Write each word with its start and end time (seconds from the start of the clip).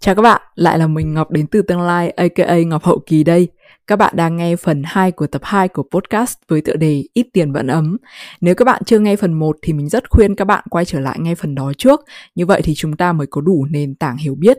Chào 0.00 0.14
các 0.14 0.22
bạn, 0.22 0.42
lại 0.54 0.78
là 0.78 0.86
mình 0.86 1.14
Ngọc 1.14 1.30
đến 1.30 1.46
từ 1.46 1.62
tương 1.62 1.80
lai 1.80 2.10
aka 2.10 2.56
Ngọc 2.58 2.84
Hậu 2.84 2.98
Kỳ 3.06 3.24
đây. 3.24 3.48
Các 3.86 3.96
bạn 3.96 4.16
đang 4.16 4.36
nghe 4.36 4.56
phần 4.56 4.82
2 4.86 5.12
của 5.12 5.26
tập 5.26 5.40
2 5.44 5.68
của 5.68 5.82
podcast 5.90 6.38
với 6.48 6.60
tựa 6.60 6.76
đề 6.76 7.04
Ít 7.12 7.26
tiền 7.32 7.52
vẫn 7.52 7.66
ấm. 7.66 7.96
Nếu 8.40 8.54
các 8.54 8.64
bạn 8.64 8.82
chưa 8.86 8.98
nghe 8.98 9.16
phần 9.16 9.32
1 9.32 9.56
thì 9.62 9.72
mình 9.72 9.88
rất 9.88 10.10
khuyên 10.10 10.36
các 10.36 10.44
bạn 10.44 10.64
quay 10.70 10.84
trở 10.84 11.00
lại 11.00 11.16
nghe 11.20 11.34
phần 11.34 11.54
đó 11.54 11.72
trước. 11.78 12.00
Như 12.34 12.46
vậy 12.46 12.62
thì 12.64 12.74
chúng 12.76 12.96
ta 12.96 13.12
mới 13.12 13.26
có 13.26 13.40
đủ 13.40 13.66
nền 13.70 13.94
tảng 13.94 14.16
hiểu 14.16 14.34
biết 14.34 14.58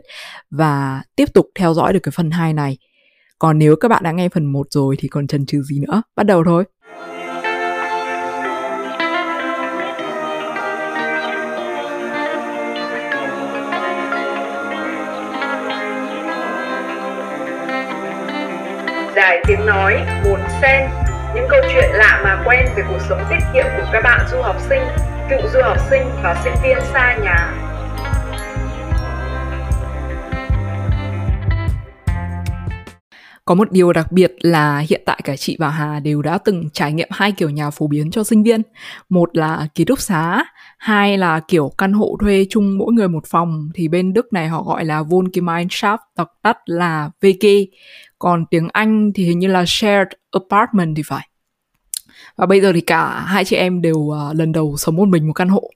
và 0.50 1.02
tiếp 1.16 1.34
tục 1.34 1.46
theo 1.54 1.74
dõi 1.74 1.92
được 1.92 2.00
cái 2.02 2.12
phần 2.16 2.30
2 2.30 2.52
này. 2.52 2.78
Còn 3.38 3.58
nếu 3.58 3.76
các 3.76 3.88
bạn 3.88 4.02
đã 4.02 4.12
nghe 4.12 4.28
phần 4.28 4.46
1 4.46 4.66
rồi 4.70 4.96
thì 4.98 5.08
còn 5.08 5.26
chần 5.26 5.46
chừ 5.46 5.62
gì 5.62 5.80
nữa. 5.80 6.02
Bắt 6.16 6.22
đầu 6.22 6.44
thôi. 6.44 6.64
Đài 19.16 19.42
tiếng 19.46 19.66
nói, 19.66 20.06
buồn 20.24 20.40
sen 20.62 20.90
Những 21.34 21.46
câu 21.50 21.60
chuyện 21.72 21.90
lạ 21.92 22.20
mà 22.24 22.42
quen 22.46 22.66
về 22.76 22.82
cuộc 22.88 22.98
sống 23.08 23.24
tiết 23.30 23.38
kiệm 23.54 23.64
của 23.76 23.86
các 23.92 24.00
bạn 24.04 24.26
du 24.30 24.42
học 24.42 24.56
sinh, 24.68 24.82
cựu 25.30 25.40
du 25.52 25.60
học 25.62 25.78
sinh 25.90 26.02
và 26.22 26.40
sinh 26.44 26.54
viên 26.62 26.78
xa 26.92 27.16
nhà 27.22 27.66
Có 33.44 33.54
một 33.54 33.72
điều 33.72 33.92
đặc 33.92 34.12
biệt 34.12 34.32
là 34.40 34.78
hiện 34.78 35.02
tại 35.06 35.20
cả 35.24 35.36
chị 35.36 35.56
và 35.58 35.68
Hà 35.68 36.00
đều 36.00 36.22
đã 36.22 36.38
từng 36.38 36.70
trải 36.72 36.92
nghiệm 36.92 37.08
hai 37.10 37.32
kiểu 37.32 37.50
nhà 37.50 37.70
phổ 37.70 37.86
biến 37.86 38.10
cho 38.10 38.24
sinh 38.24 38.42
viên. 38.42 38.62
Một 39.08 39.36
là 39.36 39.68
ký 39.74 39.84
túc 39.84 40.00
xá, 40.00 40.44
hai 40.78 41.18
là 41.18 41.40
kiểu 41.48 41.72
căn 41.78 41.92
hộ 41.92 42.16
thuê 42.20 42.46
chung 42.50 42.78
mỗi 42.78 42.92
người 42.92 43.08
một 43.08 43.26
phòng 43.26 43.68
thì 43.74 43.88
bên 43.88 44.12
Đức 44.12 44.32
này 44.32 44.48
họ 44.48 44.62
gọi 44.62 44.84
là 44.84 45.02
Wohngemeinschaft, 45.02 45.98
tặc 46.16 46.28
tắt 46.42 46.56
là 46.66 47.10
VG. 47.22 47.46
Còn 48.18 48.44
tiếng 48.50 48.68
Anh 48.72 49.12
thì 49.14 49.24
hình 49.24 49.38
như 49.38 49.48
là 49.48 49.64
shared 49.66 50.08
apartment 50.30 50.96
thì 50.96 51.02
phải. 51.06 51.28
Và 52.36 52.46
bây 52.46 52.60
giờ 52.60 52.72
thì 52.72 52.80
cả 52.80 53.20
hai 53.20 53.44
chị 53.44 53.56
em 53.56 53.82
đều 53.82 53.96
uh, 53.96 54.36
lần 54.36 54.52
đầu 54.52 54.76
sống 54.76 54.96
một 54.96 55.08
mình 55.08 55.26
một 55.26 55.32
căn 55.32 55.48
hộ. 55.48 55.70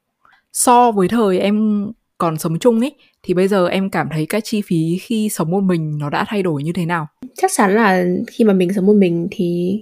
So 0.53 0.92
với 0.92 1.09
thời 1.09 1.39
em 1.39 1.87
còn 2.19 2.39
sống 2.39 2.59
chung 2.59 2.81
ấy 2.81 2.95
thì 3.23 3.34
bây 3.34 3.48
giờ 3.48 3.67
em 3.67 3.91
cảm 3.91 4.09
thấy 4.12 4.27
các 4.27 4.45
chi 4.45 4.62
phí 4.62 4.98
khi 5.00 5.28
sống 5.28 5.50
một 5.50 5.61
mình 5.61 5.98
nó 5.98 6.11
đã 6.11 6.25
thay 6.28 6.42
đổi 6.42 6.62
như 6.62 6.73
thế 6.73 6.87
nào? 6.87 7.06
Chắc 7.37 7.50
chắn 7.55 7.75
là 7.75 8.05
khi 8.27 8.45
mà 8.45 8.53
mình 8.53 8.72
sống 8.72 8.87
một 8.87 8.97
mình 8.97 9.28
thì 9.31 9.81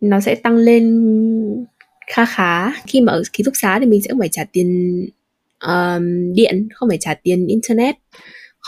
nó 0.00 0.20
sẽ 0.20 0.34
tăng 0.34 0.56
lên 0.56 1.06
kha 2.06 2.24
khá 2.24 2.72
khi 2.86 3.00
mà 3.00 3.12
ở 3.12 3.22
ký 3.32 3.44
túc 3.44 3.54
xá 3.56 3.78
thì 3.80 3.86
mình 3.86 4.02
sẽ 4.02 4.08
không 4.10 4.18
phải 4.18 4.28
trả 4.32 4.44
tiền 4.52 5.00
um, 5.66 6.32
điện 6.34 6.68
không 6.74 6.88
phải 6.88 6.98
trả 7.00 7.14
tiền 7.14 7.46
internet 7.46 7.94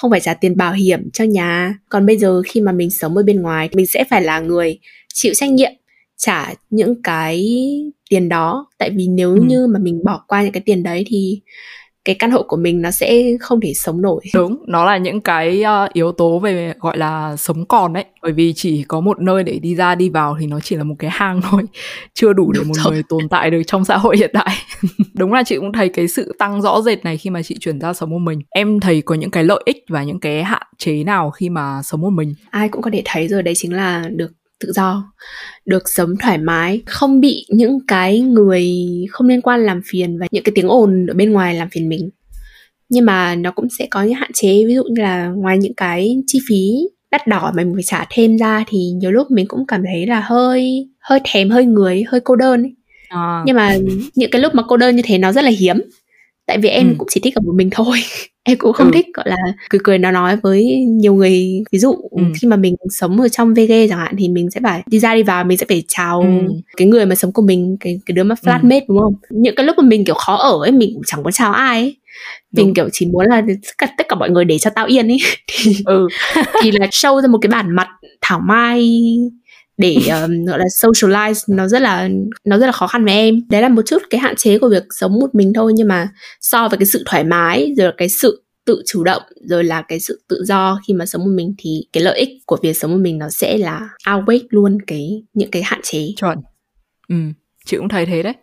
không 0.00 0.10
phải 0.10 0.20
trả 0.20 0.34
tiền 0.34 0.56
bảo 0.56 0.72
hiểm 0.72 1.10
cho 1.12 1.24
nhà 1.24 1.74
còn 1.88 2.06
bây 2.06 2.18
giờ 2.18 2.42
khi 2.46 2.60
mà 2.60 2.72
mình 2.72 2.91
sống 2.91 3.16
ở 3.16 3.22
bên 3.22 3.42
ngoài 3.42 3.68
mình 3.72 3.86
sẽ 3.86 4.04
phải 4.10 4.22
là 4.22 4.41
người 4.41 4.78
chịu 5.14 5.34
trách 5.34 5.50
nhiệm 5.50 5.72
trả 6.16 6.54
những 6.70 7.02
cái 7.02 7.46
tiền 8.10 8.28
đó 8.28 8.66
tại 8.78 8.91
vì 8.91 9.08
nếu 9.08 9.34
ừ. 9.34 9.41
như 9.46 9.66
mà 9.66 9.78
mình 9.78 10.04
bỏ 10.04 10.24
qua 10.28 10.42
những 10.42 10.52
cái 10.52 10.62
tiền 10.66 10.82
đấy 10.82 11.04
thì 11.06 11.41
cái 12.09 12.14
căn 12.14 12.31
hộ 12.31 12.42
của 12.42 12.56
mình 12.56 12.83
nó 12.83 12.91
sẽ 12.91 13.37
không 13.41 13.61
thể 13.61 13.75
sống 13.75 14.03
nổi. 14.03 14.20
Đúng 14.34 14.64
nó 14.67 14.84
là 14.84 14.97
những 14.97 15.20
cái 15.20 15.64
uh, 15.84 15.92
yếu 15.92 16.12
tố 16.12 16.39
về 16.39 16.75
gọi 16.81 16.98
là 16.98 17.37
sống 17.37 17.67
còn 17.67 17.92
đấy 17.92 18.05
bởi 18.23 18.33
vì 18.33 18.53
chỉ 18.56 18.83
có 18.83 19.00
một 19.00 19.20
nơi 19.20 19.45
để 19.45 19.59
đi 19.59 19.75
ra 19.75 19.95
đi 19.95 20.09
vào 20.09 20.37
thì 20.41 20.47
nó 20.47 20.61
chỉ 20.61 20.77
là 20.77 20.84
một 20.84 20.95
cái 20.98 21.11
hang 21.11 21.41
thôi. 21.42 21.62
Chưa 22.15 22.33
đủ 22.33 22.53
để 22.53 22.61
một 22.61 22.75
người 22.91 23.03
tồn 23.09 23.28
tại 23.28 23.50
được 23.50 23.62
trong 23.67 23.84
xã 23.84 23.97
hội 23.97 24.17
hiện 24.17 24.31
đại. 24.33 24.56
Đúng 25.15 25.33
là 25.33 25.42
chị 25.42 25.56
cũng 25.56 25.73
thấy 25.73 25.89
cái 25.89 26.09
sự 26.09 26.34
tăng 26.39 26.62
rõ 26.62 26.81
rệt 26.81 27.05
này 27.05 27.17
khi 27.17 27.31
mà 27.31 27.42
chị 27.42 27.56
chuyển 27.61 27.81
ra 27.81 27.92
sống 27.92 28.11
một 28.11 28.19
mình. 28.19 28.43
Em 28.50 28.81
thấy 28.81 29.03
có 29.03 29.15
những 29.15 29.31
cái 29.31 29.45
lợi 29.45 29.62
ích 29.65 29.84
và 29.89 30.03
những 30.03 30.20
cái 30.20 30.45
hạn 30.45 30.67
chế 30.78 31.05
nào 31.05 31.31
khi 31.31 31.50
mà 31.50 31.83
sống 31.83 32.00
một 32.00 32.11
mình? 32.11 32.34
Ai 32.50 32.69
cũng 32.69 32.83
có 32.83 32.91
thể 32.93 33.03
thấy 33.05 33.28
rồi 33.28 33.43
đấy 33.43 33.55
chính 33.56 33.75
là 33.75 34.05
được 34.11 34.33
tự 34.61 34.73
do 34.73 35.12
được 35.67 35.89
sống 35.89 36.17
thoải 36.20 36.39
mái 36.39 36.83
không 36.87 37.20
bị 37.20 37.47
những 37.49 37.78
cái 37.87 38.21
người 38.21 38.66
không 39.10 39.28
liên 39.28 39.43
quan 39.43 39.60
làm 39.60 39.81
phiền 39.87 40.19
và 40.19 40.27
những 40.31 40.44
cái 40.44 40.53
tiếng 40.55 40.69
ồn 40.69 41.06
ở 41.06 41.15
bên 41.15 41.32
ngoài 41.32 41.55
làm 41.55 41.69
phiền 41.71 41.88
mình 41.88 42.10
nhưng 42.88 43.05
mà 43.05 43.34
nó 43.34 43.50
cũng 43.50 43.69
sẽ 43.78 43.87
có 43.91 44.03
những 44.03 44.15
hạn 44.15 44.31
chế 44.34 44.65
ví 44.66 44.75
dụ 44.75 44.82
như 44.84 45.03
là 45.03 45.28
ngoài 45.28 45.59
những 45.59 45.75
cái 45.75 46.16
chi 46.27 46.41
phí 46.49 46.72
đắt 47.10 47.27
đỏ 47.27 47.53
mà 47.56 47.62
mình 47.65 47.75
phải 47.75 47.82
trả 47.82 48.06
thêm 48.10 48.38
ra 48.38 48.65
thì 48.69 48.78
nhiều 48.78 49.10
lúc 49.10 49.31
mình 49.31 49.47
cũng 49.49 49.66
cảm 49.66 49.82
thấy 49.84 50.06
là 50.06 50.21
hơi 50.21 50.88
hơi 51.00 51.21
thèm 51.25 51.50
hơi 51.50 51.65
người 51.65 52.05
hơi 52.09 52.21
cô 52.21 52.37
đơn 52.37 52.62
ấy. 52.62 52.75
À. 53.09 53.43
nhưng 53.47 53.56
mà 53.56 53.77
những 54.15 54.31
cái 54.31 54.43
lúc 54.43 54.55
mà 54.55 54.62
cô 54.69 54.77
đơn 54.77 54.97
như 54.97 55.03
thế 55.05 55.19
nó 55.19 55.32
rất 55.32 55.44
là 55.44 55.50
hiếm 55.50 55.81
tại 56.48 56.59
vì 56.59 56.69
em 56.69 56.88
ừ. 56.88 56.94
cũng 56.98 57.09
chỉ 57.10 57.20
thích 57.20 57.34
ở 57.34 57.41
một 57.41 57.53
mình 57.54 57.70
thôi 57.70 57.98
em 58.42 58.59
cũng 58.59 58.72
không 58.72 58.86
ừ. 58.86 58.91
thích 58.94 59.06
gọi 59.14 59.28
là 59.28 59.36
cười 59.70 59.81
cười 59.84 59.98
nói 59.98 60.12
nói 60.12 60.36
với 60.36 60.64
nhiều 60.88 61.14
người 61.14 61.62
ví 61.72 61.78
dụ 61.78 61.94
ừ. 62.10 62.22
khi 62.41 62.48
mà 62.48 62.56
mình 62.56 62.75
sống 62.91 63.20
ở 63.20 63.28
trong 63.28 63.54
VG 63.54 63.72
chẳng 63.88 63.98
hạn 63.98 64.14
thì 64.19 64.28
mình 64.28 64.50
sẽ 64.50 64.60
phải 64.62 64.82
đi 64.87 64.98
ra 64.98 65.14
đi 65.14 65.22
vào 65.22 65.44
mình 65.44 65.58
sẽ 65.58 65.66
phải 65.69 65.82
chào 65.88 66.20
ừ. 66.20 66.54
cái 66.76 66.87
người 66.87 67.06
mà 67.06 67.14
sống 67.14 67.32
cùng 67.32 67.47
mình 67.47 67.76
cái 67.81 68.00
cái 68.06 68.12
đứa 68.12 68.22
mà 68.22 68.34
ừ. 68.42 68.47
flatmate 68.47 68.81
ừ. 68.81 68.84
đúng 68.88 68.98
không 68.98 69.14
những 69.31 69.54
cái 69.54 69.66
lúc 69.66 69.78
mà 69.78 69.84
mình 69.84 70.04
kiểu 70.04 70.14
khó 70.14 70.37
ở 70.37 70.58
ấy 70.62 70.72
mình 70.72 70.91
cũng 70.94 71.03
chẳng 71.06 71.22
có 71.22 71.31
chào 71.31 71.53
ai 71.53 71.81
ấy 71.81 71.97
mình 72.53 72.66
đúng. 72.66 72.75
kiểu 72.75 72.88
chỉ 72.92 73.06
muốn 73.06 73.26
là 73.26 73.41
tất 73.41 73.78
cả, 73.78 73.88
tất 73.98 74.08
cả 74.08 74.16
mọi 74.16 74.31
người 74.31 74.44
để 74.44 74.58
cho 74.58 74.70
tao 74.70 74.87
yên 74.87 75.08
ấy 75.08 75.19
thì 75.47 75.76
ừ. 75.87 76.08
thì 76.62 76.70
là 76.70 76.87
show 76.87 77.20
ra 77.20 77.28
một 77.28 77.38
cái 77.42 77.48
bản 77.48 77.70
mặt 77.70 77.88
thảo 78.20 78.41
mai 78.41 78.91
để 79.78 79.94
um, 80.22 80.44
gọi 80.44 80.59
là 80.59 80.65
socialize 80.65 81.55
nó 81.56 81.69
rất 81.69 81.83
là 81.83 82.09
nó 82.44 82.59
rất 82.59 82.66
là 82.66 82.72
khó 82.72 82.87
khăn 82.87 83.05
với 83.05 83.15
em. 83.15 83.41
Đấy 83.50 83.62
là 83.62 83.69
một 83.69 83.83
chút 83.87 84.03
cái 84.11 84.21
hạn 84.21 84.37
chế 84.37 84.59
của 84.59 84.69
việc 84.69 84.84
sống 84.91 85.19
một 85.21 85.34
mình 85.34 85.53
thôi 85.55 85.72
nhưng 85.75 85.89
mà 85.89 86.09
so 86.41 86.69
với 86.69 86.78
cái 86.78 86.87
sự 86.87 87.03
thoải 87.06 87.25
mái 87.25 87.75
rồi 87.77 87.93
cái 87.97 88.09
sự 88.09 88.43
tự 88.67 88.83
chủ 88.87 89.05
động 89.05 89.22
rồi 89.41 89.65
là 89.65 89.83
cái 89.83 90.00
sự 90.00 90.22
tự 90.28 90.44
do 90.44 90.81
khi 90.87 90.94
mà 90.94 91.06
sống 91.06 91.25
một 91.25 91.33
mình 91.34 91.55
thì 91.59 91.87
cái 91.93 92.03
lợi 92.03 92.19
ích 92.19 92.28
của 92.47 92.59
việc 92.62 92.77
sống 92.77 92.91
một 92.91 93.00
mình 93.00 93.19
nó 93.19 93.28
sẽ 93.28 93.59
là 93.59 93.88
outweigh 94.06 94.47
luôn 94.50 94.78
cái 94.87 95.22
những 95.34 95.50
cái 95.50 95.62
hạn 95.62 95.81
chế. 95.83 96.09
Chuẩn. 96.17 96.38
Ừ 97.09 97.15
chị 97.69 97.77
cũng 97.77 97.88
thấy 97.88 98.06
thế 98.06 98.22
đấy. 98.22 98.34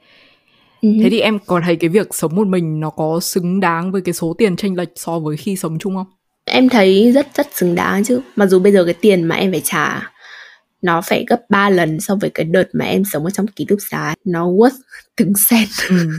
Ừ. 0.82 0.90
thế 1.04 1.10
thì 1.10 1.20
em 1.20 1.40
còn 1.46 1.62
thấy 1.66 1.76
cái 1.76 1.90
việc 1.90 2.08
sống 2.12 2.36
một 2.36 2.48
mình 2.48 2.80
nó 2.80 2.90
có 2.90 3.20
xứng 3.20 3.60
đáng 3.60 3.92
với 3.92 4.02
cái 4.02 4.14
số 4.14 4.36
tiền 4.38 4.56
tranh 4.56 4.76
lệch 4.76 4.90
so 4.96 5.20
với 5.20 5.38
khi 5.38 5.56
sống 5.56 5.80
chung 5.80 5.96
không? 5.96 6.08
Em 6.46 6.70
thấy 6.70 7.12
rất 7.12 7.28
rất 7.36 7.48
xứng 7.56 7.76
đáng 7.76 8.04
chứ. 8.04 8.22
Mặc 8.36 8.46
dù 8.46 8.60
bây 8.60 8.72
giờ 8.72 8.84
cái 8.86 8.94
tiền 8.94 9.24
mà 9.24 9.36
em 9.36 9.52
phải 9.52 9.62
trả 9.64 10.12
nó 10.86 11.02
phải 11.02 11.26
gấp 11.28 11.42
3 11.50 11.70
lần 11.70 12.00
so 12.00 12.16
với 12.16 12.30
cái 12.30 12.46
đợt 12.46 12.68
mà 12.74 12.86
em 12.86 13.04
sống 13.06 13.24
ở 13.24 13.30
trong 13.30 13.48
ký 13.48 13.66
túc 13.70 13.80
xá. 13.92 14.16
Nó 14.26 14.48
worth 14.48 14.80
từng 15.18 15.34
cent. 15.50 15.70
Ừ, 15.90 16.10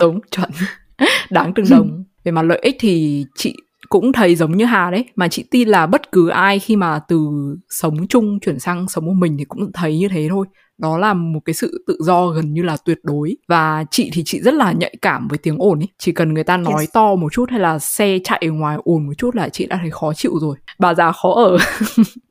đúng 0.00 0.20
chuẩn. 0.30 0.50
Đáng 1.30 1.52
từng 1.56 1.66
đồng. 1.70 2.04
Về 2.24 2.32
mặt 2.32 2.42
lợi 2.42 2.58
ích 2.62 2.76
thì 2.80 3.24
chị 3.36 3.56
cũng 3.88 4.12
thấy 4.12 4.34
giống 4.36 4.56
như 4.56 4.64
Hà 4.64 4.90
đấy 4.90 5.04
mà 5.16 5.28
chị 5.28 5.44
tin 5.50 5.68
là 5.68 5.86
bất 5.86 6.12
cứ 6.12 6.28
ai 6.28 6.58
khi 6.58 6.76
mà 6.76 7.00
từ 7.08 7.28
sống 7.68 8.06
chung 8.08 8.40
chuyển 8.40 8.58
sang 8.58 8.88
sống 8.88 9.06
một 9.06 9.12
mình 9.12 9.36
thì 9.38 9.44
cũng 9.44 9.72
thấy 9.72 9.98
như 9.98 10.08
thế 10.08 10.26
thôi. 10.30 10.46
Đó 10.78 10.98
là 10.98 11.14
một 11.14 11.40
cái 11.44 11.54
sự 11.54 11.84
tự 11.86 11.96
do 12.00 12.26
gần 12.26 12.54
như 12.54 12.62
là 12.62 12.76
tuyệt 12.84 12.98
đối. 13.02 13.36
Và 13.48 13.84
chị 13.90 14.10
thì 14.12 14.22
chị 14.26 14.40
rất 14.40 14.54
là 14.54 14.72
nhạy 14.72 14.94
cảm 15.02 15.28
với 15.28 15.38
tiếng 15.38 15.56
ồn 15.58 15.78
ấy. 15.78 15.88
Chỉ 15.98 16.12
cần 16.12 16.34
người 16.34 16.44
ta 16.44 16.56
nói 16.56 16.80
yes. 16.80 16.90
to 16.92 17.14
một 17.14 17.32
chút 17.32 17.50
hay 17.50 17.60
là 17.60 17.78
xe 17.78 18.18
chạy 18.24 18.46
ngoài 18.46 18.78
ồn 18.84 19.06
một 19.06 19.12
chút 19.18 19.36
là 19.36 19.48
chị 19.48 19.66
đã 19.66 19.78
thấy 19.80 19.90
khó 19.90 20.12
chịu 20.14 20.32
rồi. 20.40 20.56
Bà 20.78 20.94
già 20.94 21.12
khó 21.12 21.34
ở 21.34 21.58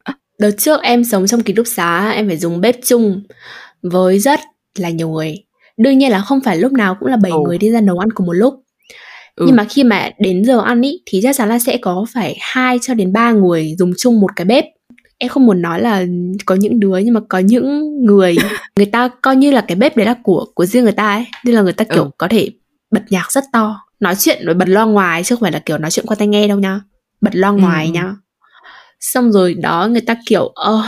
Đợt 0.41 0.51
trước 0.57 0.81
em 0.81 1.03
sống 1.03 1.27
trong 1.27 1.43
ký 1.43 1.53
túc 1.53 1.67
xá, 1.67 2.09
em 2.09 2.27
phải 2.27 2.37
dùng 2.37 2.61
bếp 2.61 2.75
chung 2.85 3.21
với 3.81 4.19
rất 4.19 4.39
là 4.77 4.89
nhiều 4.89 5.09
người. 5.09 5.35
Đương 5.77 5.97
nhiên 5.97 6.11
là 6.11 6.21
không 6.21 6.41
phải 6.41 6.57
lúc 6.57 6.71
nào 6.71 6.95
cũng 6.99 7.09
là 7.09 7.17
7 7.17 7.31
oh. 7.31 7.47
người 7.47 7.57
đi 7.57 7.71
ra 7.71 7.81
nấu 7.81 7.99
ăn 7.99 8.11
cùng 8.11 8.27
một 8.27 8.33
lúc. 8.33 8.53
Ừ. 9.35 9.45
Nhưng 9.47 9.55
mà 9.55 9.63
khi 9.69 9.83
mà 9.83 10.09
đến 10.19 10.45
giờ 10.45 10.61
ăn 10.61 10.81
ý 10.81 11.01
thì 11.05 11.19
chắc 11.23 11.35
chắn 11.35 11.49
là 11.49 11.59
sẽ 11.59 11.77
có 11.77 12.05
phải 12.13 12.37
2 12.39 12.79
cho 12.81 12.93
đến 12.93 13.13
3 13.13 13.31
người 13.31 13.75
dùng 13.77 13.93
chung 13.97 14.19
một 14.19 14.29
cái 14.35 14.45
bếp. 14.45 14.65
Em 15.17 15.29
không 15.29 15.45
muốn 15.45 15.61
nói 15.61 15.81
là 15.81 16.05
có 16.45 16.55
những 16.55 16.79
đứa 16.79 16.97
nhưng 16.97 17.13
mà 17.13 17.21
có 17.29 17.39
những 17.39 17.95
người 18.05 18.35
người 18.75 18.85
ta 18.85 19.09
coi 19.21 19.35
như 19.35 19.51
là 19.51 19.61
cái 19.61 19.75
bếp 19.75 19.97
đấy 19.97 20.05
là 20.05 20.15
của 20.23 20.45
của 20.55 20.65
riêng 20.65 20.83
người 20.83 20.93
ta 20.93 21.13
ấy. 21.13 21.25
Nên 21.45 21.55
là 21.55 21.61
người 21.61 21.73
ta 21.73 21.83
kiểu 21.83 22.03
ừ. 22.03 22.09
có 22.17 22.27
thể 22.27 22.49
bật 22.91 23.03
nhạc 23.09 23.31
rất 23.31 23.43
to, 23.53 23.79
nói 23.99 24.15
chuyện 24.19 24.45
rồi 24.45 24.55
bật 24.55 24.69
loa 24.69 24.85
ngoài 24.85 25.23
chứ 25.23 25.35
không 25.35 25.41
phải 25.41 25.51
là 25.51 25.59
kiểu 25.59 25.77
nói 25.77 25.91
chuyện 25.91 26.05
qua 26.05 26.15
tai 26.15 26.27
nghe 26.27 26.47
đâu 26.47 26.59
nha. 26.59 26.81
Bật 27.21 27.35
loa 27.35 27.51
ngoài 27.51 27.85
ừ. 27.85 27.91
nha 27.91 28.15
xong 29.01 29.31
rồi 29.31 29.53
đó 29.53 29.87
người 29.91 30.01
ta 30.01 30.15
kiểu 30.25 30.47
ờ 30.47 30.83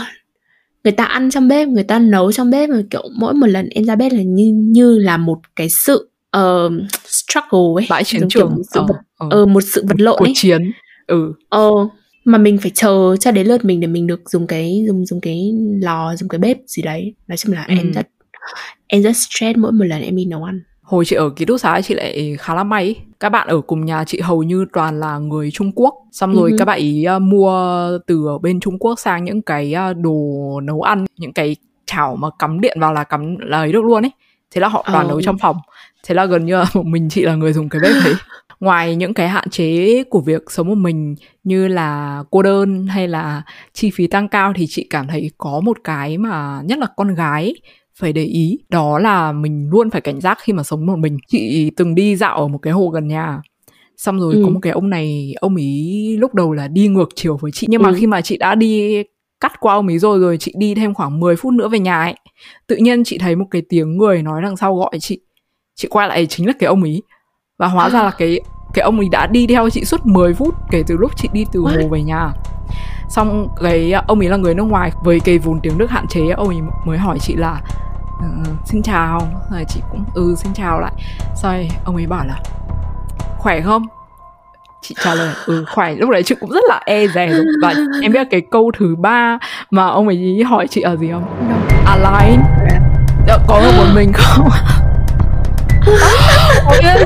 người 0.84 0.92
ta 0.92 1.04
ăn 1.04 1.30
trong 1.30 1.48
bếp 1.48 1.68
người 1.68 1.82
ta 1.82 1.98
nấu 1.98 2.32
trong 2.32 2.50
bếp 2.50 2.70
mà 2.70 2.82
kiểu 2.90 3.02
mỗi 3.18 3.34
một 3.34 3.46
lần 3.46 3.68
em 3.68 3.84
ra 3.84 3.96
bếp 3.96 4.12
là 4.12 4.22
như 4.22 4.52
như 4.54 4.98
là 4.98 5.16
một 5.16 5.38
cái 5.56 5.68
sự 5.68 6.10
uh, 6.36 6.72
struggle 7.04 7.82
ấy 7.82 7.86
bãi 7.90 8.04
chiến 8.04 8.28
trường 8.28 8.62
sự 8.74 8.80
ờ, 8.80 8.86
vật, 8.88 8.96
ờ. 9.16 9.26
ờ. 9.30 9.46
một 9.46 9.60
sự 9.60 9.84
vật 9.88 10.00
lộn 10.00 10.18
cuộc 10.18 10.24
ấy. 10.24 10.32
chiến 10.36 10.72
ừ 11.06 11.32
ờ 11.48 11.70
mà 12.24 12.38
mình 12.38 12.58
phải 12.58 12.70
chờ 12.74 13.16
cho 13.20 13.30
đến 13.30 13.46
lượt 13.46 13.64
mình 13.64 13.80
để 13.80 13.86
mình 13.86 14.06
được 14.06 14.30
dùng 14.30 14.46
cái 14.46 14.84
dùng 14.86 15.06
dùng 15.06 15.20
cái 15.20 15.52
lò 15.82 16.16
dùng 16.16 16.28
cái 16.28 16.38
bếp 16.38 16.56
gì 16.66 16.82
đấy 16.82 17.14
nói 17.26 17.36
chung 17.36 17.52
là 17.52 17.64
ừ. 17.68 17.74
em 17.78 17.92
rất 17.92 18.08
em 18.86 19.02
rất 19.02 19.12
stress 19.16 19.58
mỗi 19.58 19.72
một 19.72 19.84
lần 19.84 20.02
em 20.02 20.16
đi 20.16 20.24
nấu 20.24 20.44
ăn 20.44 20.60
hồi 20.84 21.04
chị 21.04 21.16
ở 21.16 21.30
ký 21.30 21.44
túc 21.44 21.60
xá 21.60 21.80
chị 21.80 21.94
lại 21.94 22.36
khá 22.38 22.54
là 22.54 22.64
may. 22.64 22.94
Các 23.20 23.28
bạn 23.28 23.48
ở 23.48 23.60
cùng 23.60 23.84
nhà 23.84 24.04
chị 24.04 24.20
hầu 24.20 24.42
như 24.42 24.66
toàn 24.72 25.00
là 25.00 25.18
người 25.18 25.50
Trung 25.50 25.72
Quốc. 25.74 25.94
Xong 26.12 26.34
rồi 26.34 26.50
uh-huh. 26.50 26.58
các 26.58 26.64
bạn 26.64 26.78
ý 26.78 27.06
uh, 27.16 27.22
mua 27.22 27.88
từ 28.06 28.26
ở 28.26 28.38
bên 28.38 28.60
Trung 28.60 28.78
Quốc 28.78 28.98
sang 28.98 29.24
những 29.24 29.42
cái 29.42 29.74
uh, 29.90 29.96
đồ 29.96 30.60
nấu 30.60 30.82
ăn 30.82 31.04
những 31.16 31.32
cái 31.32 31.56
chảo 31.86 32.16
mà 32.16 32.28
cắm 32.38 32.60
điện 32.60 32.80
vào 32.80 32.92
là 32.92 33.04
cắm 33.04 33.36
là 33.38 33.58
ấy 33.58 33.72
được 33.72 33.84
luôn 33.84 34.04
ấy. 34.04 34.10
Thế 34.50 34.60
là 34.60 34.68
họ 34.68 34.84
toàn 34.92 35.06
uh. 35.06 35.10
nấu 35.10 35.22
trong 35.22 35.38
phòng. 35.38 35.56
Thế 36.06 36.14
là 36.14 36.24
gần 36.24 36.46
như 36.46 36.56
là 36.56 36.66
một 36.74 36.86
mình 36.86 37.08
chị 37.10 37.22
là 37.22 37.34
người 37.34 37.52
dùng 37.52 37.68
cái 37.68 37.80
bếp 37.82 37.92
đấy. 38.04 38.14
Ngoài 38.60 38.96
những 38.96 39.14
cái 39.14 39.28
hạn 39.28 39.50
chế 39.50 40.04
của 40.04 40.20
việc 40.20 40.42
sống 40.50 40.68
một 40.68 40.74
mình 40.74 41.14
như 41.44 41.68
là 41.68 42.22
cô 42.30 42.42
đơn 42.42 42.86
hay 42.86 43.08
là 43.08 43.42
chi 43.72 43.90
phí 43.90 44.06
tăng 44.06 44.28
cao 44.28 44.52
thì 44.56 44.66
chị 44.68 44.86
cảm 44.90 45.06
thấy 45.06 45.30
có 45.38 45.60
một 45.60 45.78
cái 45.84 46.18
mà 46.18 46.60
nhất 46.64 46.78
là 46.78 46.86
con 46.96 47.14
gái 47.14 47.54
phải 47.98 48.12
để 48.12 48.24
ý 48.24 48.58
đó 48.68 48.98
là 48.98 49.32
mình 49.32 49.68
luôn 49.70 49.90
phải 49.90 50.00
cảnh 50.00 50.20
giác 50.20 50.38
khi 50.40 50.52
mà 50.52 50.62
sống 50.62 50.86
một 50.86 50.98
mình 50.98 51.16
chị 51.28 51.70
từng 51.76 51.94
đi 51.94 52.16
dạo 52.16 52.36
ở 52.36 52.48
một 52.48 52.58
cái 52.58 52.72
hồ 52.72 52.88
gần 52.88 53.08
nhà 53.08 53.40
xong 53.96 54.20
rồi 54.20 54.34
ừ. 54.34 54.42
có 54.44 54.50
một 54.50 54.60
cái 54.62 54.72
ông 54.72 54.90
này 54.90 55.34
ông 55.40 55.56
ý 55.56 56.16
lúc 56.16 56.34
đầu 56.34 56.52
là 56.52 56.68
đi 56.68 56.88
ngược 56.88 57.08
chiều 57.14 57.36
với 57.36 57.52
chị 57.52 57.66
nhưng 57.70 57.82
mà 57.82 57.88
ừ. 57.88 57.96
khi 57.98 58.06
mà 58.06 58.20
chị 58.20 58.36
đã 58.36 58.54
đi 58.54 59.02
cắt 59.40 59.60
qua 59.60 59.74
ông 59.74 59.88
ý 59.88 59.98
rồi 59.98 60.18
rồi 60.18 60.36
chị 60.38 60.52
đi 60.56 60.74
thêm 60.74 60.94
khoảng 60.94 61.20
10 61.20 61.36
phút 61.36 61.52
nữa 61.52 61.68
về 61.68 61.78
nhà 61.78 62.02
ấy 62.02 62.14
tự 62.66 62.76
nhiên 62.76 63.04
chị 63.04 63.18
thấy 63.18 63.36
một 63.36 63.46
cái 63.50 63.62
tiếng 63.68 63.96
người 63.96 64.22
nói 64.22 64.42
đằng 64.42 64.56
sau 64.56 64.76
gọi 64.76 64.98
chị 65.00 65.20
chị 65.74 65.88
quay 65.88 66.08
lại 66.08 66.26
chính 66.26 66.46
là 66.46 66.52
cái 66.58 66.66
ông 66.66 66.82
ý 66.82 67.02
và 67.58 67.66
hóa 67.68 67.90
ra 67.90 68.02
là 68.02 68.10
cái 68.18 68.40
cái 68.74 68.82
ông 68.82 68.98
ấy 68.98 69.08
đã 69.12 69.26
đi 69.26 69.46
theo 69.46 69.70
chị 69.70 69.84
suốt 69.84 70.06
10 70.06 70.34
phút 70.34 70.54
kể 70.70 70.82
từ 70.86 70.96
lúc 70.96 71.10
chị 71.16 71.28
đi 71.32 71.44
từ 71.52 71.60
What? 71.60 71.82
hồ 71.82 71.88
về 71.88 72.02
nhà 72.02 72.32
xong 73.08 73.48
cái 73.62 73.92
ờ, 73.92 74.02
ông 74.06 74.18
ấy 74.18 74.28
là 74.28 74.36
người 74.36 74.54
nước 74.54 74.64
ngoài 74.64 74.92
với 75.02 75.20
cái 75.20 75.38
vốn 75.38 75.60
tiếng 75.60 75.78
đức 75.78 75.90
hạn 75.90 76.06
chế 76.08 76.20
ông 76.36 76.48
ấy 76.48 76.58
mới 76.84 76.98
hỏi 76.98 77.18
chị 77.20 77.36
là 77.36 77.60
uh, 78.16 78.46
xin 78.64 78.82
chào. 78.82 79.20
Rồi 79.52 79.64
chị 79.68 79.80
cũng 79.90 80.04
ừ 80.14 80.34
xin 80.36 80.54
chào 80.54 80.80
lại. 80.80 80.92
Rồi 81.42 81.68
ông 81.84 81.96
ấy 81.96 82.06
bảo 82.06 82.24
là 82.26 82.40
khỏe 83.38 83.60
không? 83.60 83.86
Chị 84.82 84.94
trả 85.04 85.14
lời 85.14 85.30
ừ 85.46 85.64
khỏe. 85.74 85.94
Lúc 85.94 86.10
đấy 86.10 86.22
chị 86.22 86.34
cũng 86.40 86.50
rất 86.50 86.64
là 86.68 86.80
e 86.86 87.06
dè 87.06 87.26
rồi 87.26 87.44
và 87.62 87.74
em 88.02 88.12
biết 88.12 88.26
cái 88.30 88.42
câu 88.50 88.70
thứ 88.78 88.96
ba 88.96 89.38
mà 89.70 89.86
ông 89.86 90.08
ấy 90.08 90.42
hỏi 90.46 90.66
chị 90.70 90.82
là 90.84 90.96
gì 90.96 91.10
không? 91.12 91.52
Align. 91.86 92.40
Dạ, 93.26 93.38
có 93.46 93.60
một 93.76 93.86
mình 93.94 94.12
không? 94.12 94.48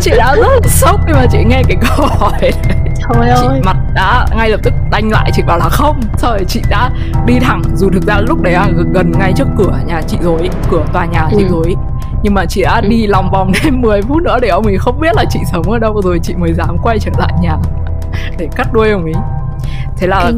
Chị 0.01 0.11
đã 0.17 0.35
rất 0.35 0.49
là 0.49 0.61
sốc 0.65 1.01
khi 1.07 1.13
mà 1.13 1.27
chị 1.33 1.39
nghe 1.47 1.63
cái 1.69 1.77
câu 1.81 2.07
hỏi 2.07 2.33
đấy 2.41 2.53
Trời 2.99 3.31
chị 3.41 3.47
ơi. 3.47 3.61
mặt 3.65 3.77
đã 3.95 4.27
ngay 4.37 4.51
lập 4.51 4.61
tức 4.63 4.75
đanh 4.91 5.11
lại 5.11 5.31
chị 5.35 5.43
bảo 5.47 5.59
là 5.59 5.69
không 5.69 6.01
Xong 6.19 6.31
rồi 6.31 6.45
chị 6.49 6.61
đã 6.71 6.91
đi 7.27 7.39
thẳng 7.41 7.63
dù 7.75 7.91
thực 7.91 8.03
ra 8.03 8.21
lúc 8.21 8.43
đấy 8.43 8.53
là 8.53 8.69
gần 8.93 9.13
ngay 9.19 9.33
trước 9.37 9.49
cửa 9.59 9.79
nhà 9.87 10.03
chị 10.03 10.19
rồi 10.23 10.51
cửa 10.71 10.85
tòa 10.93 11.05
nhà 11.05 11.29
chị 11.31 11.45
ừ. 11.45 11.49
rồi 11.51 11.77
nhưng 12.23 12.35
mà 12.35 12.47
chị 12.47 12.63
đã 12.63 12.81
ừ. 12.83 12.89
đi 12.89 13.07
lòng 13.07 13.31
vòng 13.31 13.53
thêm 13.63 13.81
10 13.83 14.03
phút 14.03 14.23
nữa 14.23 14.39
để 14.43 14.49
ông 14.49 14.65
ấy 14.65 14.79
không 14.79 15.01
biết 15.01 15.17
là 15.17 15.25
chị 15.31 15.41
sống 15.53 15.71
ở 15.71 15.79
đâu 15.79 16.01
rồi 16.05 16.21
chị 16.23 16.35
mới 16.35 16.53
dám 16.53 16.77
quay 16.83 16.99
trở 16.99 17.11
lại 17.19 17.33
nhà 17.43 17.57
để 18.39 18.49
cắt 18.57 18.73
đuôi 18.73 18.91
ông 18.91 19.05
ấy 19.05 19.15
thế 19.97 20.07
là 20.07 20.33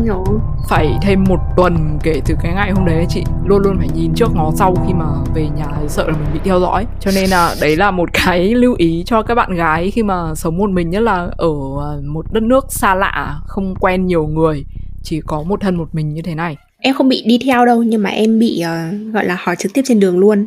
phải 0.69 0.99
thêm 1.03 1.25
một 1.29 1.39
tuần 1.57 1.99
kể 2.03 2.21
từ 2.25 2.35
cái 2.43 2.55
ngày 2.55 2.71
hôm 2.71 2.87
đấy 2.87 3.07
chị. 3.09 3.25
Luôn 3.45 3.63
luôn 3.63 3.79
phải 3.79 3.89
nhìn 3.95 4.15
trước 4.15 4.35
ngó 4.35 4.53
sau 4.57 4.75
khi 4.87 4.93
mà 4.95 5.07
về 5.35 5.49
nhà 5.57 5.67
sợ 5.89 6.07
là 6.07 6.13
mình 6.13 6.29
bị 6.35 6.41
theo 6.45 6.61
dõi. 6.61 6.87
Cho 7.01 7.11
nên 7.15 7.31
là 7.31 7.55
đấy 7.61 7.77
là 7.77 7.91
một 7.91 8.09
cái 8.25 8.55
lưu 8.55 8.75
ý 8.79 9.03
cho 9.07 9.23
các 9.23 9.35
bạn 9.35 9.55
gái 9.55 9.91
khi 9.91 10.03
mà 10.03 10.35
sống 10.35 10.59
một 10.59 10.71
mình 10.71 10.91
nhất 10.91 11.01
là 11.01 11.29
ở 11.37 11.53
à, 11.81 11.89
một 12.07 12.33
đất 12.33 12.43
nước 12.43 12.65
xa 12.69 12.95
lạ 12.95 13.41
không 13.47 13.75
quen 13.81 14.07
nhiều 14.07 14.27
người. 14.27 14.65
Chỉ 15.03 15.21
có 15.27 15.43
một 15.43 15.61
thân 15.61 15.77
một 15.77 15.89
mình 15.93 16.15
như 16.15 16.23
thế 16.23 16.35
này. 16.35 16.57
Em 16.79 16.95
không 16.95 17.09
bị 17.09 17.23
đi 17.27 17.39
theo 17.45 17.67
đâu 17.67 17.83
nhưng 17.83 18.03
mà 18.03 18.11
em 18.11 18.39
bị 18.39 18.63
uh, 18.65 19.15
gọi 19.15 19.25
là 19.25 19.37
hỏi 19.41 19.57
trực 19.57 19.73
tiếp 19.75 19.83
trên 19.85 20.01
đường 20.01 20.19
luôn. 20.19 20.47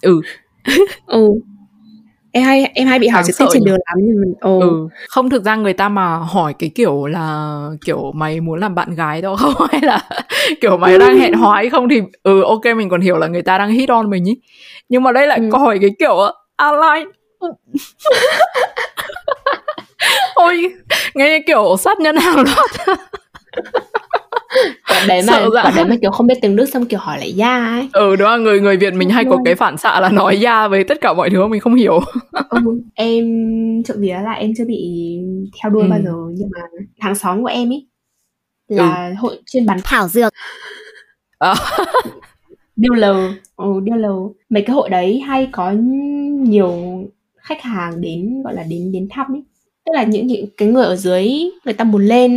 Ừ. 0.00 0.20
Ừ 1.06 1.40
em 2.34 2.44
hay 2.44 2.70
em 2.74 2.88
hay 2.88 2.98
bị 2.98 3.08
hỏi 3.08 3.22
trực 3.26 3.38
tiếp 3.38 3.44
trên 3.52 3.64
đường 3.64 3.78
lắm 3.86 3.98
nhưng 4.02 4.20
mình 4.20 4.34
ồ. 4.40 4.60
Ừ. 4.60 4.88
không 5.08 5.30
thực 5.30 5.44
ra 5.44 5.56
người 5.56 5.72
ta 5.72 5.88
mà 5.88 6.16
hỏi 6.16 6.54
cái 6.58 6.70
kiểu 6.74 7.06
là 7.06 7.58
kiểu 7.86 8.12
mày 8.14 8.40
muốn 8.40 8.60
làm 8.60 8.74
bạn 8.74 8.94
gái 8.94 9.22
đâu 9.22 9.36
không? 9.36 9.54
Hay 9.72 9.80
là 9.82 10.00
kiểu 10.60 10.76
mày 10.76 10.98
đang 10.98 11.18
hẹn 11.18 11.32
hò 11.32 11.52
hay 11.52 11.70
không 11.70 11.88
thì 11.88 12.00
ừ 12.22 12.42
ok 12.42 12.64
mình 12.76 12.88
còn 12.88 13.00
hiểu 13.00 13.18
là 13.18 13.26
người 13.26 13.42
ta 13.42 13.58
đang 13.58 13.70
hit 13.70 13.88
on 13.88 14.10
mình 14.10 14.24
ý. 14.24 14.34
Nhưng 14.88 15.02
mà 15.02 15.12
đây 15.12 15.26
lại 15.26 15.38
ừ. 15.38 15.58
hỏi 15.58 15.78
cái 15.80 15.90
kiểu 15.98 16.16
align 16.56 17.08
ôi 20.34 20.72
nghe 21.14 21.38
kiểu 21.46 21.76
sát 21.78 22.00
nhân 22.00 22.16
hàng 22.16 22.44
loạt 22.44 22.98
quả 24.88 25.04
đấy 25.08 25.22
mà 25.26 25.46
quả 25.52 25.72
đấy 25.76 25.84
mà 25.84 25.96
kiểu 26.00 26.10
không 26.10 26.26
biết 26.26 26.38
tiếng 26.42 26.56
đức 26.56 26.66
xong 26.66 26.86
kiểu 26.86 27.00
hỏi 27.00 27.18
lại 27.18 27.34
ya 27.38 27.66
ấy. 27.66 27.88
Ừ 27.92 28.16
đúng 28.16 28.28
là 28.28 28.36
người 28.36 28.60
người 28.60 28.76
việt 28.76 28.94
mình 28.94 29.10
hay 29.10 29.24
có 29.24 29.38
cái 29.44 29.54
phản 29.54 29.78
xạ 29.78 30.00
là 30.00 30.08
nói 30.08 30.40
ya 30.44 30.68
với 30.68 30.84
tất 30.84 31.00
cả 31.00 31.12
mọi 31.12 31.30
thứ 31.30 31.46
mình 31.46 31.60
không 31.60 31.74
hiểu. 31.74 32.00
Ừ, 32.48 32.60
em 32.94 33.24
trộm 33.82 33.96
vía 34.00 34.18
là 34.24 34.32
em 34.32 34.52
chưa 34.58 34.64
bị 34.64 35.18
theo 35.62 35.70
đuôi 35.70 35.82
ừ. 35.82 35.88
bao 35.90 36.00
giờ 36.04 36.12
nhưng 36.30 36.48
mà 36.52 36.60
hàng 36.98 37.14
xóm 37.14 37.42
của 37.42 37.48
em 37.48 37.72
ấy 37.72 37.86
là 38.68 39.08
ừ. 39.08 39.14
hội 39.18 39.38
chuyên 39.46 39.66
bán 39.66 39.78
thảo 39.84 40.08
dược. 40.08 40.32
À. 41.38 41.54
dealer 42.76 43.16
ừ, 43.56 43.66
dealer 43.86 44.12
mấy 44.48 44.62
cái 44.62 44.74
hội 44.74 44.90
đấy 44.90 45.20
hay 45.20 45.48
có 45.52 45.72
nhiều 46.42 46.72
khách 47.36 47.62
hàng 47.62 48.00
đến 48.00 48.42
gọi 48.44 48.54
là 48.54 48.62
đến 48.62 48.92
đến 48.92 49.08
thăm 49.10 49.26
ấy 49.34 49.42
tức 49.86 49.92
là 49.94 50.04
những 50.04 50.26
những 50.26 50.46
cái 50.56 50.68
người 50.68 50.84
ở 50.84 50.96
dưới 50.96 51.28
người 51.64 51.74
ta 51.74 51.84
muốn 51.84 52.02
lên 52.02 52.30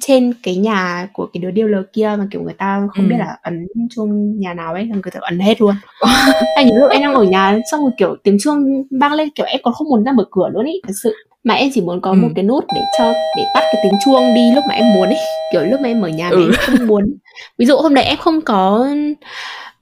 trên 0.00 0.32
cái 0.42 0.56
nhà 0.56 1.08
của 1.12 1.26
cái 1.32 1.40
đứa 1.42 1.50
dealer 1.56 1.84
kia 1.92 2.14
mà 2.18 2.26
kiểu 2.30 2.42
người 2.42 2.54
ta 2.58 2.88
không 2.94 3.04
ừ. 3.04 3.10
biết 3.10 3.16
là 3.18 3.36
ấn 3.42 3.66
chuông 3.90 4.40
nhà 4.40 4.54
nào 4.54 4.74
ấy 4.74 4.84
người 4.84 5.10
ta 5.12 5.20
ấn 5.22 5.38
hết 5.38 5.60
luôn 5.60 5.74
hay 6.56 6.64
những 6.64 6.76
lúc 6.76 6.90
em 6.90 7.02
đang 7.02 7.14
ở 7.14 7.24
nhà 7.24 7.58
xong 7.70 7.80
rồi 7.80 7.90
kiểu 7.98 8.16
tiếng 8.22 8.36
chuông 8.40 8.84
vang 9.00 9.12
lên 9.12 9.28
kiểu 9.30 9.46
em 9.46 9.60
còn 9.62 9.74
không 9.74 9.88
muốn 9.88 10.04
ra 10.04 10.12
mở 10.12 10.24
cửa 10.30 10.48
luôn 10.52 10.64
ý 10.64 10.80
thật 10.86 10.94
sự 11.02 11.14
mà 11.44 11.54
em 11.54 11.70
chỉ 11.74 11.80
muốn 11.80 12.00
có 12.00 12.10
ừ. 12.10 12.14
một 12.14 12.28
cái 12.34 12.44
nút 12.44 12.64
để 12.74 12.80
cho 12.98 13.12
để 13.36 13.44
tắt 13.54 13.60
cái 13.72 13.80
tiếng 13.82 13.94
chuông 14.04 14.34
đi 14.34 14.50
lúc 14.54 14.64
mà 14.68 14.74
em 14.74 14.92
muốn 14.94 15.08
ấy 15.08 15.18
kiểu 15.52 15.62
lúc 15.64 15.80
mà 15.80 15.88
em 15.88 16.02
ở 16.02 16.08
nhà 16.08 16.30
này 16.30 16.44
ừ. 16.44 16.44
em 16.44 16.76
không 16.78 16.86
muốn 16.86 17.16
ví 17.58 17.66
dụ 17.66 17.76
hôm 17.76 17.94
nay 17.94 18.04
em 18.04 18.16
không 18.18 18.40
có 18.40 18.88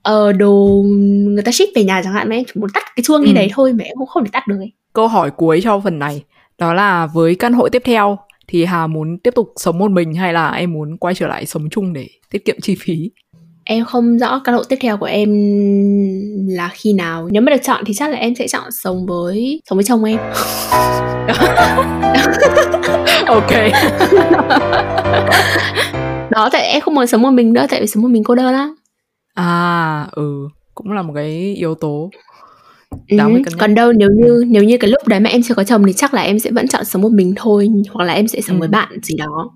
ờ 0.01 0.31
đồ 0.31 0.83
người 0.85 1.43
ta 1.43 1.51
ship 1.51 1.67
về 1.75 1.83
nhà 1.83 2.01
chẳng 2.03 2.13
hạn 2.13 2.29
mà 2.29 2.35
em 2.35 2.43
chỉ 2.47 2.53
muốn 2.55 2.69
tắt 2.73 2.83
cái 2.95 3.03
chuông 3.03 3.21
ừ. 3.21 3.25
đi 3.25 3.33
đấy 3.33 3.49
thôi 3.53 3.73
mà 3.73 3.83
em 3.83 3.95
cũng 3.97 4.07
không 4.07 4.23
thể 4.23 4.29
tắt 4.33 4.47
được 4.47 4.57
ấy 4.57 4.71
câu 4.93 5.07
hỏi 5.07 5.31
cuối 5.31 5.61
cho 5.63 5.79
phần 5.79 5.99
này 5.99 6.23
đó 6.61 6.73
là 6.73 7.07
với 7.07 7.35
căn 7.35 7.53
hộ 7.53 7.69
tiếp 7.69 7.81
theo 7.85 8.17
thì 8.47 8.65
Hà 8.65 8.87
muốn 8.87 9.17
tiếp 9.23 9.31
tục 9.35 9.53
sống 9.55 9.79
một 9.79 9.91
mình 9.91 10.13
hay 10.13 10.33
là 10.33 10.51
em 10.51 10.73
muốn 10.73 10.97
quay 10.97 11.15
trở 11.15 11.27
lại 11.27 11.45
sống 11.45 11.69
chung 11.71 11.93
để 11.93 12.07
tiết 12.31 12.45
kiệm 12.45 12.55
chi 12.61 12.75
phí? 12.79 13.11
Em 13.63 13.85
không 13.85 14.19
rõ 14.19 14.41
căn 14.43 14.55
hộ 14.55 14.63
tiếp 14.63 14.77
theo 14.81 14.97
của 14.97 15.05
em 15.05 15.29
là 16.47 16.69
khi 16.73 16.93
nào. 16.93 17.27
Nếu 17.31 17.41
mà 17.41 17.51
được 17.51 17.61
chọn 17.63 17.83
thì 17.85 17.93
chắc 17.93 18.09
là 18.09 18.17
em 18.17 18.35
sẽ 18.35 18.47
chọn 18.47 18.71
sống 18.71 19.05
với 19.05 19.61
sống 19.69 19.77
với 19.77 19.83
chồng 19.83 20.03
em. 20.03 20.17
ok. 23.27 23.51
Đó 26.29 26.49
tại 26.51 26.61
em 26.61 26.81
không 26.81 26.95
muốn 26.95 27.07
sống 27.07 27.21
một 27.21 27.31
mình 27.31 27.53
nữa 27.53 27.65
tại 27.69 27.81
vì 27.81 27.87
sống 27.87 28.03
một 28.03 28.09
mình 28.09 28.23
cô 28.23 28.35
đơn 28.35 28.53
lắm. 28.53 28.75
À 29.33 30.07
ừ, 30.11 30.47
cũng 30.75 30.91
là 30.91 31.01
một 31.01 31.13
cái 31.15 31.55
yếu 31.57 31.75
tố 31.75 32.09
Ừ, 33.19 33.41
còn 33.59 33.75
đâu 33.75 33.91
nếu 33.91 34.09
như 34.11 34.43
nếu 34.47 34.63
như 34.63 34.77
cái 34.77 34.89
lúc 34.89 35.07
đấy 35.07 35.19
mà 35.19 35.29
em 35.29 35.41
chưa 35.43 35.53
có 35.55 35.63
chồng 35.63 35.83
thì 35.87 35.93
chắc 35.93 36.13
là 36.13 36.21
em 36.21 36.39
sẽ 36.39 36.51
vẫn 36.51 36.67
chọn 36.67 36.85
sống 36.85 37.01
một 37.01 37.11
mình 37.11 37.33
thôi 37.35 37.69
hoặc 37.89 38.05
là 38.05 38.13
em 38.13 38.27
sẽ 38.27 38.41
sống 38.41 38.55
ừ. 38.55 38.59
với 38.59 38.69
bạn 38.69 38.89
gì 39.03 39.15
đó 39.17 39.51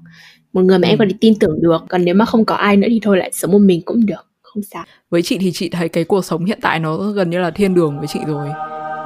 một 0.54 0.62
người 0.62 0.80
mà 0.80 0.88
ừ. 0.88 0.92
em 0.92 0.98
có 0.98 1.06
thể 1.10 1.16
tin 1.22 1.34
tưởng 1.40 1.62
được 1.62 1.84
còn 1.90 2.06
nếu 2.06 2.16
mà 2.16 2.26
không 2.26 2.46
có 2.46 2.56
ai 2.56 2.78
nữa 2.78 2.88
thì 2.90 3.00
thôi 3.04 3.18
lại 3.18 3.32
sống 3.34 3.52
một 3.52 3.60
mình 3.60 3.82
cũng 3.86 4.06
được 4.06 4.28
không 4.42 4.64
sao 4.64 4.86
với 5.10 5.22
chị 5.22 5.38
thì 5.38 5.52
chị 5.52 5.70
thấy 5.70 5.90
cái 5.90 6.04
cuộc 6.04 6.26
sống 6.26 6.46
hiện 6.46 6.60
tại 6.62 6.80
nó 6.80 6.98
gần 6.98 7.30
như 7.30 7.40
là 7.40 7.52
thiên 7.52 7.76
đường 7.76 7.98
với 7.98 8.08
chị 8.08 8.20
rồi 8.28 8.50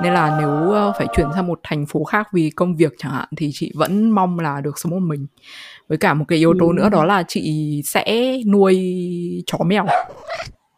nên 0.03 0.13
là 0.13 0.38
nếu 0.39 0.72
ờ, 0.72 0.94
phải 0.98 1.08
chuyển 1.15 1.27
sang 1.36 1.48
một 1.48 1.60
thành 1.63 1.86
phố 1.86 2.03
khác 2.03 2.27
vì 2.34 2.50
công 2.50 2.75
việc 2.75 2.94
chẳng 2.98 3.12
hạn 3.12 3.27
thì 3.38 3.50
chị 3.53 3.72
vẫn 3.75 4.12
mong 4.12 4.39
là 4.39 4.62
được 4.62 4.80
sống 4.80 4.92
một 4.92 5.00
mình 5.00 5.27
với 5.88 5.98
cả 5.98 6.13
một 6.13 6.25
cái 6.27 6.39
yếu 6.39 6.53
tố 6.60 6.68
ừ. 6.68 6.74
nữa 6.74 6.89
đó 6.89 7.06
là 7.06 7.24
chị 7.27 7.82
sẽ 7.86 8.38
nuôi 8.48 8.75
chó 9.46 9.58
mèo 9.65 9.86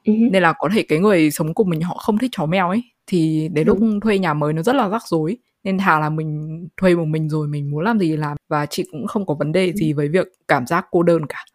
ừ. 0.06 0.14
nên 0.32 0.44
là 0.44 0.54
có 0.60 0.70
thể 0.74 0.84
cái 0.84 1.00
người 1.00 1.32
sống 1.32 1.54
cùng 1.54 1.70
mình 1.70 1.82
họ 1.82 1.98
không 1.98 2.18
thích 2.18 2.32
chó 2.34 2.46
mèo 2.46 2.70
ấy 2.70 2.84
thì 3.08 3.50
đến 3.54 3.68
lúc 3.68 3.80
thuê 4.04 4.20
nhà 4.20 4.34
mới 4.34 4.54
nó 4.54 4.62
rất 4.62 4.76
là 4.76 4.90
rắc 4.90 5.08
rối 5.08 5.38
nên 5.64 5.78
thà 5.78 6.00
là 6.00 6.10
mình 6.10 6.68
thuê 6.78 6.96
một 6.96 7.06
mình 7.06 7.30
rồi 7.30 7.48
mình 7.48 7.72
muốn 7.72 7.84
làm 7.84 8.00
gì 8.00 8.18
làm. 8.18 8.38
Và 8.50 8.66
chị 8.66 8.84
cũng 8.92 9.08
không 9.08 9.26
có 9.26 9.34
vấn 9.34 9.52
đề 9.52 9.74
gì 9.74 9.94
với 9.94 10.08
việc 10.08 10.28
cảm 10.48 10.66
giác 10.68 10.86
cô 10.92 11.04
đơn 11.04 11.26
cả 11.30 11.46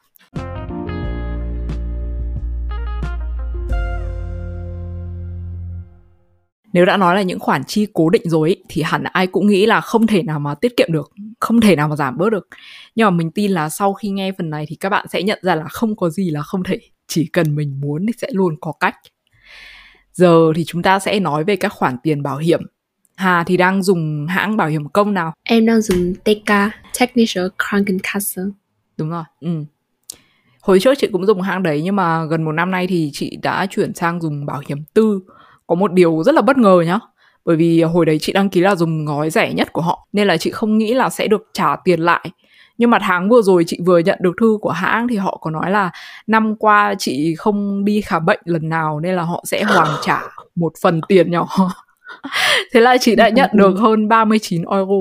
nếu 6.77 6.85
đã 6.85 6.97
nói 6.97 7.15
là 7.15 7.23
những 7.23 7.39
khoản 7.39 7.65
chi 7.65 7.87
cố 7.93 8.11
định 8.11 8.23
rồi 8.25 8.49
ấy, 8.49 8.65
thì 8.69 8.83
hẳn 8.83 9.05
ai 9.05 9.27
cũng 9.27 9.47
nghĩ 9.47 9.67
là 9.67 9.81
không 9.81 10.07
thể 10.07 10.23
nào 10.23 10.39
mà 10.39 10.55
tiết 10.55 10.77
kiệm 10.77 10.93
được 10.93 11.13
không 11.41 11.61
thể 11.61 11.77
nào 11.77 11.89
mà 11.89 11.97
giảm 11.97 12.19
bớt 12.19 12.31
được 12.31 12.49
nhưng 12.95 13.07
mà 13.07 13.11
mình 13.11 13.31
tin 13.31 13.51
là 13.51 13.69
sau 13.69 13.95
khi 13.95 14.09
nghe 14.09 14.33
phần 14.39 14.51
này 14.51 14.65
thì 14.69 14.77
các 14.77 14.89
bạn 14.89 15.07
sẽ 15.13 15.23
nhận 15.23 15.39
ra 15.43 15.55
là 15.55 15.65
không 15.69 15.97
có 15.97 16.11
gì 16.11 16.31
là 16.31 16.43
không 16.43 16.63
thể 16.63 16.79
chỉ 17.07 17.27
cần 17.33 17.57
mình 17.57 17.81
muốn 17.81 18.07
thì 18.07 18.13
sẽ 18.19 18.29
luôn 18.33 18.55
có 18.61 18.73
cách 18.81 18.95
Giờ 20.13 20.53
thì 20.57 20.65
chúng 20.65 20.83
ta 20.83 20.99
sẽ 20.99 21.21
nói 21.21 21.45
về 21.45 21.57
các 21.57 21.73
khoản 21.73 21.97
tiền 22.03 22.23
bảo 22.23 22.39
hiểm. 22.39 22.61
Hà 23.17 23.45
thì 23.45 23.57
đang 23.57 23.83
dùng 23.83 24.27
hãng 24.29 24.57
bảo 24.57 24.69
hiểm 24.69 24.89
công 24.89 25.15
nào? 25.15 25.33
Em 25.43 25.67
đang 25.67 25.81
dùng 25.83 26.15
TK, 26.15 26.53
Technische 27.01 27.43
Krankenkasse. 27.59 28.43
Đúng 28.97 29.11
rồi, 29.11 29.25
ừ. 29.41 29.65
Hồi 30.61 30.81
trước 30.81 30.95
chị 30.99 31.09
cũng 31.13 31.27
dùng 31.27 31.41
hãng 31.41 31.63
đấy 31.63 31.83
nhưng 31.85 31.97
mà 31.97 32.25
gần 32.25 32.45
một 32.45 32.53
năm 32.53 32.71
nay 32.71 32.87
thì 32.87 33.11
chị 33.13 33.39
đã 33.43 33.67
chuyển 33.71 33.95
sang 33.95 34.21
dùng 34.21 34.47
bảo 34.47 34.63
hiểm 34.69 34.79
tư. 34.95 35.21
Có 35.67 35.75
một 35.75 35.93
điều 35.93 36.23
rất 36.23 36.35
là 36.35 36.43
bất 36.43 36.59
ngờ 36.59 36.83
nhá. 36.87 36.99
Bởi 37.45 37.57
vì 37.57 37.83
hồi 37.83 38.07
đấy 38.07 38.19
chị 38.21 38.33
đăng 38.33 38.49
ký 38.49 38.61
là 38.61 38.75
dùng 38.75 39.05
gói 39.05 39.31
rẻ 39.31 39.53
nhất 39.53 39.73
của 39.73 39.81
họ 39.81 40.09
Nên 40.13 40.27
là 40.27 40.37
chị 40.37 40.51
không 40.51 40.79
nghĩ 40.79 40.95
là 40.95 41.11
sẽ 41.11 41.27
được 41.27 41.43
trả 41.53 41.77
tiền 41.85 42.01
lại 42.01 42.31
nhưng 42.79 42.91
mà 42.91 42.99
tháng 43.03 43.29
vừa 43.29 43.43
rồi 43.43 43.65
chị 43.67 43.79
vừa 43.87 43.99
nhận 43.99 44.19
được 44.23 44.33
thư 44.41 44.59
của 44.61 44.71
hãng 44.71 45.09
thì 45.09 45.17
họ 45.17 45.39
có 45.41 45.51
nói 45.51 45.71
là 45.71 45.91
năm 46.27 46.57
qua 46.57 46.95
chị 46.99 47.35
không 47.35 47.85
đi 47.85 48.01
khám 48.01 48.27
bệnh 48.27 48.41
lần 48.45 48.69
nào 48.69 49.01
nên 49.01 49.17
là 49.17 49.23
họ 49.23 49.45
sẽ 49.47 49.63
hoàn 49.63 49.89
trả 50.03 50.23
một 50.55 50.73
phần 50.83 51.01
tiền 51.09 51.31
nhỏ 51.31 51.49
thế 52.73 52.81
là 52.81 52.97
chị 53.01 53.17
đã 53.17 53.29
nhận 53.29 53.51
được 53.53 53.75
hơn 53.79 54.09
39 54.09 54.65
euro 54.71 54.95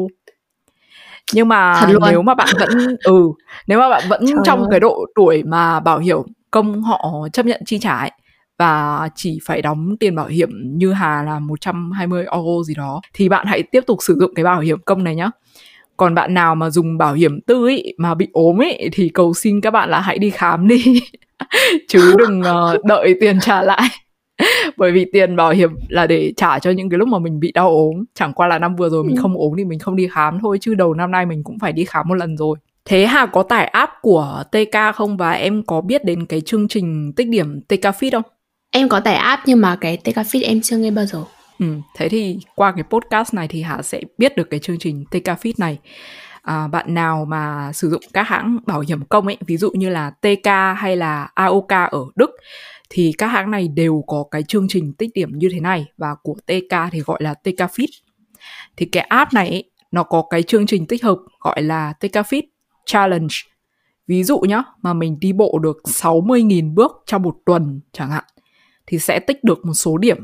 nhưng 1.33 1.47
mà 1.47 1.87
nếu 2.09 2.21
mà 2.21 2.33
bạn 2.33 2.55
vẫn 2.59 2.97
ừ 3.03 3.31
nếu 3.67 3.79
mà 3.79 3.89
bạn 3.89 4.03
vẫn 4.09 4.25
Trời 4.25 4.35
trong 4.45 4.59
ơi. 4.59 4.67
cái 4.71 4.79
độ 4.79 5.05
tuổi 5.15 5.43
mà 5.43 5.79
bảo 5.79 5.99
hiểm 5.99 6.17
công 6.51 6.81
họ 6.81 7.27
chấp 7.33 7.45
nhận 7.45 7.61
chi 7.65 7.79
trả 7.79 7.97
ấy, 7.97 8.11
và 8.57 9.09
chỉ 9.15 9.39
phải 9.45 9.61
đóng 9.61 9.95
tiền 9.99 10.15
bảo 10.15 10.27
hiểm 10.27 10.49
như 10.77 10.93
Hà 10.93 11.23
là 11.23 11.39
120 11.39 12.25
euro 12.31 12.63
gì 12.63 12.73
đó 12.77 13.01
thì 13.13 13.29
bạn 13.29 13.47
hãy 13.47 13.63
tiếp 13.63 13.83
tục 13.87 13.97
sử 14.01 14.15
dụng 14.19 14.33
cái 14.35 14.45
bảo 14.45 14.59
hiểm 14.59 14.79
công 14.85 15.03
này 15.03 15.15
nhá. 15.15 15.29
Còn 15.97 16.15
bạn 16.15 16.33
nào 16.33 16.55
mà 16.55 16.69
dùng 16.69 16.97
bảo 16.97 17.13
hiểm 17.13 17.41
tư 17.41 17.65
ấy 17.65 17.95
mà 17.97 18.15
bị 18.15 18.27
ốm 18.33 18.61
ấy 18.61 18.89
thì 18.93 19.09
cầu 19.09 19.33
xin 19.33 19.61
các 19.61 19.71
bạn 19.71 19.89
là 19.89 19.99
hãy 19.99 20.19
đi 20.19 20.29
khám 20.29 20.67
đi 20.67 21.01
chứ 21.87 22.15
đừng 22.17 22.39
uh, 22.41 22.85
đợi 22.85 23.15
tiền 23.21 23.39
trả 23.39 23.61
lại. 23.61 23.89
Bởi 24.77 24.91
vì 24.91 25.05
tiền 25.13 25.35
bảo 25.35 25.51
hiểm 25.51 25.69
là 25.89 26.07
để 26.07 26.33
trả 26.37 26.59
cho 26.59 26.71
những 26.71 26.89
cái 26.89 26.97
lúc 26.97 27.07
mà 27.07 27.19
mình 27.19 27.39
bị 27.39 27.51
đau 27.51 27.69
ốm 27.69 28.03
Chẳng 28.13 28.33
qua 28.33 28.47
là 28.47 28.59
năm 28.59 28.75
vừa 28.75 28.89
rồi 28.89 29.03
mình 29.03 29.15
ừ. 29.15 29.19
không 29.21 29.37
ốm 29.37 29.53
thì 29.57 29.65
mình 29.65 29.79
không 29.79 29.95
đi 29.95 30.07
khám 30.11 30.39
thôi 30.41 30.57
Chứ 30.61 30.75
đầu 30.75 30.93
năm 30.93 31.11
nay 31.11 31.25
mình 31.25 31.43
cũng 31.43 31.59
phải 31.59 31.73
đi 31.73 31.85
khám 31.85 32.07
một 32.07 32.15
lần 32.15 32.37
rồi 32.37 32.57
Thế 32.85 33.05
Hà 33.05 33.25
có 33.25 33.43
tải 33.43 33.65
app 33.65 33.91
của 34.01 34.43
TK 34.51 34.95
không 34.95 35.17
và 35.17 35.31
em 35.31 35.63
có 35.63 35.81
biết 35.81 36.05
đến 36.05 36.25
cái 36.25 36.41
chương 36.41 36.67
trình 36.67 37.13
tích 37.15 37.27
điểm 37.27 37.61
TK 37.61 37.81
Fit 37.81 38.11
không? 38.11 38.34
Em 38.75 38.89
có 38.89 38.99
tải 38.99 39.15
app 39.15 39.43
nhưng 39.45 39.61
mà 39.61 39.75
cái 39.75 39.97
TK 39.97 40.15
Fit 40.15 40.43
em 40.43 40.61
chưa 40.61 40.77
nghe 40.77 40.91
bao 40.91 41.05
giờ. 41.05 41.23
Ừ, 41.59 41.65
thế 41.95 42.09
thì 42.09 42.39
qua 42.55 42.71
cái 42.71 42.83
podcast 42.83 43.33
này 43.33 43.47
thì 43.47 43.61
Hà 43.61 43.81
sẽ 43.81 44.01
biết 44.17 44.35
được 44.35 44.49
cái 44.49 44.59
chương 44.59 44.79
trình 44.79 45.05
TK 45.05 45.27
Fit 45.27 45.53
này. 45.57 45.79
À, 46.41 46.67
bạn 46.67 46.93
nào 46.93 47.25
mà 47.25 47.71
sử 47.73 47.89
dụng 47.89 48.01
các 48.13 48.23
hãng 48.23 48.57
bảo 48.65 48.79
hiểm 48.79 49.05
công 49.05 49.27
ấy, 49.27 49.37
ví 49.47 49.57
dụ 49.57 49.71
như 49.71 49.89
là 49.89 50.09
TK 50.09 50.47
hay 50.77 50.95
là 50.95 51.29
AOK 51.33 51.69
ở 51.69 51.99
Đức 52.15 52.29
thì 52.89 53.13
các 53.17 53.27
hãng 53.27 53.51
này 53.51 53.67
đều 53.67 54.03
có 54.07 54.23
cái 54.31 54.43
chương 54.43 54.67
trình 54.69 54.93
tích 54.93 55.09
điểm 55.13 55.37
như 55.37 55.49
thế 55.51 55.59
này 55.59 55.85
và 55.97 56.15
của 56.23 56.35
TK 56.45 56.75
thì 56.91 56.99
gọi 56.99 57.23
là 57.23 57.33
TK 57.33 57.59
Fit. 57.59 57.87
Thì 58.77 58.85
cái 58.85 59.03
app 59.03 59.33
này 59.33 59.49
ấy, 59.49 59.71
nó 59.91 60.03
có 60.03 60.23
cái 60.29 60.43
chương 60.43 60.67
trình 60.67 60.85
tích 60.87 61.03
hợp 61.03 61.17
gọi 61.39 61.61
là 61.61 61.93
TK 61.93 62.15
Fit 62.15 62.43
Challenge. 62.85 63.35
Ví 64.07 64.23
dụ 64.23 64.39
nhá, 64.39 64.63
mà 64.81 64.93
mình 64.93 65.19
đi 65.19 65.33
bộ 65.33 65.59
được 65.63 65.77
60.000 65.85 66.73
bước 66.73 66.91
trong 67.05 67.21
một 67.21 67.35
tuần 67.45 67.81
chẳng 67.93 68.11
hạn 68.11 68.23
thì 68.87 68.99
sẽ 68.99 69.19
tích 69.19 69.43
được 69.43 69.65
một 69.65 69.73
số 69.73 69.97
điểm. 69.97 70.17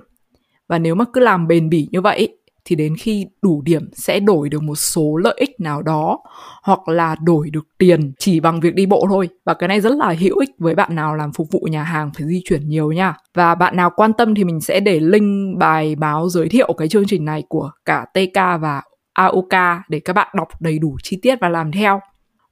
Và 0.68 0.80
nếu 0.80 0.96
mà 0.96 1.06
cứ 1.14 1.22
làm 1.22 1.48
bền 1.48 1.70
bỉ 1.70 1.88
như 1.92 2.02
vậy, 2.02 2.38
thì 2.66 2.76
đến 2.76 2.96
khi 2.98 3.26
đủ 3.42 3.62
điểm 3.62 3.90
sẽ 3.94 4.20
đổi 4.20 4.50
được 4.50 4.64
một 4.64 4.76
số 4.76 5.18
lợi 5.18 5.36
ích 5.38 5.60
nào 5.60 5.82
đó, 5.82 6.20
hoặc 6.64 6.88
là 6.88 7.16
đổi 7.24 7.50
được 7.50 7.66
tiền 7.78 8.14
chỉ 8.20 8.40
bằng 8.40 8.60
việc 8.60 8.76
đi 8.76 8.86
bộ 8.86 9.06
thôi. 9.10 9.30
Và 9.46 9.54
cái 9.54 9.68
này 9.68 9.82
rất 9.82 9.94
là 9.94 10.16
hữu 10.20 10.40
ích 10.40 10.50
với 10.58 10.76
bạn 10.76 10.96
nào 10.96 11.16
làm 11.16 11.34
phục 11.34 11.48
vụ 11.52 11.60
nhà 11.72 11.84
hàng 11.84 12.12
phải 12.18 12.28
di 12.28 12.42
chuyển 12.46 12.70
nhiều 12.70 12.92
nha. 12.92 13.16
Và 13.34 13.56
bạn 13.56 13.76
nào 13.76 13.92
quan 13.96 14.14
tâm 14.14 14.36
thì 14.36 14.44
mình 14.44 14.62
sẽ 14.62 14.80
để 14.80 15.00
link 15.00 15.58
bài 15.58 15.96
báo 15.96 16.30
giới 16.30 16.50
thiệu 16.50 16.74
cái 16.78 16.88
chương 16.88 17.06
trình 17.08 17.26
này 17.26 17.44
của 17.50 17.72
cả 17.86 18.06
TK 18.14 18.36
và 18.36 18.82
AOK 19.14 19.54
để 19.90 20.00
các 20.00 20.14
bạn 20.14 20.28
đọc 20.36 20.48
đầy 20.62 20.80
đủ 20.80 20.98
chi 21.04 21.20
tiết 21.22 21.36
và 21.42 21.50
làm 21.50 21.72
theo. 21.72 22.00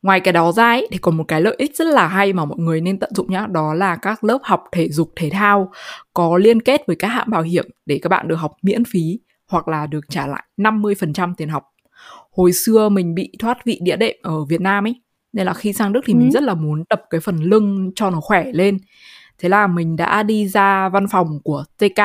Ngoài 0.02 0.20
cái 0.20 0.34
đó 0.34 0.52
ra 0.52 0.64
ấy, 0.64 0.88
thì 0.92 0.98
còn 0.98 1.18
một 1.18 1.24
cái 1.28 1.42
lợi 1.42 1.56
ích 1.58 1.76
rất 1.76 1.88
là 1.88 2.08
hay 2.08 2.34
mà 2.34 2.46
mọi 2.46 2.58
người 2.60 2.82
nên 2.82 3.00
tận 3.00 3.10
dụng 3.16 3.32
nhá, 3.32 3.48
đó 3.52 3.74
là 3.74 3.96
các 3.96 4.24
lớp 4.24 4.40
học 4.44 4.64
thể 4.72 4.90
dục 4.90 5.14
thể 5.16 5.30
thao 5.30 5.72
có 6.14 6.38
liên 6.38 6.62
kết 6.62 6.82
với 6.88 6.96
các 6.96 7.08
hãng 7.08 7.30
bảo 7.30 7.42
hiểm 7.42 7.66
để 7.86 8.00
các 8.02 8.10
bạn 8.10 8.28
được 8.28 8.36
học 8.36 8.58
miễn 8.62 8.84
phí 8.86 9.20
hoặc 9.48 9.68
là 9.68 9.88
được 9.88 10.06
trả 10.10 10.28
lại 10.28 10.44
50% 10.58 11.34
tiền 11.38 11.50
học. 11.50 11.64
Hồi 12.32 12.54
xưa 12.54 12.90
mình 12.90 13.16
bị 13.16 13.32
thoát 13.40 13.66
vị 13.66 13.80
đĩa 13.82 13.96
đệm 13.96 14.16
ở 14.22 14.46
Việt 14.46 14.62
Nam 14.62 14.88
ấy, 14.88 14.96
nên 15.34 15.46
là 15.46 15.54
khi 15.54 15.74
sang 15.74 15.94
Đức 15.94 16.02
thì 16.06 16.14
ừ. 16.14 16.18
mình 16.18 16.32
rất 16.32 16.44
là 16.44 16.54
muốn 16.54 16.86
tập 16.86 17.02
cái 17.10 17.22
phần 17.22 17.38
lưng 17.38 17.92
cho 17.96 18.10
nó 18.10 18.20
khỏe 18.22 18.52
lên. 18.54 18.78
Thế 19.40 19.50
là 19.50 19.68
mình 19.68 19.96
đã 19.96 20.24
đi 20.24 20.48
ra 20.48 20.90
văn 20.90 21.08
phòng 21.08 21.40
của 21.44 21.64
TK 21.78 22.02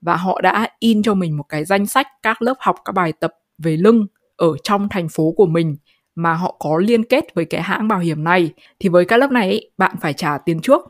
và 0.00 0.16
họ 0.16 0.40
đã 0.40 0.68
in 0.78 1.02
cho 1.02 1.14
mình 1.14 1.36
một 1.36 1.44
cái 1.48 1.64
danh 1.64 1.86
sách 1.86 2.06
các 2.22 2.42
lớp 2.42 2.54
học 2.60 2.76
các 2.84 2.92
bài 2.92 3.12
tập 3.12 3.32
về 3.58 3.76
lưng 3.76 4.06
ở 4.36 4.56
trong 4.62 4.88
thành 4.88 5.08
phố 5.08 5.32
của 5.36 5.46
mình 5.46 5.76
mà 6.14 6.34
họ 6.34 6.56
có 6.58 6.78
liên 6.78 7.04
kết 7.04 7.34
với 7.34 7.44
cái 7.44 7.62
hãng 7.62 7.88
bảo 7.88 7.98
hiểm 7.98 8.24
này 8.24 8.52
thì 8.80 8.88
với 8.88 9.04
các 9.04 9.16
lớp 9.16 9.30
này 9.30 9.48
ấy, 9.48 9.70
bạn 9.78 9.96
phải 10.00 10.12
trả 10.12 10.38
tiền 10.38 10.60
trước. 10.60 10.80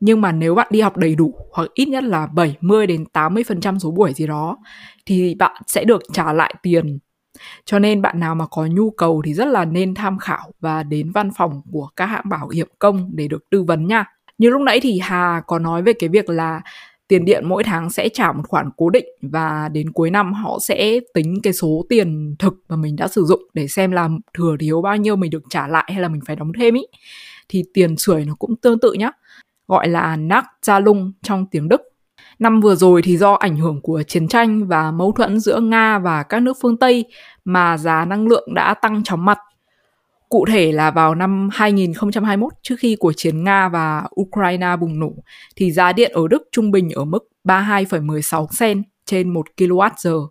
Nhưng 0.00 0.20
mà 0.20 0.32
nếu 0.32 0.54
bạn 0.54 0.66
đi 0.70 0.80
học 0.80 0.96
đầy 0.96 1.14
đủ 1.14 1.34
hoặc 1.52 1.68
ít 1.74 1.88
nhất 1.88 2.04
là 2.04 2.26
70 2.26 2.86
đến 2.86 3.04
80% 3.12 3.78
số 3.78 3.90
buổi 3.90 4.12
gì 4.12 4.26
đó 4.26 4.58
thì 5.06 5.34
bạn 5.34 5.62
sẽ 5.66 5.84
được 5.84 6.02
trả 6.12 6.32
lại 6.32 6.54
tiền. 6.62 6.98
Cho 7.64 7.78
nên 7.78 8.02
bạn 8.02 8.20
nào 8.20 8.34
mà 8.34 8.46
có 8.46 8.66
nhu 8.66 8.90
cầu 8.90 9.22
thì 9.24 9.34
rất 9.34 9.48
là 9.48 9.64
nên 9.64 9.94
tham 9.94 10.18
khảo 10.18 10.52
và 10.60 10.82
đến 10.82 11.10
văn 11.12 11.30
phòng 11.36 11.62
của 11.72 11.88
các 11.96 12.06
hãng 12.06 12.28
bảo 12.28 12.48
hiểm 12.48 12.68
công 12.78 13.10
để 13.14 13.28
được 13.28 13.50
tư 13.50 13.62
vấn 13.62 13.86
nha. 13.86 14.04
Như 14.38 14.50
lúc 14.50 14.62
nãy 14.62 14.80
thì 14.80 15.00
Hà 15.02 15.42
có 15.46 15.58
nói 15.58 15.82
về 15.82 15.92
cái 15.92 16.08
việc 16.08 16.30
là 16.30 16.60
tiền 17.10 17.24
điện 17.24 17.48
mỗi 17.48 17.64
tháng 17.64 17.90
sẽ 17.90 18.08
trả 18.08 18.32
một 18.32 18.42
khoản 18.48 18.70
cố 18.76 18.90
định 18.90 19.04
và 19.22 19.68
đến 19.72 19.92
cuối 19.92 20.10
năm 20.10 20.32
họ 20.32 20.58
sẽ 20.60 21.00
tính 21.14 21.40
cái 21.42 21.52
số 21.52 21.84
tiền 21.88 22.34
thực 22.38 22.54
mà 22.68 22.76
mình 22.76 22.96
đã 22.96 23.08
sử 23.08 23.24
dụng 23.24 23.42
để 23.54 23.68
xem 23.68 23.92
là 23.92 24.08
thừa 24.34 24.56
thiếu 24.60 24.82
bao 24.82 24.96
nhiêu 24.96 25.16
mình 25.16 25.30
được 25.30 25.42
trả 25.50 25.68
lại 25.68 25.84
hay 25.92 26.02
là 26.02 26.08
mình 26.08 26.20
phải 26.26 26.36
đóng 26.36 26.52
thêm 26.58 26.74
ý. 26.74 26.82
Thì 27.48 27.64
tiền 27.74 27.96
sưởi 27.96 28.24
nó 28.24 28.34
cũng 28.38 28.56
tương 28.56 28.78
tự 28.78 28.92
nhá, 28.92 29.10
gọi 29.68 29.88
là 29.88 30.16
nắc 30.16 30.44
gia 30.62 30.80
lung 30.80 31.12
trong 31.22 31.46
tiếng 31.46 31.68
Đức. 31.68 31.80
Năm 32.38 32.60
vừa 32.60 32.74
rồi 32.74 33.02
thì 33.02 33.16
do 33.16 33.32
ảnh 33.32 33.56
hưởng 33.56 33.80
của 33.80 34.02
chiến 34.02 34.28
tranh 34.28 34.66
và 34.68 34.90
mâu 34.90 35.12
thuẫn 35.12 35.40
giữa 35.40 35.60
Nga 35.60 35.98
và 35.98 36.22
các 36.22 36.42
nước 36.42 36.56
phương 36.62 36.76
Tây 36.76 37.04
mà 37.44 37.78
giá 37.78 38.04
năng 38.04 38.26
lượng 38.26 38.54
đã 38.54 38.74
tăng 38.74 39.02
chóng 39.04 39.24
mặt. 39.24 39.38
Cụ 40.30 40.44
thể 40.48 40.72
là 40.72 40.90
vào 40.90 41.14
năm 41.14 41.48
2021 41.52 42.52
trước 42.62 42.74
khi 42.78 42.96
cuộc 43.00 43.12
chiến 43.16 43.44
Nga 43.44 43.68
và 43.68 44.04
Ukraine 44.20 44.76
bùng 44.80 45.00
nổ 45.00 45.12
thì 45.56 45.72
giá 45.72 45.92
điện 45.92 46.12
ở 46.14 46.28
Đức 46.28 46.42
trung 46.52 46.70
bình 46.70 46.90
ở 46.90 47.04
mức 47.04 47.28
32,16 47.44 48.46
cent 48.60 48.84
trên 49.06 49.28
1 49.28 49.46
kWh. 49.56 50.26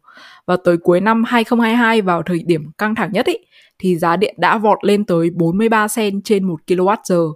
Và 0.45 0.57
tới 0.63 0.77
cuối 0.77 1.01
năm 1.01 1.23
2022 1.23 2.01
vào 2.01 2.23
thời 2.23 2.43
điểm 2.45 2.71
căng 2.77 2.95
thẳng 2.95 3.11
nhất 3.11 3.25
ý, 3.25 3.33
thì 3.79 3.97
giá 3.97 4.15
điện 4.15 4.35
đã 4.37 4.57
vọt 4.57 4.77
lên 4.83 5.05
tới 5.05 5.29
43 5.29 5.87
cent 5.95 6.21
trên 6.23 6.43
1 6.47 6.59
kWh. 6.67 7.33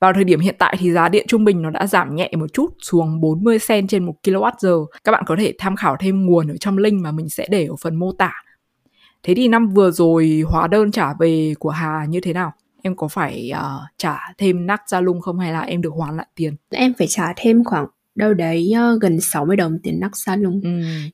Vào 0.00 0.12
thời 0.12 0.24
điểm 0.24 0.40
hiện 0.40 0.54
tại 0.58 0.76
thì 0.78 0.92
giá 0.92 1.08
điện 1.08 1.24
trung 1.28 1.44
bình 1.44 1.62
nó 1.62 1.70
đã 1.70 1.86
giảm 1.86 2.16
nhẹ 2.16 2.30
một 2.38 2.52
chút 2.52 2.68
xuống 2.82 3.20
40 3.20 3.58
cent 3.68 3.88
trên 3.88 4.06
1 4.06 4.14
kWh. 4.22 4.86
Các 5.04 5.12
bạn 5.12 5.24
có 5.26 5.36
thể 5.38 5.54
tham 5.58 5.76
khảo 5.76 5.96
thêm 6.00 6.26
nguồn 6.26 6.48
ở 6.48 6.56
trong 6.56 6.78
link 6.78 7.02
mà 7.02 7.12
mình 7.12 7.28
sẽ 7.28 7.46
để 7.50 7.66
ở 7.66 7.74
phần 7.82 7.96
mô 7.96 8.12
tả 8.12 8.32
Thế 9.22 9.34
thì 9.34 9.48
năm 9.48 9.68
vừa 9.68 9.90
rồi 9.90 10.42
hóa 10.46 10.66
đơn 10.66 10.90
trả 10.90 11.14
về 11.14 11.54
của 11.58 11.70
Hà 11.70 12.04
như 12.08 12.20
thế 12.20 12.32
nào? 12.32 12.52
Em 12.82 12.96
có 12.96 13.08
phải 13.08 13.52
uh, 13.54 13.82
trả 13.96 14.18
thêm 14.38 14.66
nắc 14.66 14.88
ra 14.88 15.00
lung 15.00 15.20
không 15.20 15.38
hay 15.38 15.52
là 15.52 15.60
em 15.60 15.82
được 15.82 15.92
hoàn 15.94 16.16
lại 16.16 16.26
tiền? 16.34 16.56
Em 16.70 16.94
phải 16.98 17.06
trả 17.06 17.32
thêm 17.36 17.64
khoảng 17.64 17.86
đâu 18.14 18.34
đấy 18.34 18.72
uh, 18.94 19.02
gần 19.02 19.20
60 19.20 19.56
đồng 19.56 19.78
tiền 19.82 20.00
nắc 20.00 20.16
xa 20.16 20.36
lung. 20.36 20.60
Ừ. 20.64 20.70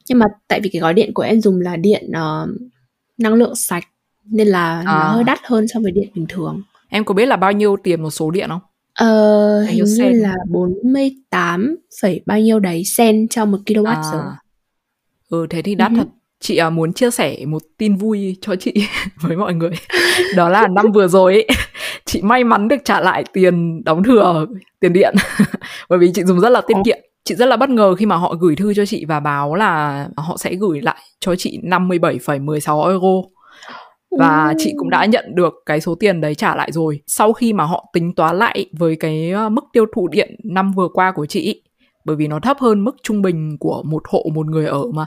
Nhưng 0.09 0.19
mà 0.19 0.27
tại 0.49 0.61
vì 0.61 0.71
cái 0.73 0.81
gói 0.81 0.95
điện 0.95 1.15
của 1.15 1.23
em 1.23 1.41
dùng 1.41 1.61
là 1.61 1.77
điện 1.77 2.11
uh, 2.11 2.49
năng 3.19 3.35
lượng 3.35 3.55
sạch 3.55 3.85
nên 4.25 4.49
là 4.49 4.79
à. 4.79 4.85
nó 4.85 5.13
hơi 5.13 5.25
đắt 5.25 5.39
hơn 5.45 5.69
so 5.69 5.81
với 5.81 5.93
điện 5.93 6.09
bình 6.15 6.27
thường. 6.29 6.63
Em 6.89 7.05
có 7.05 7.15
biết 7.15 7.27
là 7.27 7.37
bao 7.37 7.53
nhiêu 7.53 7.77
tiền 7.83 8.03
một 8.03 8.11
số 8.11 8.31
điện 8.31 8.49
không? 8.49 8.61
Ờ, 8.95 9.63
hình 9.63 9.85
như 9.85 9.97
sen? 9.99 10.13
là 10.13 10.35
48 10.51 11.77
phẩy 12.03 12.21
bao 12.27 12.41
nhiêu 12.41 12.59
đấy 12.61 12.85
sen 12.85 13.29
cho 13.29 13.45
một 13.45 13.59
kWh. 13.67 13.87
À. 13.87 14.37
Ừ 15.29 15.47
thế 15.51 15.63
thì 15.63 15.75
đắt 15.75 15.93
uh-huh. 15.93 15.97
thật 15.97 16.07
chị 16.47 16.61
uh, 16.67 16.73
muốn 16.73 16.93
chia 16.93 17.11
sẻ 17.11 17.37
một 17.47 17.63
tin 17.79 17.97
vui 17.97 18.37
cho 18.41 18.57
chị 18.57 18.75
với 19.21 19.37
mọi 19.37 19.55
người. 19.55 19.71
Đó 20.37 20.49
là 20.49 20.69
năm 20.69 20.93
vừa 20.93 21.09
rồi 21.09 21.33
ấy, 21.33 21.47
chị 22.05 22.23
may 22.23 22.45
mắn 22.45 22.69
được 22.69 22.77
trả 22.85 23.01
lại 23.01 23.25
tiền 23.33 23.85
đóng 23.85 24.03
thừa 24.03 24.47
tiền 24.81 24.93
điện. 24.93 25.15
Bởi 25.89 25.99
vì 25.99 26.11
chị 26.15 26.25
dùng 26.25 26.41
rất 26.41 26.49
là 26.49 26.61
tiết 26.61 26.75
kiệm. 26.85 26.97
Chị 27.25 27.35
rất 27.35 27.47
là 27.47 27.57
bất 27.57 27.71
ngờ 27.71 27.95
khi 27.95 28.07
mà 28.07 28.17
họ 28.17 28.35
gửi 28.41 28.57
thư 28.57 28.75
cho 28.75 28.87
chị 28.87 29.05
và 29.05 29.21
báo 29.21 29.55
là 29.55 30.09
họ 30.17 30.37
sẽ 30.37 30.55
gửi 30.55 30.81
lại 30.81 30.97
cho 31.21 31.37
chị 31.37 31.61
57,16 31.63 32.89
euro. 32.89 33.29
Và 34.19 34.55
chị 34.59 34.75
cũng 34.79 34.91
đã 34.91 35.05
nhận 35.05 35.25
được 35.35 35.55
cái 35.67 35.81
số 35.81 35.95
tiền 35.95 36.21
đấy 36.21 36.35
trả 36.35 36.57
lại 36.57 36.73
rồi. 36.73 37.01
Sau 37.07 37.33
khi 37.33 37.53
mà 37.53 37.65
họ 37.65 37.87
tính 37.93 38.15
toán 38.15 38.39
lại 38.39 38.67
với 38.73 38.97
cái 38.97 39.31
ờ, 39.31 39.49
mức 39.49 39.65
tiêu 39.73 39.87
thụ 39.95 40.09
điện 40.09 40.37
năm 40.45 40.73
vừa 40.73 40.89
qua 40.89 41.13
của 41.13 41.27
chị 41.27 41.63
bởi 42.07 42.17
vì 42.17 42.27
nó 42.27 42.41
thấp 42.41 42.57
hơn 42.61 42.85
mức 42.85 42.97
trung 43.03 43.23
bình 43.23 43.57
của 43.61 43.83
một 43.83 44.03
hộ 44.09 44.27
một 44.35 44.47
người 44.47 44.67
ở 44.67 44.83
mà 44.95 45.07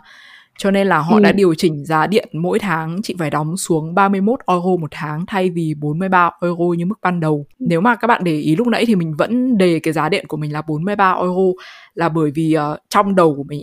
cho 0.60 0.72
nên 0.72 0.88
là 0.88 1.00
họ 1.00 1.16
ừ. 1.16 1.22
đã 1.22 1.32
điều 1.32 1.56
chỉnh 1.56 1.86
giá 1.86 2.08
điện 2.08 2.30
mỗi 2.34 2.60
tháng 2.60 3.02
chị 3.04 3.16
phải 3.20 3.30
đóng 3.30 3.58
xuống 3.58 3.96
31 3.96 4.40
euro 4.48 4.76
một 4.80 4.88
tháng 4.92 5.26
thay 5.28 5.50
vì 5.50 5.74
43 5.80 6.32
euro 6.42 6.64
như 6.78 6.86
mức 6.86 7.00
ban 7.02 7.20
đầu. 7.20 7.46
Nếu 7.60 7.82
mà 7.82 7.96
các 7.96 8.08
bạn 8.08 8.24
để 8.24 8.36
ý 8.36 8.56
lúc 8.56 8.68
nãy 8.68 8.86
thì 8.86 8.96
mình 8.96 9.14
vẫn 9.18 9.58
đề 9.58 9.80
cái 9.80 9.94
giá 9.94 10.10
điện 10.10 10.26
của 10.28 10.38
mình 10.38 10.54
là 10.54 10.62
43 10.62 11.14
euro 11.14 11.62
là 11.94 12.10
bởi 12.10 12.32
vì 12.36 12.56
uh, 12.58 12.80
trong 12.90 13.16
đầu 13.16 13.36
của 13.36 13.44
mình 13.44 13.62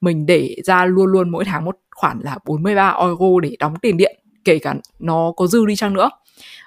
mình 0.00 0.26
để 0.26 0.56
ra 0.64 0.84
luôn 0.84 1.06
luôn 1.06 1.30
mỗi 1.30 1.44
tháng 1.44 1.64
một 1.64 1.76
khoản 1.96 2.20
là 2.20 2.38
43 2.46 2.90
euro 3.00 3.40
để 3.42 3.56
đóng 3.58 3.74
tiền 3.82 3.96
điện 3.96 4.16
kể 4.44 4.58
cả 4.58 4.74
nó 4.98 5.32
có 5.36 5.46
dư 5.46 5.66
đi 5.66 5.76
chăng 5.76 5.94
nữa 5.94 6.10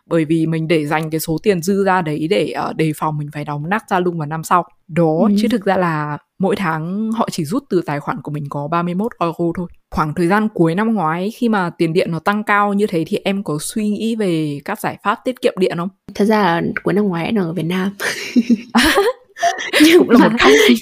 bởi 0.08 0.26
vì 0.26 0.46
mình 0.46 0.68
để 0.68 0.86
dành 0.86 1.10
cái 1.10 1.20
số 1.20 1.38
tiền 1.44 1.62
dư 1.62 1.84
ra 1.86 2.02
đấy 2.02 2.28
để 2.30 2.54
uh, 2.70 2.76
đề 2.76 2.92
phòng 2.98 3.18
mình 3.18 3.30
phải 3.34 3.46
đóng 3.46 3.70
nắc 3.70 3.84
ra 3.90 4.00
lung 4.00 4.18
vào 4.18 4.28
năm 4.28 4.44
sau. 4.44 4.66
Đó 4.88 5.28
ừ. 5.30 5.36
chứ 5.42 5.48
thực 5.52 5.66
ra 5.66 5.78
là 5.78 6.18
mỗi 6.40 6.56
tháng 6.56 7.12
họ 7.12 7.28
chỉ 7.32 7.46
rút 7.46 7.64
từ 7.70 7.82
tài 7.86 8.00
khoản 8.00 8.22
của 8.22 8.32
mình 8.32 8.44
có 8.50 8.68
31 8.68 9.12
euro 9.20 9.52
thôi. 9.56 9.68
Khoảng 9.92 10.14
thời 10.14 10.28
gian 10.28 10.48
cuối 10.54 10.76
năm 10.76 10.94
ngoái 10.94 11.32
khi 11.32 11.50
mà 11.50 11.70
tiền 11.78 11.94
điện 11.94 12.12
nó 12.12 12.20
tăng 12.20 12.44
cao 12.44 12.74
như 12.74 12.88
thế 12.88 13.04
thì 13.08 13.18
em 13.24 13.44
có 13.44 13.58
suy 13.62 13.90
nghĩ 13.90 14.16
về 14.16 14.60
các 14.66 14.80
giải 14.80 14.98
pháp 15.04 15.20
tiết 15.26 15.42
kiệm 15.42 15.54
điện 15.60 15.78
không? 15.78 15.90
Thật 16.16 16.26
ra 16.26 16.42
là 16.42 16.62
cuối 16.84 16.94
năm 16.94 17.08
ngoái 17.08 17.26
em 17.26 17.36
ở 17.36 17.54
Việt 17.54 17.66
Nam. 17.66 17.90
Nhưng 19.82 20.08
mà, 20.08 20.30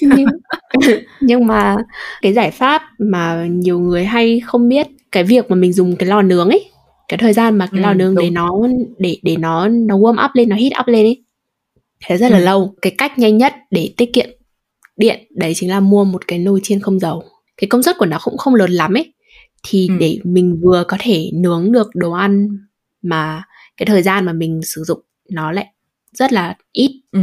nhưng, 0.00 0.26
nhưng 1.20 1.46
mà 1.46 1.76
cái 2.22 2.32
giải 2.32 2.50
pháp 2.50 2.82
mà 2.98 3.46
nhiều 3.50 3.78
người 3.78 4.04
hay 4.04 4.40
không 4.44 4.68
biết 4.68 4.86
cái 5.12 5.24
việc 5.24 5.50
mà 5.50 5.56
mình 5.56 5.72
dùng 5.72 5.96
cái 5.96 6.08
lò 6.08 6.22
nướng 6.22 6.48
ấy 6.48 6.70
cái 7.08 7.18
thời 7.18 7.32
gian 7.32 7.58
mà 7.58 7.66
cái 7.66 7.80
Ừ, 7.80 7.82
lò 7.82 7.94
nướng 7.94 8.14
đúng. 8.14 8.24
để 8.24 8.30
nó 8.30 8.60
để 8.98 9.18
để 9.22 9.36
nó 9.36 9.68
nó 9.68 9.96
warm 9.98 10.24
up 10.24 10.30
lên 10.34 10.48
nó 10.48 10.56
heat 10.56 10.72
up 10.80 10.86
lên 10.88 11.06
ấy 11.06 11.22
thế 12.04 12.16
rất 12.16 12.30
là 12.32 12.38
Ừ. 12.38 12.44
lâu 12.44 12.74
cái 12.82 12.94
cách 12.98 13.18
nhanh 13.18 13.36
nhất 13.38 13.54
để 13.70 13.94
tiết 13.96 14.12
kiệm 14.12 14.28
điện 14.96 15.20
đấy 15.30 15.52
chính 15.54 15.70
là 15.70 15.80
mua 15.80 16.04
một 16.04 16.26
cái 16.28 16.38
nồi 16.38 16.60
chiên 16.62 16.80
không 16.80 16.98
dầu 16.98 17.24
cái 17.56 17.68
công 17.68 17.82
suất 17.82 17.98
của 17.98 18.06
nó 18.06 18.18
cũng 18.24 18.36
không 18.38 18.54
lớn 18.54 18.70
lắm 18.70 18.94
ấy 18.96 19.12
thì 19.68 19.88
Ừ. 19.88 19.94
để 20.00 20.18
mình 20.24 20.60
vừa 20.62 20.84
có 20.88 20.96
thể 21.00 21.30
nướng 21.34 21.72
được 21.72 21.90
đồ 21.94 22.12
ăn 22.12 22.48
mà 23.02 23.42
cái 23.76 23.86
thời 23.86 24.02
gian 24.02 24.24
mà 24.24 24.32
mình 24.32 24.60
sử 24.62 24.82
dụng 24.84 25.00
nó 25.30 25.52
lại 25.52 25.66
rất 26.12 26.32
là 26.32 26.56
ít 26.72 27.02
Ừ. 27.12 27.20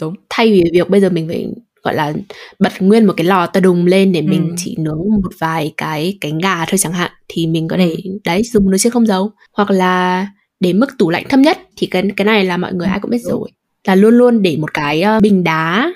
Đúng. 0.00 0.14
thay 0.30 0.52
vì 0.52 0.64
việc 0.72 0.90
bây 0.90 1.00
giờ 1.00 1.10
mình 1.10 1.28
phải 1.28 1.46
gọi 1.88 1.94
là 1.94 2.12
bật 2.58 2.72
nguyên 2.80 3.04
một 3.04 3.12
cái 3.16 3.26
lò 3.26 3.46
to 3.46 3.60
đùng 3.60 3.86
lên 3.86 4.12
để 4.12 4.22
mình 4.22 4.48
Ừ. 4.48 4.54
chỉ 4.58 4.76
nướng 4.78 4.98
một 5.22 5.30
vài 5.38 5.72
cái 5.76 6.18
cánh 6.20 6.38
gà 6.38 6.64
thôi 6.68 6.78
chẳng 6.78 6.92
hạn 6.92 7.10
thì 7.28 7.46
mình 7.46 7.68
có 7.68 7.76
thể 7.76 7.94
Ừ. 8.04 8.10
đấy 8.24 8.42
dùng 8.44 8.70
nồi 8.70 8.78
chiên 8.78 8.92
không 8.92 9.06
dầu 9.06 9.30
hoặc 9.52 9.70
là 9.70 10.26
để 10.60 10.72
mức 10.72 10.86
tủ 10.98 11.10
lạnh 11.10 11.24
thấp 11.28 11.40
nhất 11.40 11.58
thì 11.76 11.86
cái 11.86 12.02
cái 12.16 12.24
này 12.24 12.44
là 12.44 12.56
mọi 12.56 12.72
người 12.72 12.86
Ừ, 12.86 12.90
ai 12.90 13.00
cũng 13.00 13.10
biết 13.10 13.18
rồi 13.22 13.48
là 13.86 13.94
luôn 13.94 14.14
luôn 14.18 14.42
để 14.42 14.56
một 14.60 14.74
cái 14.74 15.02
ờ, 15.02 15.20
bình 15.20 15.44
đá 15.44 15.92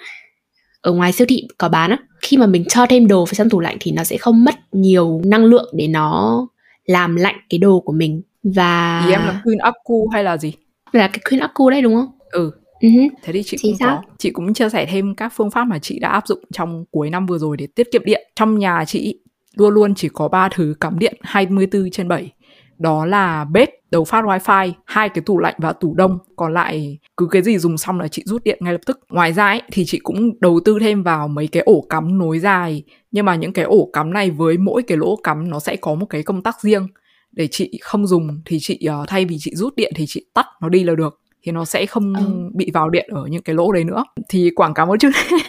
ở 0.80 0.92
ngoài 0.92 1.12
siêu 1.12 1.26
thị 1.30 1.46
có 1.58 1.68
bán 1.68 1.90
á 1.90 1.96
khi 2.22 2.36
mà 2.36 2.46
mình 2.46 2.64
cho 2.68 2.86
thêm 2.86 3.08
đồ 3.08 3.24
vào 3.24 3.32
trong 3.34 3.50
tủ 3.50 3.60
lạnh 3.60 3.76
thì 3.80 3.92
nó 3.92 4.04
sẽ 4.04 4.16
không 4.16 4.44
mất 4.44 4.54
nhiều 4.72 5.20
năng 5.24 5.44
lượng 5.44 5.70
để 5.76 5.86
nó 5.88 6.46
làm 6.86 7.16
lạnh 7.16 7.36
cái 7.50 7.58
đồ 7.58 7.80
của 7.80 7.92
mình 7.92 8.22
và 8.42 9.00
Ý 9.06 9.12
em 9.12 9.20
là 9.26 9.40
Queen 9.44 9.58
Akku 9.58 10.08
hay 10.12 10.24
là 10.24 10.36
gì? 10.36 10.52
là 10.92 11.08
cái 11.08 11.18
Queen 11.30 11.40
Akku 11.40 11.70
đấy 11.70 11.82
đúng 11.82 11.94
không? 11.94 12.08
Ừ, 12.30 12.50
Ừ 12.82 12.88
thế 13.22 13.32
thì 13.32 13.42
chị 13.42 13.56
Chính 13.60 13.72
cũng 13.72 13.78
xác. 13.78 13.86
có. 13.86 14.02
Chị 14.18 14.30
cũng 14.30 14.54
chia 14.54 14.68
sẻ 14.68 14.86
thêm 14.86 15.14
các 15.14 15.32
phương 15.36 15.50
pháp 15.50 15.64
mà 15.64 15.78
chị 15.78 15.98
đã 15.98 16.08
áp 16.08 16.26
dụng 16.26 16.44
trong 16.52 16.84
cuối 16.90 17.10
năm 17.10 17.26
vừa 17.26 17.38
rồi 17.38 17.56
để 17.56 17.66
tiết 17.66 17.92
kiệm 17.92 18.02
điện. 18.04 18.28
Trong 18.36 18.58
nhà 18.58 18.84
chị 18.84 19.18
luôn 19.54 19.74
luôn 19.74 19.94
chỉ 19.94 20.08
có 20.08 20.28
3 20.28 20.48
thứ 20.48 20.74
cắm 20.80 20.98
điện 20.98 21.16
24 21.20 21.90
trên 21.90 22.08
7. 22.08 22.32
Đó 22.78 23.06
là 23.06 23.44
bếp, 23.44 23.70
đầu 23.90 24.04
phát 24.04 24.24
wifi, 24.24 24.72
hai 24.84 25.08
cái 25.08 25.22
tủ 25.26 25.38
lạnh 25.38 25.54
và 25.58 25.72
tủ 25.72 25.94
đông. 25.94 26.18
Còn 26.36 26.54
lại 26.54 26.98
cứ 27.16 27.26
cái 27.30 27.42
gì 27.42 27.58
dùng 27.58 27.78
xong 27.78 28.00
là 28.00 28.08
chị 28.08 28.22
rút 28.26 28.44
điện 28.44 28.58
ngay 28.60 28.72
lập 28.72 28.80
tức. 28.86 29.00
Ngoài 29.10 29.32
ra 29.32 29.46
ấy, 29.46 29.62
thì 29.72 29.84
chị 29.86 29.98
cũng 30.02 30.40
đầu 30.40 30.60
tư 30.64 30.78
thêm 30.80 31.02
vào 31.02 31.28
mấy 31.28 31.46
cái 31.46 31.62
ổ 31.62 31.86
cắm 31.88 32.18
nối 32.18 32.38
dài. 32.38 32.82
Nhưng 33.10 33.24
mà 33.24 33.34
những 33.34 33.52
cái 33.52 33.64
ổ 33.64 33.90
cắm 33.92 34.12
này 34.12 34.30
với 34.30 34.58
mỗi 34.58 34.82
cái 34.82 34.98
lỗ 34.98 35.16
cắm 35.16 35.50
nó 35.50 35.60
sẽ 35.60 35.76
có 35.76 35.94
một 35.94 36.06
cái 36.06 36.22
công 36.22 36.42
tắc 36.42 36.60
riêng. 36.60 36.88
Để 37.32 37.48
chị 37.50 37.78
không 37.82 38.06
dùng 38.06 38.40
thì 38.44 38.58
chị 38.60 38.78
ờ, 38.86 39.04
thay 39.08 39.24
vì 39.24 39.36
chị 39.40 39.54
rút 39.54 39.76
điện 39.76 39.92
thì 39.96 40.04
chị 40.08 40.26
tắt 40.34 40.46
nó 40.60 40.68
đi 40.68 40.84
là 40.84 40.94
được 40.94 41.21
thì 41.42 41.52
nó 41.52 41.64
sẽ 41.64 41.86
không 41.86 42.14
Ừ. 42.14 42.50
bị 42.54 42.70
vào 42.74 42.90
điện 42.90 43.08
ở 43.12 43.26
những 43.26 43.42
cái 43.42 43.54
lỗ 43.54 43.72
đấy 43.72 43.84
nữa. 43.84 44.04
Thì 44.28 44.50
quảng 44.56 44.74
cáo 44.74 44.86
một 44.86 44.96
chút. 45.00 45.10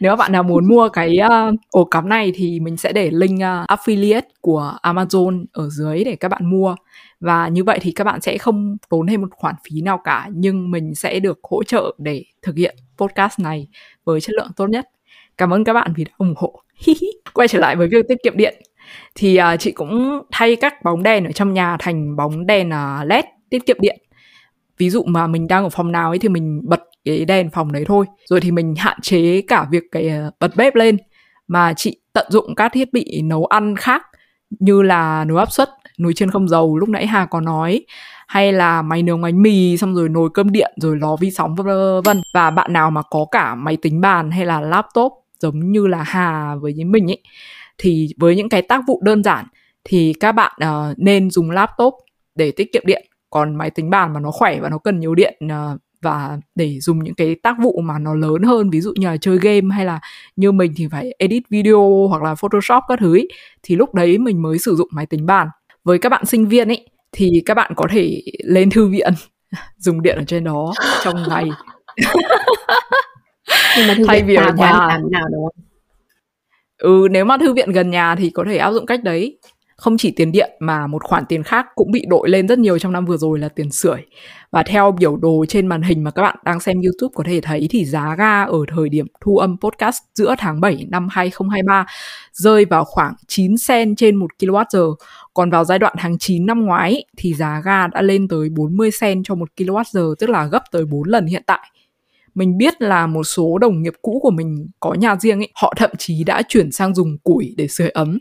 Nếu 0.00 0.16
bạn 0.16 0.32
nào 0.32 0.42
muốn 0.42 0.68
mua 0.68 0.88
cái 0.88 1.16
uh, 1.50 1.54
ổ 1.70 1.84
cắm 1.84 2.08
này 2.08 2.32
thì 2.34 2.60
mình 2.60 2.76
sẽ 2.76 2.92
để 2.92 3.10
link 3.10 3.34
uh, 3.34 3.70
affiliate 3.70 4.22
của 4.40 4.76
Amazon 4.82 5.44
ở 5.52 5.68
dưới 5.68 6.04
để 6.04 6.16
các 6.16 6.28
bạn 6.28 6.50
mua. 6.50 6.74
Và 7.20 7.48
như 7.48 7.64
vậy 7.64 7.78
thì 7.82 7.92
các 7.92 8.04
bạn 8.04 8.20
sẽ 8.20 8.38
không 8.38 8.76
tốn 8.88 9.06
thêm 9.06 9.20
một 9.20 9.28
khoản 9.30 9.54
phí 9.68 9.80
nào 9.80 10.00
cả 10.04 10.28
nhưng 10.32 10.70
mình 10.70 10.94
sẽ 10.94 11.20
được 11.20 11.38
hỗ 11.42 11.62
trợ 11.62 11.94
để 11.98 12.24
thực 12.42 12.56
hiện 12.56 12.76
podcast 12.98 13.40
này 13.40 13.66
với 14.04 14.20
chất 14.20 14.32
lượng 14.34 14.50
tốt 14.56 14.66
nhất. 14.66 14.88
Cảm 15.38 15.52
ơn 15.54 15.64
các 15.64 15.72
bạn 15.72 15.92
vì 15.96 16.04
đã 16.04 16.10
ủng 16.18 16.34
hộ. 16.36 16.62
Quay 17.34 17.48
trở 17.48 17.58
lại 17.58 17.76
với 17.76 17.88
việc 17.88 18.04
tiết 18.08 18.16
kiệm 18.22 18.36
điện. 18.36 18.62
Thì 19.14 19.38
uh, 19.54 19.60
chị 19.60 19.72
cũng 19.72 20.22
thay 20.32 20.56
các 20.56 20.82
bóng 20.84 21.02
đèn 21.02 21.24
ở 21.24 21.32
trong 21.32 21.54
nhà 21.54 21.76
thành 21.80 22.16
bóng 22.16 22.46
đèn 22.46 22.68
uh, 22.68 23.06
led 23.06 23.24
tiết 23.50 23.66
kiệm 23.66 23.76
điện 23.80 23.98
ví 24.78 24.90
dụ 24.90 25.02
mà 25.06 25.26
mình 25.26 25.48
đang 25.48 25.64
ở 25.64 25.68
phòng 25.68 25.92
nào 25.92 26.10
ấy 26.10 26.18
thì 26.18 26.28
mình 26.28 26.60
bật 26.64 26.80
cái 27.04 27.24
đèn 27.24 27.50
phòng 27.50 27.72
đấy 27.72 27.84
thôi. 27.84 28.06
Rồi 28.26 28.40
thì 28.40 28.50
mình 28.50 28.74
hạn 28.74 28.98
chế 29.02 29.42
cả 29.48 29.66
việc 29.70 29.82
cái 29.92 30.08
ờ, 30.08 30.30
bật 30.40 30.56
bếp 30.56 30.74
lên. 30.74 30.96
Mà 31.48 31.72
chị 31.76 32.00
tận 32.12 32.26
dụng 32.30 32.54
các 32.54 32.72
thiết 32.72 32.92
bị 32.92 33.22
nấu 33.24 33.44
ăn 33.44 33.76
khác 33.76 34.02
như 34.50 34.82
là 34.82 35.24
nồi 35.24 35.38
áp 35.38 35.52
suất 35.52 35.68
nồi 35.98 36.14
chiên 36.14 36.30
không 36.30 36.48
dầu 36.48 36.78
lúc 36.78 36.88
nãy 36.88 37.06
Hà 37.06 37.26
có 37.26 37.40
nói 37.40 37.84
hay 38.28 38.52
là 38.52 38.82
máy 38.82 39.02
nướng 39.02 39.22
bánh 39.22 39.42
mì 39.42 39.76
xong 39.76 39.94
rồi 39.94 40.08
nồi 40.08 40.28
cơm 40.34 40.52
điện 40.52 40.72
rồi 40.76 40.96
lò 40.96 41.16
vi 41.16 41.30
sóng 41.30 41.54
vân 41.54 41.66
vân. 42.04 42.22
Và 42.34 42.50
bạn 42.50 42.72
nào 42.72 42.90
mà 42.90 43.02
có 43.10 43.26
cả 43.30 43.54
máy 43.54 43.76
tính 43.76 44.00
bàn 44.00 44.30
hay 44.30 44.46
là 44.46 44.60
laptop 44.60 45.12
giống 45.40 45.72
như 45.72 45.86
là 45.86 46.02
Hà 46.02 46.54
với 46.54 46.72
những 46.72 46.92
mình 46.92 47.10
ấy 47.10 47.22
thì 47.78 48.08
với 48.16 48.36
những 48.36 48.48
cái 48.48 48.62
tác 48.62 48.82
vụ 48.86 49.00
đơn 49.04 49.22
giản 49.22 49.46
thì 49.84 50.14
các 50.20 50.32
bạn 50.32 50.52
uh, 50.64 50.98
nên 50.98 51.30
dùng 51.30 51.50
laptop 51.50 51.94
để 52.34 52.50
tiết 52.50 52.72
kiệm 52.72 52.82
điện 52.86 53.06
còn 53.30 53.56
máy 53.56 53.70
tính 53.70 53.90
bàn 53.90 54.12
mà 54.12 54.20
nó 54.20 54.30
khỏe 54.30 54.60
và 54.60 54.68
nó 54.68 54.78
cần 54.78 55.00
nhiều 55.00 55.14
điện 55.14 55.34
ờ, 55.50 55.78
và 56.02 56.38
để 56.54 56.80
dùng 56.80 57.04
những 57.04 57.14
cái 57.14 57.34
tác 57.42 57.56
vụ 57.62 57.80
mà 57.84 57.98
nó 57.98 58.14
lớn 58.14 58.42
hơn 58.42 58.70
ví 58.70 58.80
dụ 58.80 58.92
như 58.96 59.06
là 59.06 59.16
chơi 59.16 59.38
game 59.38 59.74
hay 59.74 59.84
là 59.84 60.00
như 60.36 60.52
mình 60.52 60.72
thì 60.76 60.88
phải 60.90 61.14
edit 61.18 61.42
video 61.50 62.06
hoặc 62.08 62.22
là 62.22 62.34
photoshop 62.34 62.82
các 62.88 62.98
thứ 63.00 63.14
ấy, 63.16 63.28
thì 63.62 63.76
lúc 63.76 63.94
đấy 63.94 64.18
mình 64.18 64.42
mới 64.42 64.58
sử 64.58 64.76
dụng 64.76 64.88
máy 64.92 65.06
tính 65.06 65.26
bàn 65.26 65.48
với 65.84 65.98
các 65.98 66.08
bạn 66.08 66.24
sinh 66.26 66.46
viên 66.48 66.68
ấy 66.68 66.88
thì 67.12 67.42
các 67.46 67.54
bạn 67.54 67.72
có 67.76 67.86
thể 67.90 68.22
lên 68.44 68.70
thư 68.70 68.86
viện 68.88 69.12
dùng 69.78 70.02
điện 70.02 70.16
ở 70.16 70.24
trên 70.26 70.44
đó 70.44 70.72
trong 71.04 71.22
ngày 71.28 71.44
nhưng 73.78 73.86
mà 73.88 73.94
thư 73.94 74.04
Thay 74.08 74.22
vì 74.22 74.34
ở 74.34 74.52
nhà. 74.56 74.72
nào 74.72 75.00
đúng 75.32 75.44
không? 75.44 75.64
ừ 76.78 77.08
nếu 77.10 77.24
mà 77.24 77.36
thư 77.38 77.52
viện 77.54 77.72
gần 77.72 77.90
nhà 77.90 78.14
thì 78.16 78.30
có 78.30 78.44
thể 78.48 78.56
áp 78.56 78.72
dụng 78.72 78.86
cách 78.86 79.02
đấy 79.04 79.38
không 79.78 79.96
chỉ 79.98 80.10
tiền 80.10 80.32
điện 80.32 80.50
mà 80.60 80.86
một 80.86 81.04
khoản 81.04 81.24
tiền 81.28 81.42
khác 81.42 81.66
cũng 81.74 81.90
bị 81.90 82.04
đội 82.08 82.28
lên 82.28 82.48
rất 82.48 82.58
nhiều 82.58 82.78
trong 82.78 82.92
năm 82.92 83.04
vừa 83.04 83.16
rồi 83.16 83.38
là 83.38 83.48
tiền 83.48 83.70
sưởi 83.70 84.02
và 84.50 84.62
theo 84.62 84.92
biểu 84.92 85.16
đồ 85.16 85.44
trên 85.48 85.66
màn 85.66 85.82
hình 85.82 86.04
mà 86.04 86.10
các 86.10 86.22
bạn 86.22 86.36
đang 86.44 86.60
xem 86.60 86.80
YouTube 86.80 87.12
có 87.14 87.24
thể 87.26 87.40
thấy 87.40 87.66
thì 87.70 87.84
giá 87.84 88.14
ga 88.18 88.44
ở 88.44 88.58
thời 88.68 88.88
điểm 88.88 89.06
thu 89.20 89.36
âm 89.36 89.56
podcast 89.60 89.98
giữa 90.14 90.34
tháng 90.38 90.60
7 90.60 90.86
năm 90.90 91.08
2023 91.10 91.86
rơi 92.32 92.64
vào 92.64 92.84
khoảng 92.84 93.14
9 93.26 93.58
sen 93.58 93.96
trên 93.96 94.16
1 94.16 94.26
kWh. 94.38 94.94
Còn 95.34 95.50
vào 95.50 95.64
giai 95.64 95.78
đoạn 95.78 95.94
tháng 95.98 96.18
9 96.18 96.46
năm 96.46 96.64
ngoái 96.64 97.04
thì 97.16 97.34
giá 97.34 97.62
ga 97.64 97.86
đã 97.86 98.02
lên 98.02 98.28
tới 98.28 98.48
40 98.48 98.90
sen 98.90 99.22
cho 99.22 99.34
1 99.34 99.48
kWh, 99.56 100.14
tức 100.14 100.30
là 100.30 100.46
gấp 100.46 100.62
tới 100.72 100.84
4 100.84 101.08
lần 101.08 101.26
hiện 101.26 101.42
tại. 101.46 101.70
Mình 102.34 102.58
biết 102.58 102.82
là 102.82 103.06
một 103.06 103.24
số 103.24 103.58
đồng 103.58 103.82
nghiệp 103.82 103.94
cũ 104.02 104.20
của 104.22 104.30
mình 104.30 104.68
có 104.80 104.94
nhà 104.94 105.16
riêng 105.16 105.40
ấy, 105.40 105.48
họ 105.54 105.74
thậm 105.76 105.90
chí 105.98 106.24
đã 106.24 106.42
chuyển 106.48 106.72
sang 106.72 106.94
dùng 106.94 107.18
củi 107.18 107.54
để 107.56 107.68
sưởi 107.68 107.88
ấm. 107.88 108.18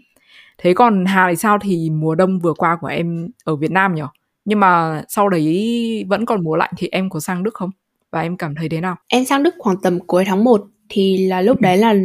Thế 0.58 0.74
còn 0.74 1.06
Hà 1.06 1.28
thì 1.30 1.36
sao 1.36 1.58
thì 1.62 1.90
mùa 1.90 2.16
đông 2.16 2.40
vừa 2.40 2.54
qua 2.54 2.78
của 2.82 2.88
em 2.88 3.28
ở 3.44 3.56
Việt 3.56 3.72
Nam 3.72 3.96
nhỉ? 3.96 4.02
Nhưng 4.46 4.60
mà 4.60 5.02
sau 5.10 5.30
đấy 5.30 6.06
vẫn 6.08 6.26
còn 6.26 6.44
mùa 6.44 6.56
lạnh 6.56 6.72
thì 6.78 6.88
em 6.92 7.10
có 7.10 7.20
sang 7.20 7.44
Đức 7.44 7.54
không? 7.54 7.70
Và 8.12 8.22
em 8.22 8.38
cảm 8.38 8.56
thấy 8.56 8.70
thế 8.70 8.82
nào? 8.82 8.96
Em 9.08 9.26
sang 9.26 9.44
Đức 9.44 9.56
khoảng 9.60 9.78
tầm 9.82 10.00
cuối 10.00 10.26
tháng 10.26 10.44
1 10.44 10.62
thì 10.90 11.28
là 11.28 11.42
lúc 11.42 11.62
đấy 11.62 11.78
là 11.78 11.96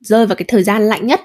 rơi 0.00 0.26
vào 0.26 0.36
cái 0.36 0.44
thời 0.48 0.62
gian 0.62 0.82
lạnh 0.82 1.06
nhất 1.06 1.20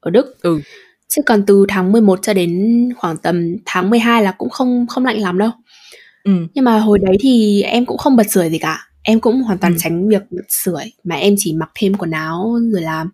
ở 0.00 0.10
Đức. 0.10 0.42
Ừ. 0.42 0.60
Chứ 1.08 1.22
còn 1.26 1.42
từ 1.46 1.64
tháng 1.68 1.92
11 1.92 2.18
cho 2.22 2.34
đến 2.34 2.88
khoảng 2.96 3.16
tầm 3.16 3.56
tháng 3.66 3.90
12 3.90 4.22
là 4.22 4.32
cũng 4.38 4.50
không 4.50 4.86
không 4.86 5.04
lạnh 5.04 5.20
lắm 5.20 5.38
đâu. 5.38 5.50
Ừ. 6.24 6.32
Nhưng 6.54 6.64
mà 6.64 6.78
hồi 6.78 6.98
đấy 6.98 7.16
thì 7.20 7.62
em 7.62 7.86
cũng 7.86 7.98
không 7.98 8.16
bật 8.16 8.30
sưởi 8.30 8.50
gì 8.50 8.58
cả. 8.58 8.78
Em 9.02 9.20
cũng 9.20 9.42
hoàn 9.42 9.58
toàn 9.58 9.72
Ừ. 9.72 9.78
tránh 9.80 10.08
việc 10.08 10.22
bật 10.30 10.42
sưởi 10.48 10.84
mà 11.04 11.16
em 11.16 11.34
chỉ 11.38 11.52
mặc 11.52 11.70
thêm 11.74 11.94
quần 11.94 12.10
áo 12.10 12.58
rồi 12.72 12.82
là 12.82 13.06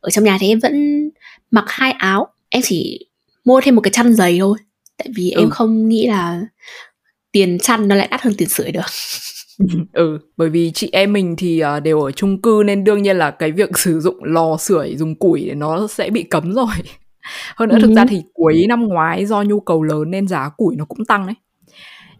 ở 0.00 0.10
trong 0.10 0.24
nhà 0.24 0.36
thì 0.40 0.48
em 0.48 0.58
vẫn 0.58 1.08
mặc 1.50 1.64
hai 1.68 1.92
áo. 1.92 2.26
Em 2.54 2.62
chỉ 2.66 3.06
mua 3.44 3.60
thêm 3.60 3.74
một 3.74 3.80
cái 3.80 3.90
chăn 3.90 4.14
dày 4.14 4.38
thôi. 4.38 4.58
Tại 4.98 5.08
vì 5.16 5.30
Ừ. 5.30 5.40
em 5.42 5.50
không 5.50 5.88
nghĩ 5.88 6.06
là 6.06 6.40
tiền 7.32 7.58
chăn 7.58 7.88
nó 7.88 7.94
lại 7.94 8.08
đắt 8.10 8.22
hơn 8.22 8.34
tiền 8.38 8.48
sưởi 8.48 8.72
được. 8.72 8.80
ừ 9.92 10.18
bởi 10.36 10.48
vì 10.50 10.70
chị 10.74 10.88
em 10.92 11.12
mình 11.12 11.34
thì 11.38 11.60
ờ, 11.60 11.80
đều 11.80 12.00
ở 12.00 12.10
chung 12.10 12.42
cư 12.42 12.62
nên 12.66 12.84
đương 12.84 13.02
nhiên 13.02 13.16
là 13.16 13.30
cái 13.30 13.52
việc 13.52 13.70
sử 13.78 14.00
dụng 14.00 14.24
lò 14.24 14.56
sưởi 14.56 14.96
dùng 14.96 15.14
củi 15.14 15.50
nó 15.56 15.86
sẽ 15.86 16.10
bị 16.10 16.22
cấm 16.22 16.52
rồi 16.52 16.66
hơn 17.56 17.68
nữa 17.68 17.76
thực 17.80 17.88
Ừ. 17.90 17.94
ra 17.94 18.04
thì 18.08 18.22
cuối 18.34 18.64
năm 18.68 18.88
ngoái 18.88 19.26
do 19.26 19.42
nhu 19.42 19.60
cầu 19.60 19.82
lớn 19.82 20.10
nên 20.10 20.28
giá 20.28 20.48
củi 20.56 20.76
nó 20.76 20.84
cũng 20.84 21.04
tăng 21.04 21.26
đấy 21.26 21.34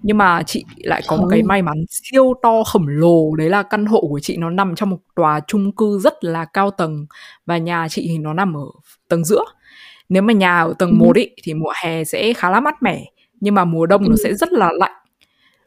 nhưng 0.02 0.18
mà 0.18 0.42
chị 0.46 0.64
lại 0.76 1.02
có 1.08 1.16
một 1.16 1.26
cái 1.30 1.42
may 1.42 1.62
mắn 1.62 1.84
siêu 1.90 2.34
to 2.42 2.62
khổng 2.64 2.88
lồ 2.88 3.34
đấy 3.36 3.50
là 3.50 3.62
căn 3.62 3.86
hộ 3.86 4.00
của 4.00 4.20
chị 4.20 4.36
nó 4.36 4.50
nằm 4.50 4.74
trong 4.74 4.90
một 4.90 4.98
tòa 5.16 5.40
chung 5.46 5.72
cư 5.72 5.98
rất 5.98 6.24
là 6.24 6.44
cao 6.44 6.70
tầng 6.70 7.06
và 7.46 7.58
nhà 7.58 7.88
chị 7.90 8.04
thì 8.08 8.18
nó 8.18 8.34
nằm 8.34 8.56
ở 8.56 8.64
tầng 9.08 9.24
giữa 9.24 9.44
nếu 10.14 10.22
mà 10.22 10.32
nhà 10.32 10.60
ở 10.60 10.74
tầng 10.78 10.90
Ừ. 10.90 10.94
1 10.94 11.16
ý, 11.16 11.30
thì 11.42 11.54
mùa 11.54 11.72
hè 11.84 12.04
sẽ 12.04 12.32
khá 12.32 12.50
là 12.50 12.60
mát 12.60 12.82
mẻ 12.82 13.04
nhưng 13.40 13.54
mà 13.54 13.64
mùa 13.64 13.86
đông 13.86 14.02
nó 14.02 14.14
Ừ. 14.18 14.22
sẽ 14.24 14.34
rất 14.34 14.52
là 14.52 14.70
lạnh 14.78 14.92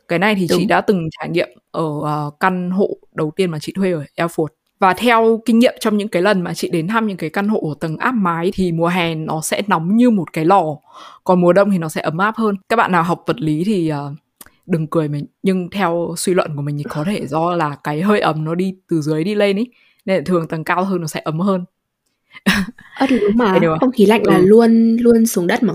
cái 0.07 0.19
này 0.19 0.35
thì 0.35 0.47
chị 0.49 0.55
Đúng. 0.59 0.67
đã 0.67 0.81
từng 0.81 1.09
trải 1.19 1.29
nghiệm 1.29 1.49
ở 1.71 1.85
ờ, 2.03 2.31
căn 2.39 2.71
hộ 2.71 2.89
đầu 3.13 3.31
tiên 3.35 3.51
mà 3.51 3.59
chị 3.59 3.73
thuê 3.75 3.91
ở 3.91 4.05
Erfurt 4.17 4.47
và 4.79 4.93
theo 4.93 5.41
kinh 5.45 5.59
nghiệm 5.59 5.73
trong 5.79 5.97
những 5.97 6.07
cái 6.07 6.21
lần 6.21 6.41
mà 6.41 6.53
chị 6.53 6.69
đến 6.69 6.87
thăm 6.87 7.07
những 7.07 7.17
cái 7.17 7.29
căn 7.29 7.47
hộ 7.47 7.59
ở 7.59 7.73
tầng 7.79 7.97
áp 7.97 8.11
mái 8.11 8.51
thì 8.53 8.71
mùa 8.71 8.87
hè 8.87 9.15
nó 9.15 9.41
sẽ 9.41 9.61
nóng 9.67 9.95
như 9.97 10.09
một 10.09 10.33
cái 10.33 10.45
lò 10.45 10.63
còn 11.23 11.41
mùa 11.41 11.53
đông 11.53 11.71
thì 11.71 11.77
nó 11.77 11.89
sẽ 11.89 12.01
ấm 12.01 12.17
áp 12.17 12.35
hơn 12.37 12.55
các 12.69 12.75
bạn 12.75 12.91
nào 12.91 13.03
học 13.03 13.23
vật 13.27 13.39
lý 13.41 13.63
thì 13.65 13.87
ờ, 13.89 14.13
đừng 14.65 14.87
cười 14.87 15.07
mình 15.07 15.25
nhưng 15.43 15.69
theo 15.69 16.13
suy 16.17 16.33
luận 16.33 16.55
của 16.55 16.61
mình 16.61 16.77
thì 16.77 16.83
có 16.89 17.03
thể 17.03 17.27
do 17.27 17.55
là 17.55 17.75
cái 17.83 18.01
hơi 18.01 18.19
ấm 18.19 18.45
nó 18.45 18.55
đi 18.55 18.75
từ 18.89 19.01
dưới 19.01 19.23
đi 19.23 19.35
lên 19.35 19.57
ý 19.57 19.65
nên 20.05 20.17
là 20.17 20.23
thường 20.25 20.47
tầng 20.47 20.63
cao 20.63 20.83
hơn 20.83 21.01
nó 21.01 21.07
sẽ 21.07 21.21
ấm 21.25 21.39
hơn 21.39 21.65
Thì 23.07 23.19
đúng 23.19 23.37
mà 23.37 23.45
à? 23.45 23.77
không 23.79 23.91
khí 23.91 24.05
lạnh 24.05 24.21
là 24.25 24.37
Ừ. 24.37 24.43
luôn 24.45 24.97
luôn 24.99 25.25
xuống 25.25 25.47
đất 25.47 25.63
mà. 25.63 25.73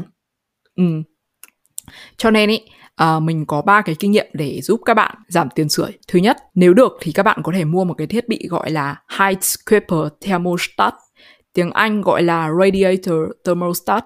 Ừ. 0.76 0.84
Cho 2.16 2.30
nên 2.30 2.48
ý, 2.50 2.60
à, 2.94 3.18
mình 3.20 3.46
có 3.46 3.62
ba 3.62 3.82
cái 3.82 3.94
kinh 3.98 4.10
nghiệm 4.10 4.26
để 4.32 4.60
giúp 4.60 4.80
các 4.84 4.94
bạn 4.94 5.16
giảm 5.28 5.48
tiền 5.54 5.68
sưởi. 5.68 5.90
Thứ 6.08 6.18
nhất, 6.18 6.36
nếu 6.54 6.74
được 6.74 6.92
thì 7.00 7.12
các 7.12 7.22
bạn 7.22 7.40
có 7.42 7.52
thể 7.56 7.64
mua 7.64 7.84
một 7.84 7.94
cái 7.98 8.06
thiết 8.06 8.28
bị 8.28 8.46
gọi 8.50 8.70
là 8.70 8.96
Heizkörper 9.16 10.08
Thermostat 10.20 10.94
tiếng 11.54 11.70
Anh 11.70 12.00
gọi 12.02 12.22
là 12.22 12.50
radiator 12.60 13.18
thermostat. 13.44 14.04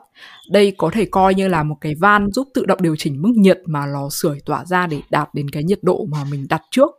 Đây 0.51 0.75
có 0.79 0.90
thể 0.92 1.05
coi 1.05 1.35
như 1.35 1.49
là 1.49 1.62
một 1.62 1.77
cái 1.81 1.95
van 2.01 2.29
giúp 2.33 2.49
tự 2.55 2.66
động 2.66 2.79
điều 2.83 2.97
chỉnh 2.97 3.23
mức 3.23 3.33
nhiệt 3.37 3.59
mà 3.66 3.87
lò 3.87 4.09
sưởi 4.11 4.38
tỏa 4.47 4.64
ra 4.64 4.87
để 4.87 5.01
đạt 5.11 5.29
đến 5.35 5.51
cái 5.51 5.64
nhiệt 5.64 5.79
độ 5.83 6.07
mà 6.11 6.19
mình 6.31 6.47
đặt 6.49 6.62
trước. 6.71 6.90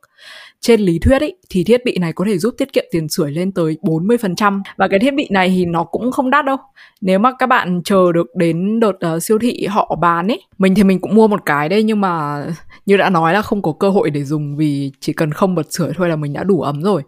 Trên 0.62 0.82
lý 0.82 1.00
thuyết 1.00 1.22
ấy, 1.22 1.38
thì 1.50 1.64
thiết 1.64 1.86
bị 1.86 1.98
này 1.98 2.14
có 2.14 2.26
thể 2.28 2.38
giúp 2.38 2.56
tiết 2.58 2.74
kiệm 2.74 2.86
tiền 2.92 3.10
sưởi 3.10 3.32
lên 3.32 3.52
tới 3.52 3.78
40% 3.82 4.62
và 4.78 4.88
cái 4.88 5.00
thiết 5.00 5.14
bị 5.14 5.28
này 5.32 5.50
thì 5.50 5.66
nó 5.66 5.84
cũng 5.84 6.12
không 6.12 6.30
đắt 6.30 6.46
đâu. 6.46 6.58
Nếu 7.02 7.20
mà 7.20 7.32
các 7.40 7.48
bạn 7.48 7.82
chờ 7.86 8.12
được 8.12 8.36
đến 8.36 8.80
đợt 8.80 9.16
uh, 9.16 9.24
siêu 9.24 9.40
thị 9.40 9.66
họ 9.66 9.96
bán 10.02 10.28
ấy, 10.28 10.42
mình 10.58 10.76
thì 10.76 10.84
mình 10.84 11.00
cũng 11.00 11.16
mua 11.16 11.28
một 11.28 11.46
cái 11.46 11.70
đây 11.70 11.84
nhưng 11.84 12.02
mà 12.02 12.44
như 12.86 12.98
đã 12.98 13.10
nói 13.10 13.34
là 13.34 13.42
không 13.42 13.62
có 13.62 13.72
cơ 13.72 13.90
hội 13.90 14.10
để 14.10 14.24
dùng 14.24 14.58
vì 14.58 14.92
chỉ 15.00 15.14
cần 15.14 15.32
không 15.32 15.56
bật 15.56 15.74
sưởi 15.74 15.92
thôi 15.96 16.10
là 16.10 16.16
mình 16.16 16.34
đã 16.34 16.44
đủ 16.44 16.62
ấm 16.62 16.84
rồi. 16.84 17.04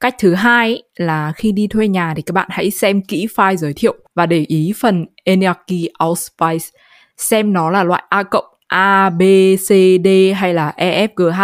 Cách 0.00 0.14
thứ 0.18 0.34
hai 0.34 0.82
là 0.96 1.32
khi 1.36 1.52
đi 1.52 1.66
thuê 1.66 1.88
nhà 1.88 2.14
thì 2.16 2.22
các 2.22 2.32
bạn 2.32 2.48
hãy 2.50 2.70
xem 2.70 3.02
kỹ 3.02 3.26
file 3.36 3.56
giới 3.56 3.72
thiệu 3.72 3.94
và 4.14 4.26
để 4.26 4.44
ý 4.48 4.72
phần 4.80 5.06
Energy 5.24 5.88
Ausweis 5.98 6.70
xem 7.16 7.52
nó 7.52 7.70
là 7.70 7.84
loại 7.84 8.02
A 8.08 8.22
cộng, 8.22 8.44
A, 8.66 9.10
B, 9.10 9.22
C, 9.56 9.68
D 10.04 10.08
hay 10.36 10.54
là 10.54 10.72
E, 10.76 11.06
F, 11.06 11.08
G, 11.16 11.34
H. 11.34 11.42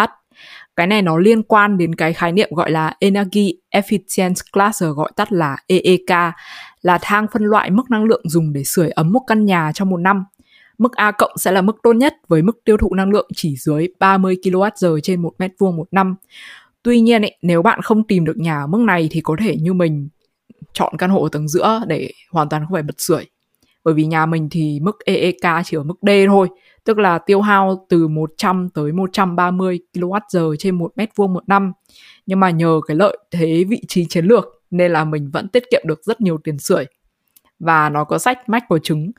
Cái 0.78 0.86
này 0.86 1.02
nó 1.02 1.18
liên 1.18 1.42
quan 1.42 1.78
đến 1.78 1.94
cái 1.94 2.12
khái 2.12 2.32
niệm 2.32 2.48
gọi 2.52 2.70
là 2.70 2.96
Energy 3.00 3.54
Efficiency 3.74 4.52
Class 4.52 4.82
gọi 4.82 5.10
tắt 5.16 5.32
là 5.32 5.56
EEK 5.66 6.34
là 6.82 6.98
thang 7.02 7.26
phân 7.32 7.42
loại 7.42 7.70
mức 7.70 7.90
năng 7.90 8.04
lượng 8.04 8.22
dùng 8.24 8.52
để 8.52 8.64
sưởi 8.64 8.90
ấm 8.90 9.12
một 9.12 9.20
căn 9.26 9.44
nhà 9.44 9.72
trong 9.74 9.90
một 9.90 9.96
năm. 9.96 10.24
Mức 10.78 10.92
A 10.92 11.10
cộng 11.10 11.30
sẽ 11.36 11.52
là 11.52 11.62
mức 11.62 11.76
tốt 11.82 11.92
nhất 11.92 12.14
với 12.28 12.42
mức 12.42 12.64
tiêu 12.64 12.76
thụ 12.76 12.94
năng 12.94 13.10
lượng 13.10 13.28
chỉ 13.34 13.56
dưới 13.56 13.88
30 13.98 14.36
kWh 14.42 15.00
trên 15.00 15.22
1 15.22 15.32
mét 15.38 15.50
vuông 15.58 15.76
một 15.76 15.88
năm. 15.90 16.14
Tuy 16.82 17.00
nhiên 17.00 17.22
ấy, 17.22 17.36
nếu 17.42 17.62
bạn 17.62 17.82
không 17.82 18.06
tìm 18.06 18.24
được 18.24 18.36
nhà 18.36 18.60
ở 18.60 18.66
mức 18.66 18.80
này 18.80 19.08
thì 19.10 19.20
có 19.20 19.36
thể 19.38 19.56
như 19.56 19.72
mình 19.72 20.08
chọn 20.72 20.96
căn 20.98 21.10
hộ 21.10 21.22
ở 21.22 21.28
tầng 21.32 21.48
giữa 21.48 21.82
để 21.86 22.10
hoàn 22.30 22.48
toàn 22.48 22.62
không 22.62 22.72
phải 22.72 22.82
bật 22.82 23.00
sưởi. 23.00 23.24
Bởi 23.84 23.94
vì 23.94 24.04
nhà 24.04 24.26
mình 24.26 24.48
thì 24.50 24.80
mức 24.82 24.98
EEK 25.04 25.64
chỉ 25.64 25.76
ở 25.76 25.82
mức 25.82 25.94
D 26.02 26.08
thôi, 26.26 26.48
tức 26.88 26.98
là 26.98 27.18
tiêu 27.18 27.40
hao 27.40 27.86
từ 27.88 28.08
100 28.08 28.68
tới 28.74 28.92
130 28.92 29.78
kWh 29.94 30.56
trên 30.58 30.74
1 30.74 30.92
mét 30.96 31.08
vuông 31.16 31.32
một 31.32 31.48
năm. 31.48 31.72
Nhưng 32.26 32.40
mà 32.40 32.50
nhờ 32.50 32.80
cái 32.86 32.96
lợi 32.96 33.18
thế 33.30 33.64
vị 33.68 33.82
trí 33.88 34.06
chiến 34.08 34.24
lược 34.24 34.44
nên 34.70 34.92
là 34.92 35.04
mình 35.04 35.30
vẫn 35.32 35.48
tiết 35.48 35.64
kiệm 35.70 35.82
được 35.86 36.04
rất 36.04 36.20
nhiều 36.20 36.38
tiền 36.44 36.58
sưởi. 36.58 36.84
Và 37.58 37.88
nó 37.88 38.04
có 38.04 38.18
sách 38.18 38.48
mách 38.48 38.64
của 38.68 38.78
trứng 38.78 39.10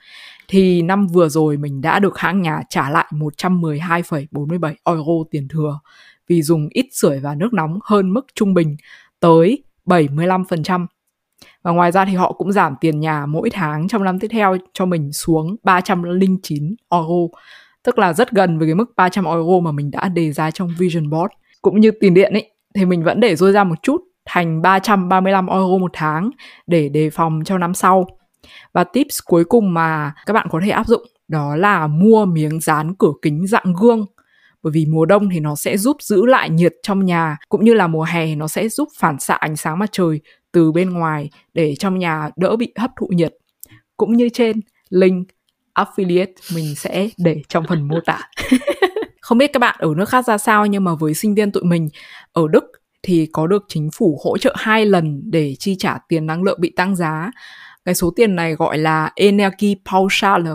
thì 0.47 0.81
năm 0.81 1.07
vừa 1.07 1.29
rồi 1.29 1.57
mình 1.57 1.81
đã 1.81 1.99
được 1.99 2.17
hãng 2.17 2.41
nhà 2.41 2.61
trả 2.69 2.89
lại 2.89 3.05
112,47 3.11 4.73
euro 4.85 5.29
tiền 5.31 5.47
thừa 5.47 5.79
vì 6.27 6.41
dùng 6.41 6.67
ít 6.69 6.85
sưởi 6.91 7.19
và 7.19 7.35
nước 7.35 7.53
nóng 7.53 7.79
hơn 7.83 8.13
mức 8.13 8.25
trung 8.35 8.53
bình 8.53 8.77
tới 9.19 9.63
75%. 9.85 10.85
Và 11.63 11.71
ngoài 11.71 11.91
ra 11.91 12.05
thì 12.05 12.13
họ 12.13 12.31
cũng 12.31 12.51
giảm 12.51 12.75
tiền 12.81 12.99
nhà 12.99 13.25
mỗi 13.25 13.49
tháng 13.49 13.87
trong 13.87 14.03
năm 14.03 14.19
tiếp 14.19 14.27
theo 14.31 14.57
cho 14.73 14.85
mình 14.85 15.13
xuống 15.13 15.55
309 15.63 16.75
euro, 16.89 17.37
tức 17.83 17.99
là 17.99 18.13
rất 18.13 18.31
gần 18.31 18.59
với 18.59 18.67
cái 18.67 18.75
mức 18.75 18.91
300 18.95 19.25
euro 19.25 19.59
mà 19.63 19.71
mình 19.71 19.91
đã 19.91 20.09
đề 20.09 20.31
ra 20.31 20.51
trong 20.51 20.69
Vision 20.77 21.09
Board. 21.09 21.33
Cũng 21.61 21.79
như 21.79 21.91
tiền 21.91 22.13
điện 22.13 22.33
ấy, 22.33 22.51
thì 22.75 22.85
mình 22.85 23.03
vẫn 23.03 23.19
để 23.19 23.35
rơi 23.35 23.51
ra 23.51 23.63
một 23.63 23.83
chút 23.83 24.01
thành 24.25 24.61
335 24.61 25.47
euro 25.47 25.77
một 25.77 25.91
tháng 25.93 26.29
để 26.67 26.89
đề 26.89 27.09
phòng 27.09 27.41
cho 27.45 27.57
năm 27.57 27.73
sau. 27.73 28.07
Và 28.73 28.83
tips 28.83 29.19
cuối 29.25 29.43
cùng 29.43 29.73
mà 29.73 30.13
các 30.25 30.33
bạn 30.33 30.47
có 30.51 30.59
thể 30.63 30.69
áp 30.69 30.87
dụng 30.87 31.03
đó 31.27 31.55
là 31.55 31.87
mua 31.87 32.25
miếng 32.25 32.59
dán 32.59 32.95
cửa 32.95 33.11
kính 33.21 33.47
dạng 33.47 33.73
gương 33.81 34.05
bởi 34.63 34.71
vì 34.71 34.85
mùa 34.85 35.05
đông 35.05 35.29
thì 35.29 35.39
nó 35.39 35.55
sẽ 35.55 35.77
giúp 35.77 35.97
giữ 36.01 36.25
lại 36.25 36.49
nhiệt 36.49 36.73
trong 36.83 37.05
nhà 37.05 37.37
cũng 37.49 37.65
như 37.65 37.73
là 37.73 37.87
mùa 37.87 38.03
hè 38.03 38.35
nó 38.35 38.47
sẽ 38.47 38.69
giúp 38.69 38.89
phản 38.99 39.19
xạ 39.19 39.33
ánh 39.33 39.55
sáng 39.55 39.79
mặt 39.79 39.89
trời 39.91 40.21
từ 40.51 40.71
bên 40.71 40.89
ngoài 40.89 41.29
để 41.53 41.75
trong 41.75 41.99
nhà 41.99 42.29
đỡ 42.35 42.55
bị 42.55 42.73
hấp 42.77 42.91
thụ 42.99 43.07
nhiệt. 43.07 43.33
Cũng 43.97 44.13
như 44.13 44.29
trên 44.29 44.59
link 44.89 45.27
affiliate 45.75 46.33
mình 46.55 46.75
sẽ 46.75 47.09
để 47.17 47.41
trong 47.49 47.65
phần 47.67 47.87
mô 47.87 47.99
tả. 48.05 48.19
Không 49.21 49.37
biết 49.37 49.53
các 49.53 49.59
bạn 49.59 49.75
ở 49.79 49.93
nước 49.97 50.09
khác 50.09 50.25
ra 50.25 50.37
sao 50.37 50.65
nhưng 50.65 50.83
mà 50.83 50.95
với 50.95 51.13
sinh 51.13 51.35
viên 51.35 51.51
tụi 51.51 51.63
mình 51.63 51.89
ở 52.33 52.47
Đức 52.51 52.63
thì 53.03 53.27
có 53.33 53.47
được 53.47 53.65
chính 53.67 53.89
phủ 53.93 54.19
hỗ 54.23 54.37
trợ 54.37 54.55
hai 54.57 54.85
lần 54.85 55.21
để 55.31 55.55
chi 55.59 55.75
trả 55.79 55.97
tiền 56.07 56.25
năng 56.25 56.43
lượng 56.43 56.61
bị 56.61 56.73
tăng 56.75 56.95
giá. 56.95 57.31
Cái 57.85 57.95
số 57.95 58.13
tiền 58.15 58.35
này 58.35 58.55
gọi 58.55 58.77
là 58.77 59.11
Energie 59.15 59.75
Pauschale 59.91 60.51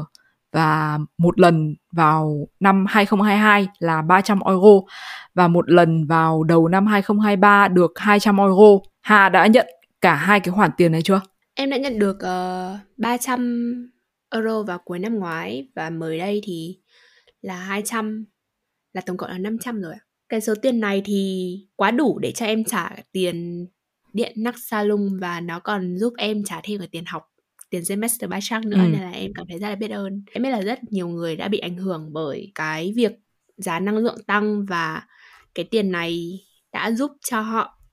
và 0.52 0.98
một 1.18 1.40
lần 1.40 1.74
vào 1.92 2.48
năm 2.60 2.86
2022 2.88 3.68
là 3.78 4.02
300 4.02 4.40
euro 4.46 4.80
và 5.34 5.48
một 5.48 5.70
lần 5.70 6.06
vào 6.06 6.42
đầu 6.42 6.68
năm 6.68 6.86
2023 6.86 7.68
được 7.68 7.92
200 7.96 8.38
euro. 8.38 8.78
Hà 9.00 9.28
đã 9.28 9.46
nhận 9.46 9.66
cả 10.04 10.14
hai 10.14 10.40
cái 10.40 10.52
khoản 10.52 10.70
tiền 10.76 10.92
này 10.92 11.02
chưa? 11.02 11.20
Em 11.54 11.70
đã 11.70 11.76
nhận 11.76 11.98
được 11.98 12.16
uh, 12.16 12.22
ờ, 12.22 12.78
300 12.96 13.90
euro 14.30 14.62
vào 14.62 14.78
cuối 14.84 14.98
năm 14.98 15.18
ngoái 15.18 15.68
và 15.74 15.90
mới 15.90 16.18
đây 16.18 16.40
thì 16.44 16.78
là 17.42 17.56
200 17.56 18.24
là 18.92 19.00
tổng 19.00 19.16
cộng 19.16 19.30
là 19.30 19.38
500 19.38 19.82
rồi. 19.82 19.94
Cái 20.28 20.40
số 20.40 20.54
tiền 20.62 20.80
này 20.80 21.02
thì 21.04 21.56
quá 21.76 21.90
đủ 21.90 22.18
để 22.18 22.32
cho 22.32 22.46
em 22.46 22.64
trả 22.64 22.90
tiền 23.12 23.66
điện 24.12 24.32
nắc 24.36 24.54
salon 24.58 25.18
và 25.20 25.40
nó 25.40 25.60
còn 25.60 25.98
giúp 25.98 26.12
em 26.18 26.44
trả 26.44 26.60
thêm 26.64 26.78
cái 26.78 26.88
tiền 26.88 27.04
học 27.06 27.22
tiền 27.70 27.84
semester 27.84 28.30
by 28.30 28.38
trang 28.42 28.62
nữa 28.68 28.76
ừ. 28.76 28.88
nên 28.92 29.00
là 29.00 29.10
em 29.10 29.32
cảm 29.34 29.46
thấy 29.48 29.58
rất 29.58 29.68
là 29.68 29.74
biết 29.74 29.90
ơn 29.90 30.22
em 30.32 30.42
biết 30.42 30.50
là 30.50 30.60
rất 30.60 30.78
nhiều 30.90 31.08
người 31.08 31.36
đã 31.36 31.48
bị 31.48 31.58
ảnh 31.58 31.76
hưởng 31.76 32.12
bởi 32.12 32.52
cái 32.54 32.92
việc 32.96 33.12
giá 33.56 33.80
năng 33.80 33.96
lượng 33.96 34.18
tăng 34.26 34.64
và 34.66 35.02
cái 35.54 35.64
tiền 35.64 35.92
này 35.92 36.40
đã 36.72 36.92
giúp 36.92 37.10
cho 37.30 37.40
họ 37.40 37.83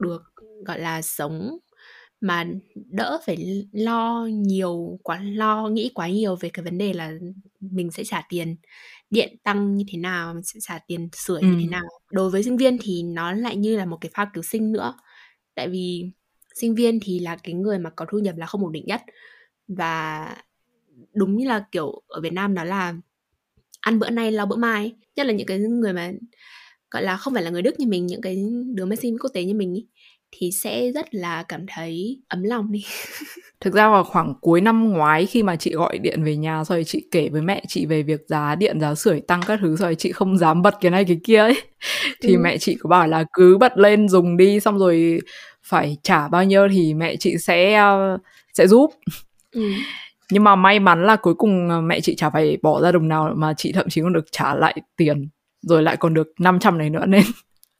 được 0.00 0.22
gọi 0.66 0.80
là 0.80 1.02
sống 1.02 1.58
mà 2.20 2.44
đỡ 2.74 3.18
phải 3.26 3.66
lo 3.72 4.28
nhiều 4.30 4.98
quá 5.02 5.20
lo 5.22 5.68
nghĩ 5.68 5.90
quá 5.94 6.08
nhiều 6.08 6.36
về 6.36 6.48
cái 6.48 6.64
vấn 6.64 6.78
đề 6.78 6.92
là 6.92 7.12
mình 7.60 7.90
sẽ 7.90 8.04
trả 8.04 8.22
tiền 8.28 8.56
điện 9.10 9.36
tăng 9.42 9.76
như 9.76 9.84
thế 9.92 9.98
nào 9.98 10.34
mình 10.34 10.42
sẽ 10.42 10.60
trả 10.62 10.78
tiền 10.86 11.08
sửa 11.12 11.40
ừ. 11.40 11.46
như 11.46 11.56
thế 11.60 11.66
nào. 11.66 11.84
Đối 12.12 12.30
với 12.30 12.42
sinh 12.42 12.56
viên 12.56 12.78
thì 12.80 13.02
nó 13.02 13.32
lại 13.32 13.56
như 13.56 13.76
là 13.76 13.84
một 13.84 13.98
cái 14.00 14.10
phao 14.14 14.26
cứu 14.34 14.42
sinh 14.42 14.72
nữa. 14.72 14.94
Tại 15.54 15.68
vì 15.68 16.10
sinh 16.54 16.74
viên 16.74 17.00
thì 17.02 17.18
là 17.18 17.36
cái 17.36 17.54
người 17.54 17.78
mà 17.78 17.90
có 17.90 18.06
thu 18.10 18.18
nhập 18.18 18.36
là 18.36 18.46
không 18.46 18.64
ổn 18.64 18.72
định 18.72 18.84
nhất 18.86 19.02
và 19.68 20.36
đúng 21.14 21.36
như 21.36 21.48
là 21.48 21.66
kiểu 21.72 22.02
ở 22.08 22.20
Việt 22.20 22.32
Nam 22.32 22.54
nó 22.54 22.64
là 22.64 22.94
ăn 23.80 23.98
bữa 23.98 24.10
nay 24.10 24.32
lo 24.32 24.46
bữa 24.46 24.56
mai 24.56 24.96
nhất 25.16 25.26
là 25.26 25.32
những 25.32 25.46
cái 25.46 25.58
người 25.58 25.92
mà 25.92 26.12
gọi 26.96 27.02
là 27.02 27.16
không 27.16 27.34
phải 27.34 27.42
là 27.42 27.50
người 27.50 27.62
Đức 27.62 27.80
như 27.80 27.86
mình 27.86 28.06
những 28.06 28.20
cái 28.20 28.44
đứa 28.74 28.84
mới 28.84 28.96
sinh 28.96 29.18
quốc 29.18 29.30
tế 29.34 29.44
như 29.44 29.54
mình 29.54 29.74
ý, 29.74 29.86
thì 30.32 30.50
sẽ 30.52 30.92
rất 30.92 31.14
là 31.14 31.42
cảm 31.42 31.66
thấy 31.68 32.20
ấm 32.28 32.42
lòng 32.42 32.72
đi 32.72 32.84
thực 33.60 33.74
ra 33.74 33.90
vào 33.90 34.04
khoảng 34.04 34.34
cuối 34.40 34.60
năm 34.60 34.92
ngoái 34.92 35.26
khi 35.26 35.42
mà 35.42 35.56
chị 35.56 35.72
gọi 35.74 35.98
điện 35.98 36.24
về 36.24 36.36
nhà 36.36 36.64
rồi 36.64 36.84
chị 36.84 37.08
kể 37.10 37.28
với 37.28 37.42
mẹ 37.42 37.62
chị 37.68 37.86
về 37.86 38.02
việc 38.02 38.20
giá 38.28 38.54
điện 38.54 38.80
giá 38.80 38.94
sưởi 38.94 39.20
tăng 39.20 39.40
các 39.46 39.58
thứ 39.62 39.76
rồi 39.76 39.94
chị 39.94 40.12
không 40.12 40.38
dám 40.38 40.62
bật 40.62 40.74
cái 40.80 40.90
này 40.90 41.04
cái 41.04 41.20
kia 41.24 41.38
ấy 41.38 41.62
thì 42.22 42.34
ừ. 42.34 42.40
mẹ 42.42 42.58
chị 42.58 42.76
có 42.80 42.88
bảo 42.88 43.06
là 43.06 43.24
cứ 43.32 43.58
bật 43.58 43.78
lên 43.78 44.08
dùng 44.08 44.36
đi 44.36 44.60
xong 44.60 44.78
rồi 44.78 45.20
phải 45.62 45.96
trả 46.02 46.28
bao 46.28 46.44
nhiêu 46.44 46.68
thì 46.72 46.94
mẹ 46.94 47.16
chị 47.16 47.38
sẽ 47.38 47.82
uh, 48.14 48.20
sẽ 48.54 48.66
giúp 48.66 48.90
ừ. 49.52 49.70
nhưng 50.30 50.44
mà 50.44 50.56
may 50.56 50.80
mắn 50.80 51.06
là 51.06 51.16
cuối 51.16 51.34
cùng 51.34 51.68
ờ, 51.68 51.80
mẹ 51.80 52.00
chị 52.00 52.14
chả 52.16 52.30
phải 52.30 52.56
bỏ 52.62 52.80
ra 52.80 52.92
đồng 52.92 53.08
nào 53.08 53.32
mà 53.36 53.54
chị 53.56 53.72
thậm 53.72 53.88
chí 53.88 54.00
còn 54.00 54.12
được 54.12 54.24
trả 54.32 54.54
lại 54.54 54.76
tiền 54.96 55.28
rồi 55.66 55.82
lại 55.82 55.96
còn 55.96 56.14
được 56.14 56.28
500 56.40 56.78
này 56.78 56.90
nữa 56.90 57.06
nên 57.06 57.22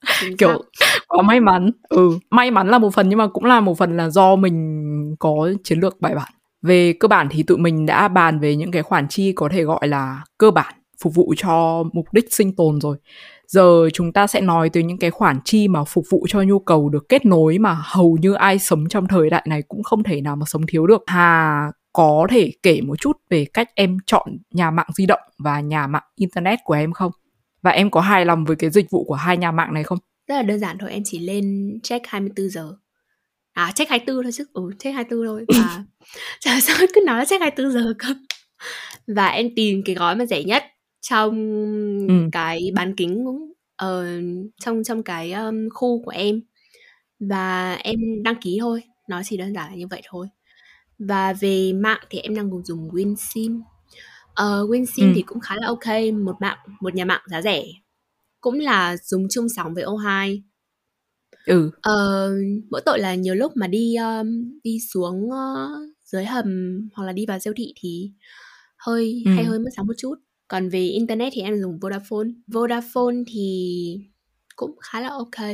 kiểu 0.38 0.64
có 1.08 1.22
may 1.22 1.40
mắn. 1.40 1.70
Ừ. 1.88 2.18
May 2.30 2.50
mắn 2.50 2.68
là 2.68 2.78
một 2.78 2.94
phần 2.94 3.08
nhưng 3.08 3.18
mà 3.18 3.26
cũng 3.26 3.44
là 3.44 3.60
một 3.60 3.78
phần 3.78 3.96
là 3.96 4.10
do 4.10 4.36
mình 4.36 5.16
có 5.18 5.48
chiến 5.64 5.80
lược 5.80 6.00
bài 6.00 6.14
bản. 6.14 6.32
Về 6.62 6.92
cơ 7.00 7.08
bản 7.08 7.28
thì 7.30 7.42
tụi 7.42 7.58
mình 7.58 7.86
đã 7.86 8.08
bàn 8.08 8.40
về 8.40 8.56
những 8.56 8.70
cái 8.70 8.82
khoản 8.82 9.08
chi 9.08 9.32
có 9.32 9.48
thể 9.48 9.62
gọi 9.62 9.88
là 9.88 10.24
cơ 10.38 10.50
bản 10.50 10.74
phục 11.02 11.14
vụ 11.14 11.34
cho 11.36 11.84
mục 11.92 12.12
đích 12.12 12.34
sinh 12.34 12.56
tồn 12.56 12.80
rồi. 12.80 12.96
Giờ 13.46 13.88
chúng 13.92 14.12
ta 14.12 14.26
sẽ 14.26 14.40
nói 14.40 14.70
tới 14.70 14.82
những 14.82 14.98
cái 14.98 15.10
khoản 15.10 15.36
chi 15.44 15.68
mà 15.68 15.84
phục 15.84 16.04
vụ 16.10 16.26
cho 16.28 16.42
nhu 16.42 16.58
cầu 16.58 16.88
được 16.88 17.08
kết 17.08 17.26
nối 17.26 17.58
mà 17.58 17.76
hầu 17.84 18.18
như 18.20 18.34
ai 18.34 18.58
sống 18.58 18.88
trong 18.88 19.08
thời 19.08 19.30
đại 19.30 19.44
này 19.48 19.62
cũng 19.62 19.82
không 19.82 20.02
thể 20.02 20.20
nào 20.20 20.36
mà 20.36 20.46
sống 20.46 20.66
thiếu 20.66 20.86
được. 20.86 21.02
Hà 21.06 21.72
có 21.92 22.26
thể 22.30 22.52
kể 22.62 22.80
một 22.80 23.00
chút 23.00 23.16
về 23.30 23.46
cách 23.54 23.68
em 23.74 23.98
chọn 24.06 24.38
nhà 24.50 24.70
mạng 24.70 24.88
di 24.94 25.06
động 25.06 25.20
và 25.38 25.60
nhà 25.60 25.86
mạng 25.86 26.02
internet 26.16 26.58
của 26.64 26.74
em 26.74 26.92
không 26.92 27.12
và 27.66 27.72
em 27.72 27.90
có 27.90 28.00
hài 28.00 28.24
lòng 28.24 28.44
với 28.44 28.56
cái 28.56 28.70
dịch 28.70 28.90
vụ 28.90 29.04
của 29.04 29.14
hai 29.14 29.36
nhà 29.36 29.52
mạng 29.52 29.74
này 29.74 29.84
không? 29.84 29.98
Rất 30.28 30.34
là 30.34 30.42
đơn 30.42 30.58
giản 30.58 30.78
thôi 30.78 30.90
em 30.90 31.02
chỉ 31.04 31.18
lên 31.18 31.78
check 31.82 32.06
24 32.06 32.48
giờ. 32.48 32.72
À 33.52 33.72
check 33.74 33.90
24 33.90 34.22
thôi 34.22 34.32
chứ. 34.32 34.44
Ừ 34.52 34.62
check 34.78 34.94
24 34.94 35.26
thôi. 35.26 35.44
Và 36.44 36.60
sao 36.60 36.76
cứ 36.94 37.00
nói 37.06 37.18
là 37.18 37.24
check 37.24 37.40
24 37.40 37.72
giờ 37.72 37.94
cơ? 37.98 38.14
Và 39.06 39.26
em 39.26 39.48
tìm 39.56 39.82
cái 39.84 39.94
gói 39.94 40.16
mà 40.16 40.26
rẻ 40.26 40.42
nhất 40.44 40.64
trong 41.00 41.34
ừ. 42.08 42.14
cái 42.32 42.60
bán 42.74 42.94
kính 42.96 43.24
ở 43.76 44.18
uh, 44.18 44.50
trong 44.64 44.84
trong 44.84 45.02
cái 45.02 45.32
um, 45.32 45.68
khu 45.74 46.04
của 46.04 46.10
em. 46.10 46.40
Và 47.20 47.74
em 47.74 47.96
đăng 48.22 48.40
ký 48.40 48.58
thôi. 48.60 48.82
Nó 49.08 49.22
chỉ 49.24 49.36
đơn 49.36 49.54
giản 49.54 49.70
là 49.70 49.76
như 49.76 49.86
vậy 49.90 50.02
thôi. 50.08 50.26
Và 50.98 51.32
về 51.32 51.72
mạng 51.72 52.00
thì 52.10 52.18
em 52.18 52.34
đang 52.34 52.64
dùng 52.64 52.88
WinSim 52.88 53.60
uh, 54.42 54.70
WinSim 54.70 55.08
ừ. 55.08 55.12
thì 55.14 55.22
cũng 55.22 55.40
khá 55.40 55.54
là 55.60 55.66
ok 55.66 56.14
một 56.24 56.36
mạng 56.40 56.58
một 56.80 56.94
nhà 56.94 57.04
mạng 57.04 57.22
giá 57.30 57.42
rẻ 57.42 57.64
cũng 58.40 58.58
là 58.58 58.96
dùng 58.96 59.26
chung 59.30 59.46
sóng 59.56 59.74
với 59.74 59.84
O2 59.84 60.42
ừ 61.46 61.70
Ờ, 61.82 62.30
mỗi 62.70 62.80
tội 62.86 62.98
là 63.00 63.14
nhiều 63.14 63.34
lúc 63.34 63.52
mà 63.56 63.66
đi 63.66 63.94
um, 63.96 64.58
đi 64.64 64.78
xuống 64.94 65.24
uh, 65.26 65.70
dưới 66.04 66.24
hầm 66.24 66.80
hoặc 66.94 67.04
là 67.04 67.12
đi 67.12 67.26
vào 67.26 67.38
siêu 67.38 67.52
thị 67.56 67.72
thì 67.80 68.10
hơi 68.78 69.22
Ừ. 69.26 69.32
hay 69.36 69.44
hơi 69.44 69.58
mất 69.58 69.70
sóng 69.76 69.86
một 69.86 69.92
chút. 69.98 70.14
Còn 70.48 70.68
về 70.68 70.80
internet 70.86 71.32
thì 71.36 71.40
em 71.42 71.60
dùng 71.60 71.78
Vodafone. 71.80 72.32
Vodafone 72.48 73.24
thì 73.26 73.98
cũng 74.56 74.76
khá 74.80 75.00
là 75.00 75.08
ok. 75.08 75.46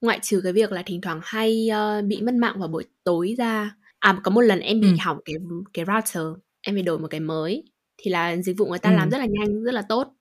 Ngoại 0.00 0.18
trừ 0.22 0.40
cái 0.44 0.52
việc 0.52 0.72
là 0.72 0.82
thỉnh 0.86 1.00
thoảng 1.00 1.20
hay 1.22 1.68
uh, 2.00 2.04
bị 2.04 2.22
mất 2.22 2.34
mạng 2.34 2.56
vào 2.58 2.68
buổi 2.68 2.84
tối 3.04 3.34
ra. 3.38 3.76
À 3.98 4.20
có 4.24 4.30
một 4.30 4.40
lần 4.40 4.60
em 4.60 4.80
bị 4.80 4.88
Ừ. 4.88 4.94
hỏng 5.00 5.18
cái 5.24 5.34
cái 5.72 5.84
router, 5.84 6.26
em 6.62 6.74
phải 6.76 6.82
đổi 6.82 6.98
một 6.98 7.08
cái 7.10 7.20
mới. 7.20 7.64
Thì 7.98 8.10
là 8.10 8.36
dịch 8.36 8.56
vụ 8.58 8.66
người 8.66 8.78
ta 8.78 8.90
Ừ. 8.90 8.96
làm 8.96 9.10
rất 9.10 9.18
là 9.18 9.26
nhanh, 9.26 9.62
rất 9.62 9.74
là 9.74 9.82
tốt. 9.82 10.12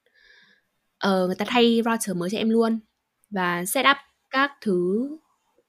Ờ, 0.97 1.25
người 1.27 1.35
ta 1.35 1.45
thay 1.47 1.81
router 1.85 2.17
mới 2.17 2.29
cho 2.29 2.37
em 2.37 2.49
luôn 2.49 2.79
và 3.29 3.65
setup 3.65 3.97
các 4.29 4.51
thứ 4.61 5.09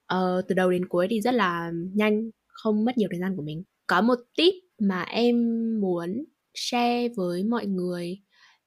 ờ, 0.05 0.41
từ 0.47 0.55
đầu 0.55 0.71
đến 0.71 0.87
cuối 0.87 1.07
thì 1.09 1.21
rất 1.21 1.33
là 1.33 1.71
nhanh, 1.93 2.29
không 2.47 2.85
mất 2.85 2.97
nhiều 2.97 3.09
thời 3.11 3.19
gian 3.19 3.35
của 3.35 3.41
mình. 3.43 3.63
Có 3.87 4.01
một 4.01 4.19
tip 4.37 4.53
mà 4.79 5.01
em 5.01 5.35
muốn 5.81 6.23
share 6.53 7.07
với 7.15 7.43
mọi 7.43 7.65
người 7.65 8.19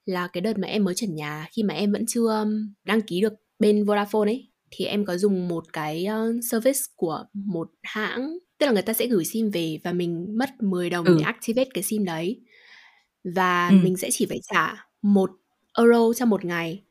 là 0.07 0.27
cái 0.27 0.41
đợt 0.41 0.59
mà 0.59 0.69
em 0.69 0.85
mới 0.85 0.95
chuyển 0.95 1.15
nhà 1.15 1.47
khi 1.53 1.63
mà 1.63 1.75
em 1.75 1.93
vẫn 1.93 2.05
chưa 2.09 2.45
đăng 2.85 3.01
ký 3.01 3.21
được 3.21 3.33
bên 3.59 3.85
Vodafone 3.85 4.25
ấy 4.27 4.49
thì 4.71 4.85
em 4.85 5.05
có 5.05 5.17
dùng 5.19 5.49
một 5.49 5.65
cái 5.73 6.07
uh, 6.31 6.45
service 6.51 6.79
của 6.97 7.25
một 7.35 7.71
hãng 7.83 8.39
tức 8.59 8.67
là 8.67 8.73
người 8.73 8.83
ta 8.83 8.93
sẽ 8.93 9.07
gửi 9.07 9.25
sim 9.25 9.51
về 9.51 9.79
và 9.85 9.93
mình 9.93 10.39
mất 10.39 10.51
10 10.63 10.91
đồng 10.91 11.05
Ừ. 11.05 11.15
để 11.19 11.23
activate 11.23 11.71
cái 11.75 11.83
sim 11.83 12.05
đấy 12.05 12.41
và 13.25 13.69
Ừ. 13.69 13.75
mình 13.83 13.97
sẽ 13.97 14.09
chỉ 14.13 14.27
phải 14.27 14.41
trả 14.53 14.75
một 15.03 15.31
euro 15.79 16.13
cho 16.17 16.27
một 16.27 16.45
ngày 16.45 16.83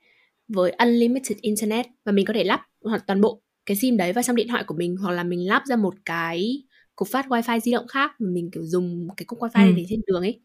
với 0.47 0.71
unlimited 0.71 1.37
internet 1.41 1.85
và 2.05 2.11
mình 2.11 2.25
có 2.25 2.33
thể 2.33 2.43
lắp 2.43 2.61
hoặc 2.83 3.03
toàn 3.07 3.21
bộ 3.21 3.41
cái 3.65 3.77
sim 3.77 3.97
đấy 3.97 4.13
vào 4.13 4.23
trong 4.23 4.35
điện 4.35 4.47
thoại 4.47 4.63
của 4.67 4.75
mình 4.75 4.97
hoặc 4.97 5.11
là 5.11 5.23
mình 5.23 5.47
lắp 5.47 5.63
ra 5.65 5.75
một 5.75 5.93
cái 6.05 6.63
cục 6.95 7.07
phát 7.07 7.25
wifi 7.27 7.59
di 7.59 7.71
động 7.71 7.87
khác 7.87 8.11
mà 8.19 8.29
mình 8.29 8.51
kiểu 8.51 8.63
dùng 8.65 9.07
cái 9.17 9.25
cục 9.25 9.39
wifi 9.39 9.69
Ừ. 9.69 9.73
để 9.77 9.85
trên 9.89 9.99
đường 10.07 10.21
ấy 10.21 10.39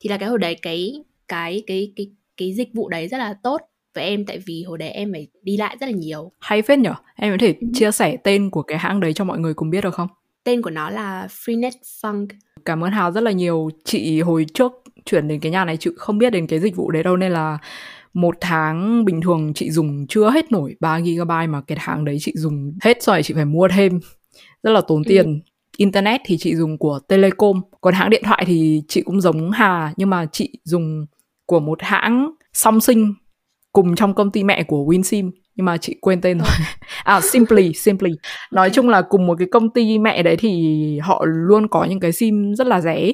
thì 0.00 0.08
là 0.10 0.16
cái 0.16 0.28
hồi 0.28 0.38
đấy 0.38 0.56
cái 0.62 0.92
cái 1.28 1.62
cái 1.66 1.92
cái 1.96 2.10
cái 2.36 2.54
dịch 2.54 2.68
vụ 2.74 2.88
đấy 2.88 3.08
rất 3.08 3.18
là 3.18 3.34
tốt 3.42 3.60
với 3.94 4.04
em 4.04 4.26
tại 4.26 4.38
vì 4.46 4.62
hồi 4.62 4.78
đấy 4.78 4.88
em 4.90 5.12
phải 5.12 5.26
đi 5.42 5.56
lại 5.56 5.76
rất 5.80 5.86
là 5.86 5.92
nhiều 5.92 6.32
hay 6.40 6.62
phết 6.62 6.78
nhở 6.78 6.94
em 7.16 7.32
có 7.32 7.36
thể 7.40 7.54
Ừ. 7.60 7.66
chia 7.74 7.90
sẻ 7.90 8.16
tên 8.24 8.50
của 8.50 8.62
cái 8.62 8.78
hãng 8.78 9.00
đấy 9.00 9.12
cho 9.12 9.24
mọi 9.24 9.38
người 9.38 9.54
cùng 9.54 9.70
biết 9.70 9.80
được 9.84 9.94
không 9.94 10.08
tên 10.44 10.62
của 10.62 10.70
nó 10.70 10.90
là 10.90 11.26
Freenet 11.30 11.70
Funk 12.02 12.26
cảm 12.64 12.84
ơn 12.84 12.92
Hào 12.92 13.12
rất 13.12 13.20
là 13.20 13.30
nhiều 13.30 13.70
chị 13.84 14.20
hồi 14.20 14.46
trước 14.54 14.72
chuyển 15.04 15.28
đến 15.28 15.40
cái 15.40 15.52
nhà 15.52 15.64
này 15.64 15.76
chị 15.76 15.90
không 15.96 16.18
biết 16.18 16.30
đến 16.30 16.46
cái 16.46 16.60
dịch 16.60 16.76
vụ 16.76 16.90
đấy 16.90 17.02
đâu 17.02 17.16
nên 17.16 17.32
là 17.32 17.58
một 18.14 18.36
tháng 18.40 19.04
bình 19.04 19.20
thường 19.20 19.52
chị 19.54 19.70
dùng 19.70 20.06
chưa 20.08 20.30
hết 20.30 20.52
nổi 20.52 20.76
3 20.80 20.98
GB 21.00 21.30
mà 21.48 21.62
cái 21.66 21.78
tháng 21.80 22.04
đấy 22.04 22.16
chị 22.20 22.32
dùng 22.36 22.74
hết 22.82 23.02
rồi 23.02 23.22
chị 23.22 23.34
phải 23.34 23.44
mua 23.44 23.68
thêm. 23.68 24.00
Rất 24.62 24.70
là 24.70 24.80
tốn 24.80 25.02
Ừ. 25.02 25.08
tiền. 25.08 25.40
Internet 25.76 26.20
thì 26.24 26.38
chị 26.38 26.56
dùng 26.56 26.78
của 26.78 27.00
Telecom 27.08 27.60
còn 27.80 27.94
hãng 27.94 28.10
điện 28.10 28.22
thoại 28.24 28.44
thì 28.46 28.82
chị 28.88 29.02
cũng 29.02 29.20
giống 29.20 29.50
Hà 29.50 29.92
nhưng 29.96 30.10
mà 30.10 30.26
chị 30.32 30.58
dùng 30.64 31.06
của 31.46 31.60
một 31.60 31.78
hãng 31.82 32.30
song 32.52 32.80
sinh 32.80 33.14
cùng 33.72 33.94
trong 33.94 34.14
công 34.14 34.30
ty 34.30 34.44
mẹ 34.44 34.62
của 34.62 34.84
Winsim 34.86 35.30
nhưng 35.56 35.66
mà 35.66 35.76
chị 35.76 35.96
quên 36.00 36.20
tên 36.20 36.38
rồi. 36.38 36.48
À 37.04 37.20
Simply 37.20 37.72
Simply. 37.72 38.10
Nói 38.50 38.70
chung 38.70 38.88
là 38.88 39.02
cùng 39.02 39.26
một 39.26 39.38
cái 39.38 39.48
công 39.50 39.70
ty 39.70 39.98
mẹ 39.98 40.22
đấy 40.22 40.36
thì 40.36 40.98
họ 41.02 41.24
luôn 41.28 41.68
có 41.68 41.84
những 41.84 42.00
cái 42.00 42.12
sim 42.12 42.54
rất 42.54 42.66
là 42.66 42.80
rẻ. 42.80 43.12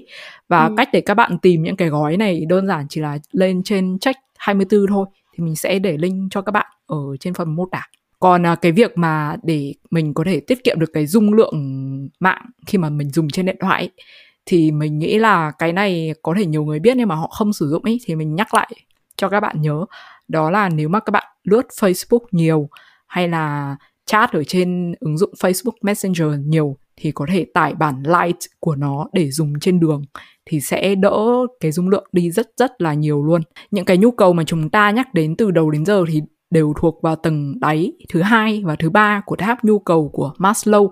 Và 0.48 0.66
Ừ. 0.66 0.74
cách 0.77 0.88
để 0.92 1.01
các 1.01 1.14
bạn 1.14 1.38
tìm 1.38 1.62
những 1.62 1.77
cái 1.77 1.88
gói 1.88 2.16
này 2.16 2.44
đơn 2.48 2.66
giản 2.66 2.87
chỉ 2.88 3.01
là 3.01 3.18
lên 3.33 3.62
trên 3.64 3.98
check 3.98 4.20
24 4.38 4.87
thôi 4.88 5.07
thì 5.37 5.44
mình 5.44 5.57
sẽ 5.57 5.79
để 5.79 5.96
link 5.96 6.31
cho 6.31 6.42
các 6.42 6.53
bạn 6.53 6.66
ở 6.87 6.96
trên 7.20 7.35
phần 7.35 7.57
mô 7.57 7.66
tả. 7.72 7.83
Còn 8.20 8.46
à, 8.46 8.55
cái 8.55 8.72
việc 8.72 8.98
mà 8.98 9.37
để 9.42 9.72
mình 9.90 10.14
có 10.14 10.24
thể 10.27 10.40
tiết 10.40 10.64
kiệm 10.64 10.81
được 10.81 10.90
cái 10.92 11.07
dung 11.07 11.33
lượng 11.35 11.55
mạng 12.20 12.46
khi 12.66 12.79
mà 12.79 12.90
mình 12.90 13.11
dùng 13.11 13.29
trên 13.31 13.46
điện 13.46 13.57
thoại 13.61 13.83
ấy, 13.83 13.90
thì 14.46 14.70
mình 14.70 14.98
nghĩ 14.98 15.18
là 15.18 15.53
cái 15.59 15.72
này 15.72 16.14
có 16.22 16.35
thể 16.38 16.46
nhiều 16.46 16.64
người 16.64 16.79
biết 16.79 16.96
nhưng 16.96 17.09
mà 17.09 17.14
họ 17.14 17.29
không 17.29 17.53
sử 17.53 17.68
dụng 17.68 17.83
ấy 17.85 17.98
thì 18.05 18.14
mình 18.14 18.35
nhắc 18.35 18.55
lại 18.55 18.70
cho 19.16 19.29
các 19.29 19.40
bạn 19.40 19.62
nhớ 19.62 19.85
đó 20.28 20.50
là 20.50 20.68
nếu 20.68 20.88
mà 20.88 21.00
các 21.00 21.10
bạn 21.10 21.26
lướt 21.44 21.66
Facebook 21.80 22.26
nhiều 22.32 22.68
hay 23.06 23.28
là 23.28 23.76
chat 24.06 24.32
ở 24.32 24.44
trên 24.44 24.94
ứng 25.00 25.18
dụng 25.18 25.32
Facebook 25.40 25.76
Messenger 25.82 26.28
nhiều 26.46 26.76
thì 26.96 27.12
có 27.12 27.26
thể 27.28 27.46
tải 27.54 27.74
bản 27.74 28.02
light 28.02 28.38
của 28.60 28.74
nó 28.74 29.08
để 29.12 29.30
dùng 29.30 29.60
trên 29.60 29.80
đường 29.80 30.02
thì 30.46 30.60
sẽ 30.60 30.94
đỡ 30.94 31.26
cái 31.60 31.72
dung 31.72 31.88
lượng 31.88 32.06
đi 32.12 32.30
rất 32.30 32.50
rất 32.56 32.82
là 32.82 32.94
nhiều 32.94 33.24
luôn. 33.24 33.42
Những 33.70 33.84
cái 33.84 33.96
nhu 33.96 34.10
cầu 34.10 34.32
mà 34.32 34.42
chúng 34.46 34.70
ta 34.70 34.90
nhắc 34.90 35.14
đến 35.14 35.36
từ 35.36 35.50
đầu 35.50 35.70
đến 35.70 35.84
giờ 35.84 36.04
thì 36.08 36.22
đều 36.50 36.72
thuộc 36.76 37.02
vào 37.02 37.16
tầng 37.16 37.60
đáy 37.60 37.92
thứ 38.08 38.22
hai 38.22 38.62
và 38.64 38.76
thứ 38.78 38.90
ba 38.90 39.22
của 39.26 39.36
tháp 39.36 39.64
nhu 39.64 39.78
cầu 39.78 40.10
của 40.12 40.32
Maslow 40.38 40.88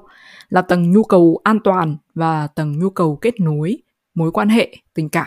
là 0.49 0.63
tầng 0.63 0.93
nhu 0.93 1.03
cầu 1.03 1.41
an 1.45 1.59
toàn 1.65 1.97
và 2.15 2.47
tầng 2.47 2.79
nhu 2.79 2.91
cầu 2.91 3.17
kết 3.17 3.41
nối, 3.41 3.79
mối 4.15 4.33
quan 4.33 4.49
hệ, 4.49 4.77
tình 4.95 5.09
cảm. 5.09 5.27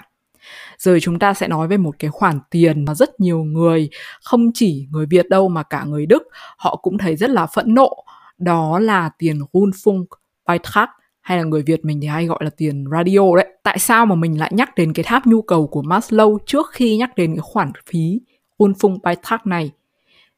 Rồi 0.80 1.00
chúng 1.00 1.20
ta 1.20 1.34
sẽ 1.34 1.48
nói 1.48 1.68
về 1.68 1.78
một 1.78 1.96
cái 2.00 2.12
khoản 2.12 2.40
tiền 2.50 2.86
mà 2.86 2.96
rất 2.96 3.20
nhiều 3.20 3.44
người, 3.44 3.90
không 4.24 4.52
chỉ 4.54 4.88
người 4.92 5.06
Việt 5.06 5.30
đâu 5.30 5.50
mà 5.50 5.64
cả 5.64 5.84
người 5.84 6.06
Đức, 6.06 6.24
họ 6.58 6.76
cũng 6.76 6.98
thấy 6.98 7.16
rất 7.16 7.30
là 7.30 7.46
phẫn 7.46 7.74
nộ. 7.74 8.04
Đó 8.38 8.80
là 8.80 9.10
tiền 9.18 9.40
Rundfunk 9.54 10.06
Beitrag 10.48 10.90
hay 11.22 11.38
là 11.38 11.44
người 11.44 11.62
Việt 11.62 11.86
mình 11.86 12.02
thì 12.02 12.08
hay 12.08 12.26
gọi 12.26 12.40
là 12.42 12.50
tiền 12.58 12.86
radio 12.92 13.36
đấy. 13.36 13.48
Tại 13.64 13.80
sao 13.80 14.06
mà 14.06 14.16
mình 14.16 14.40
lại 14.40 14.52
nhắc 14.54 14.76
đến 14.76 14.94
cái 14.94 15.04
tháp 15.04 15.28
nhu 15.28 15.42
cầu 15.42 15.68
của 15.68 15.82
Maslow 15.82 16.38
trước 16.46 16.68
khi 16.72 16.98
nhắc 16.98 17.16
đến 17.16 17.36
cái 17.36 17.42
khoản 17.42 17.72
phí 17.90 18.20
Rundfunk 18.58 19.00
Beitrag 19.04 19.40
này? 19.46 19.72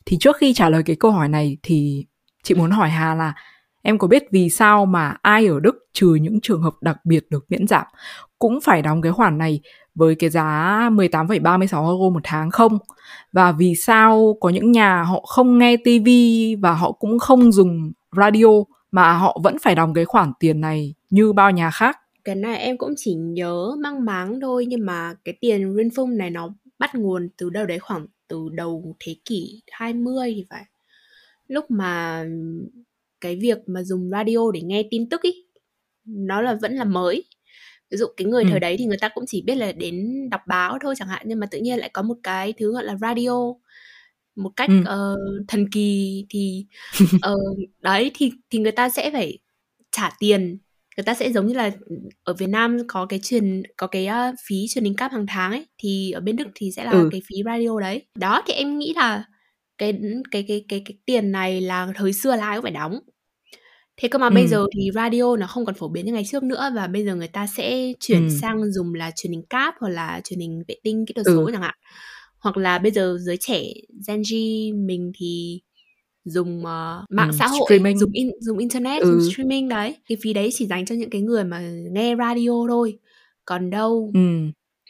Thì 0.06 0.18
trước 0.20 0.38
khi 0.38 0.54
trả 0.54 0.70
lời 0.70 0.84
cái 0.86 0.96
câu 0.96 1.12
hỏi 1.12 1.30
này 1.30 1.58
thì 1.64 2.06
chị 2.44 2.56
muốn 2.56 2.72
hỏi 2.72 2.90
Hà 2.90 3.16
là 3.16 3.34
em 3.82 3.98
có 3.98 4.08
biết 4.08 4.24
vì 4.32 4.50
sao 4.50 4.86
mà 4.86 5.16
ai 5.22 5.48
ở 5.48 5.60
Đức 5.60 5.76
trừ 5.94 6.16
những 6.16 6.40
trường 6.42 6.62
hợp 6.62 6.74
đặc 6.82 6.98
biệt 7.06 7.26
được 7.30 7.46
miễn 7.50 7.68
giảm 7.68 7.86
cũng 8.40 8.62
phải 8.62 8.82
đóng 8.82 9.02
cái 9.02 9.12
khoản 9.12 9.38
này 9.38 9.62
với 9.96 10.16
cái 10.16 10.30
giá 10.30 10.90
18,36 10.92 11.90
euro 11.90 12.10
một 12.14 12.22
tháng 12.24 12.52
không? 12.52 12.78
Và 13.32 13.52
vì 13.52 13.76
sao 13.76 14.38
có 14.40 14.50
những 14.50 14.72
nhà 14.72 15.04
họ 15.04 15.22
không 15.28 15.58
nghe 15.58 15.78
TV 15.78 16.10
và 16.62 16.74
họ 16.74 16.92
cũng 16.92 17.20
không 17.20 17.52
dùng 17.52 17.92
radio 18.18 18.48
mà 18.92 19.14
họ 19.14 19.38
vẫn 19.44 19.58
phải 19.62 19.76
đóng 19.76 19.94
cái 19.94 20.06
khoản 20.06 20.32
tiền 20.40 20.62
này 20.62 20.94
như 21.10 21.34
bao 21.34 21.52
nhà 21.52 21.72
khác? 21.72 21.98
cái 22.24 22.36
này 22.36 22.58
em 22.58 22.78
cũng 22.78 22.94
chỉ 22.98 23.14
nhớ 23.14 23.76
mang 23.80 24.06
máng 24.06 24.40
thôi 24.42 24.66
nhưng 24.68 24.86
mà 24.86 25.14
cái 25.26 25.36
tiền 25.42 25.74
Rinfung 25.74 26.18
này 26.18 26.30
nó 26.30 26.54
bắt 26.80 26.96
nguồn 26.96 27.30
từ 27.38 27.50
đâu 27.50 27.66
đấy 27.66 27.80
khoảng 27.80 28.06
từ 28.28 28.50
đầu 28.52 28.96
thế 29.00 29.16
kỷ 29.26 29.62
20 29.72 30.34
thì 30.36 30.46
phải 30.50 30.66
lúc 31.48 31.72
mà 31.72 32.24
cái 33.22 33.36
việc 33.36 33.58
mà 33.68 33.84
dùng 33.84 34.10
radio 34.12 34.52
để 34.54 34.62
nghe 34.62 34.84
tin 34.92 35.10
tức 35.10 35.22
ý 35.22 35.32
nó 36.06 36.42
là 36.42 36.58
vẫn 36.62 36.74
là 36.76 36.84
mới 36.84 37.24
ví 37.92 37.98
dụ 37.98 38.06
cái 38.18 38.26
người 38.28 38.44
Ừ. 38.44 38.48
thời 38.50 38.60
đấy 38.60 38.76
thì 38.80 38.86
người 38.86 38.98
ta 38.98 39.10
cũng 39.10 39.24
chỉ 39.28 39.42
biết 39.42 39.56
là 39.56 39.72
đến 39.72 40.28
đọc 40.30 40.42
báo 40.48 40.78
thôi 40.82 40.96
chẳng 40.98 41.08
hạn 41.08 41.22
nhưng 41.26 41.40
mà 41.40 41.48
tự 41.52 41.60
nhiên 41.60 41.80
lại 41.80 41.90
có 41.94 42.02
một 42.02 42.18
cái 42.24 42.54
thứ 42.54 42.74
gọi 42.74 42.84
là 42.84 42.96
radio 43.02 43.32
một 44.36 44.50
cách 44.56 44.70
Ừ. 44.70 44.76
ờ, 44.86 45.16
thần 45.48 45.70
kỳ 45.72 46.26
thì 46.30 46.66
ờ, 47.22 47.36
đấy 47.80 48.12
thì 48.14 48.32
thì 48.50 48.60
người 48.60 48.72
ta 48.72 48.90
sẽ 48.90 49.12
phải 49.12 49.38
trả 49.92 50.10
tiền 50.20 50.58
người 50.98 51.04
ta 51.04 51.14
sẽ 51.14 51.32
giống 51.32 51.48
như 51.48 51.54
là 51.54 51.72
ở 52.24 52.34
Việt 52.34 52.48
Nam 52.48 52.78
có 52.88 53.06
cái 53.06 53.20
truyền 53.24 53.64
có 53.78 53.88
cái 53.88 54.08
uh, 54.08 54.36
phí 54.48 54.66
truyền 54.70 54.84
hình 54.84 54.96
cáp 54.96 55.12
hàng 55.12 55.26
tháng 55.28 55.52
ấy 55.52 55.66
thì 55.78 56.12
ở 56.12 56.20
bên 56.20 56.36
Đức 56.36 56.48
thì 56.56 56.72
sẽ 56.76 56.84
là 56.86 56.92
Ừ. 56.92 57.10
cái 57.12 57.22
phí 57.30 57.36
radio 57.46 57.80
đấy 57.80 58.02
đó 58.20 58.42
thì 58.48 58.54
em 58.54 58.80
nghĩ 58.80 58.94
là 58.96 59.24
cái 59.82 59.94
cái 60.32 60.44
cái 60.48 60.66
cái 60.70 60.82
cái 60.86 60.98
tiền 61.06 61.32
này 61.32 61.62
là 61.62 61.94
thời 61.96 62.14
xưa 62.14 62.36
là 62.36 62.46
ai 62.48 62.58
cũng 62.58 62.64
phải 62.64 62.72
đóng 62.72 63.00
thế 63.98 64.08
cơ 64.08 64.20
mà 64.20 64.30
bây 64.30 64.44
Ừ. 64.44 64.48
giờ 64.48 64.66
thì 64.76 64.90
radio 64.94 65.36
nó 65.36 65.48
không 65.48 65.66
còn 65.66 65.76
phổ 65.76 65.88
biến 65.88 66.06
như 66.06 66.14
ngày 66.14 66.24
trước 66.28 66.44
nữa 66.44 66.72
và 66.76 66.88
bây 66.88 67.06
giờ 67.06 67.16
người 67.16 67.28
ta 67.28 67.48
sẽ 67.48 67.94
chuyển 68.00 68.24
Ừ. 68.24 68.30
sang 68.42 68.72
dùng 68.72 68.94
là 68.94 69.12
truyền 69.16 69.32
hình 69.32 69.44
cáp 69.50 69.76
hoặc 69.80 69.90
là 69.90 70.22
truyền 70.24 70.40
hình 70.40 70.64
vệ 70.68 70.76
tinh 70.84 71.06
kỹ 71.06 71.14
thuật 71.14 71.26
Ừ. 71.26 71.34
số 71.36 71.52
chẳng 71.52 71.62
hạn 71.62 71.76
hoặc 72.40 72.58
là 72.58 72.78
bây 72.80 72.92
giờ 72.92 73.18
giới 73.22 73.38
trẻ 73.38 73.64
Gen 74.08 74.22
Z 74.22 74.36
mình 74.86 75.12
thì 75.16 75.62
dùng 76.26 76.60
uh, 76.60 76.66
mạng 77.10 77.30
Ừ, 77.32 77.36
xã 77.40 77.48
hội 77.48 77.66
streaming. 77.68 77.98
dùng 78.00 78.12
in, 78.14 78.32
dùng 78.40 78.58
internet 78.58 79.02
Ừ. 79.02 79.08
dùng 79.22 79.32
streaming 79.34 79.70
đấy 79.70 79.96
cái 80.10 80.18
phí 80.22 80.34
đấy 80.34 80.50
chỉ 80.54 80.68
dành 80.68 80.86
cho 80.86 80.96
những 80.96 81.10
cái 81.10 81.22
người 81.22 81.44
mà 81.44 81.60
nghe 81.92 82.16
radio 82.16 82.66
thôi 82.70 83.00
còn 83.46 83.70
đâu 83.70 84.12
Ừ. 84.14 84.20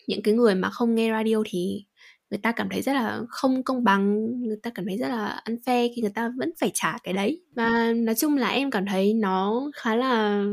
những 0.08 0.22
cái 0.22 0.34
người 0.34 0.56
mà 0.56 0.70
không 0.70 0.96
nghe 0.96 1.12
radio 1.12 1.44
thì 1.46 1.86
người 2.32 2.38
ta 2.38 2.52
cảm 2.52 2.70
thấy 2.70 2.82
rất 2.82 2.94
là 2.94 3.22
không 3.30 3.64
công 3.64 3.84
bằng 3.84 4.32
người 4.42 4.58
ta 4.64 4.70
cảm 4.76 4.86
thấy 4.86 4.98
rất 4.98 5.08
là 5.08 5.42
unfair 5.46 5.90
khi 5.96 6.02
người 6.02 6.12
ta 6.16 6.32
vẫn 6.38 6.52
phải 6.60 6.72
trả 6.74 6.98
cái 7.04 7.14
đấy 7.14 7.42
và 7.56 7.94
nói 7.96 8.16
chung 8.16 8.38
là 8.38 8.50
em 8.50 8.72
cảm 8.72 8.86
thấy 8.86 9.14
nó 9.14 9.62
khá 9.76 9.96
là 9.96 10.44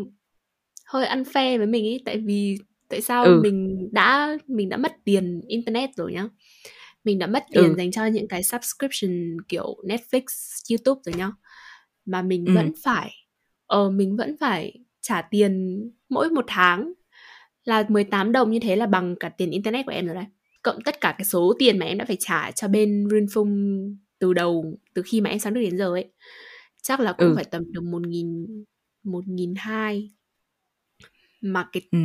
hơi 0.87 1.07
unfair 1.07 1.59
với 1.59 1.67
mình 1.67 1.85
ấy 1.85 2.01
tại 2.05 2.19
vì 2.19 2.59
tại 2.89 3.01
sao 3.01 3.25
Ừ. 3.25 3.41
mình 3.43 3.89
đã 3.93 4.37
mình 4.47 4.69
đã 4.69 4.77
mất 4.77 4.93
tiền 5.05 5.41
internet 5.49 5.91
rồi 5.97 6.13
nhá 6.13 6.29
mình 7.05 7.19
đã 7.19 7.27
mất 7.27 7.45
tiền 7.53 7.71
Ừ. 7.71 7.75
dành 7.77 7.91
cho 7.91 8.07
những 8.07 8.29
cái 8.29 8.43
subscription 8.43 9.37
kiểu 9.49 9.77
Netflix, 9.85 10.23
YouTube 10.71 11.01
rồi 11.05 11.15
nhá 11.19 11.31
mà 12.05 12.23
mình 12.23 12.45
Ừ. 12.47 12.53
vẫn 12.55 12.73
phải 12.85 13.11
ờ 13.67 13.91
mình 13.91 14.17
vẫn 14.17 14.37
phải 14.41 14.73
trả 15.01 15.23
tiền 15.23 15.81
mỗi 16.09 16.31
một 16.31 16.45
tháng 16.49 16.93
là 17.65 17.85
18 17.89 18.33
đồng 18.33 18.51
như 18.51 18.59
thế 18.61 18.77
là 18.77 18.87
bằng 18.87 19.17
cả 19.21 19.29
tiền 19.29 19.51
internet 19.51 19.87
của 19.87 19.93
em 19.93 20.07
rồi 20.07 20.15
đấy 20.15 20.25
cộng 20.73 20.83
tất 20.83 21.01
cả 21.01 21.15
cái 21.19 21.25
số 21.25 21.55
tiền 21.59 21.79
mà 21.79 21.87
em 21.87 21.99
đã 21.99 22.05
phải 22.05 22.17
trả 22.21 22.51
cho 22.51 22.69
bên 22.69 23.09
Renfung 23.09 23.95
từ 24.19 24.33
đầu 24.33 24.79
từ 24.95 25.03
khi 25.07 25.21
mà 25.21 25.31
em 25.31 25.39
sang 25.39 25.55
Đức 25.55 25.61
đến 25.61 25.79
giờ 25.79 25.87
ấy 25.91 26.13
chắc 26.83 27.01
là 27.01 27.13
cũng 27.13 27.29
Ừ. 27.29 27.35
phải 27.35 27.45
tầm 27.45 27.73
được 27.73 27.85
một 27.85 28.07
nghìn 28.07 28.47
một 29.03 29.29
nghìn 29.29 29.55
hai 29.57 30.11
mà 31.41 31.69
cái 31.73 31.83
Ừ. 31.91 31.99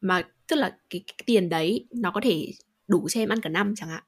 mà 0.00 0.22
tức 0.46 0.56
là 0.56 0.76
cái, 0.90 1.04
cái 1.06 1.24
tiền 1.26 1.48
đấy 1.48 1.86
nó 1.90 2.10
có 2.10 2.20
thể 2.24 2.52
đủ 2.88 3.08
cho 3.08 3.20
em 3.20 3.28
ăn 3.28 3.40
cả 3.40 3.48
năm 3.48 3.74
chẳng 3.76 3.88
hạn 3.88 4.02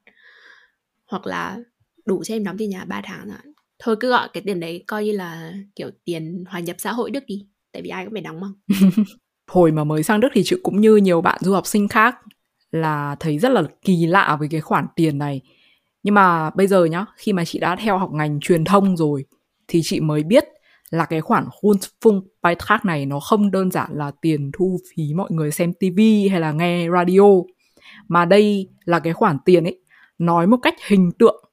hoặc 1.07 1.27
là 1.27 1.59
đủ 2.07 2.25
cho 2.25 2.35
em 2.35 2.45
đóng 2.45 2.59
tiền 2.59 2.71
nhà 2.71 2.85
3 2.85 3.01
tháng 3.05 3.19
chẳng 3.21 3.31
hạn 3.37 3.53
thôi 3.79 3.97
cứ 4.01 4.11
gọi 4.11 4.29
cái 4.33 4.43
tiền 4.47 4.61
đấy 4.61 4.85
coi 4.87 5.05
như 5.05 5.13
là 5.13 5.53
kiểu 5.77 5.91
tiền 6.05 6.45
hòa 6.49 6.61
nhập 6.61 6.77
xã 6.79 6.93
hội 6.93 7.11
Đức 7.11 7.25
đi 7.27 7.47
tại 7.73 7.83
vì 7.83 7.89
ai 7.91 8.05
cũng 8.05 8.13
phải 8.13 8.23
đóng 8.23 8.41
mà 8.41 8.49
Hồi 9.51 9.73
mà 9.73 9.85
mới 9.85 10.03
sang 10.03 10.21
Đức 10.21 10.29
thì 10.35 10.43
chị 10.45 10.57
cũng 10.63 10.81
như 10.81 10.97
nhiều 10.97 11.21
bạn 11.21 11.39
du 11.45 11.53
học 11.53 11.67
sinh 11.67 11.89
khác 11.89 12.17
là 12.73 13.17
thấy 13.21 13.39
rất 13.39 13.53
là 13.53 13.63
kỳ 13.83 14.07
lạ 14.07 14.37
với 14.41 14.49
cái 14.49 14.61
khoản 14.61 14.87
tiền 14.97 15.19
này. 15.19 15.41
Nhưng 16.03 16.15
mà 16.15 16.51
bây 16.51 16.67
giờ 16.67 16.85
nhá, 16.85 17.07
khi 17.17 17.33
mà 17.33 17.45
chị 17.45 17.59
đã 17.59 17.77
theo 17.77 17.99
học 17.99 18.11
ngành 18.13 18.41
truyền 18.41 18.65
thông 18.65 18.97
rồi 18.97 19.25
thì 19.69 19.81
chị 19.85 20.01
mới 20.01 20.23
biết 20.23 20.45
là 20.91 21.05
cái 21.05 21.21
khoản 21.21 21.45
Rundfunkbeitrag 21.63 22.79
này 22.85 23.07
nó 23.07 23.21
không 23.21 23.51
đơn 23.51 23.71
giản 23.71 23.91
là 23.93 24.11
tiền 24.23 24.51
thu 24.53 24.79
phí 24.91 25.15
mọi 25.15 25.31
người 25.31 25.51
xem 25.51 25.73
TV 25.73 26.01
hay 26.31 26.41
là 26.41 26.53
nghe 26.53 26.89
radio 26.93 27.23
mà 28.09 28.25
đây 28.25 28.69
là 28.85 28.99
cái 28.99 29.13
khoản 29.13 29.39
tiền 29.45 29.65
ấy 29.65 29.81
nói 30.19 30.47
một 30.47 30.57
cách 30.57 30.75
hình 30.87 31.11
tượng 31.19 31.45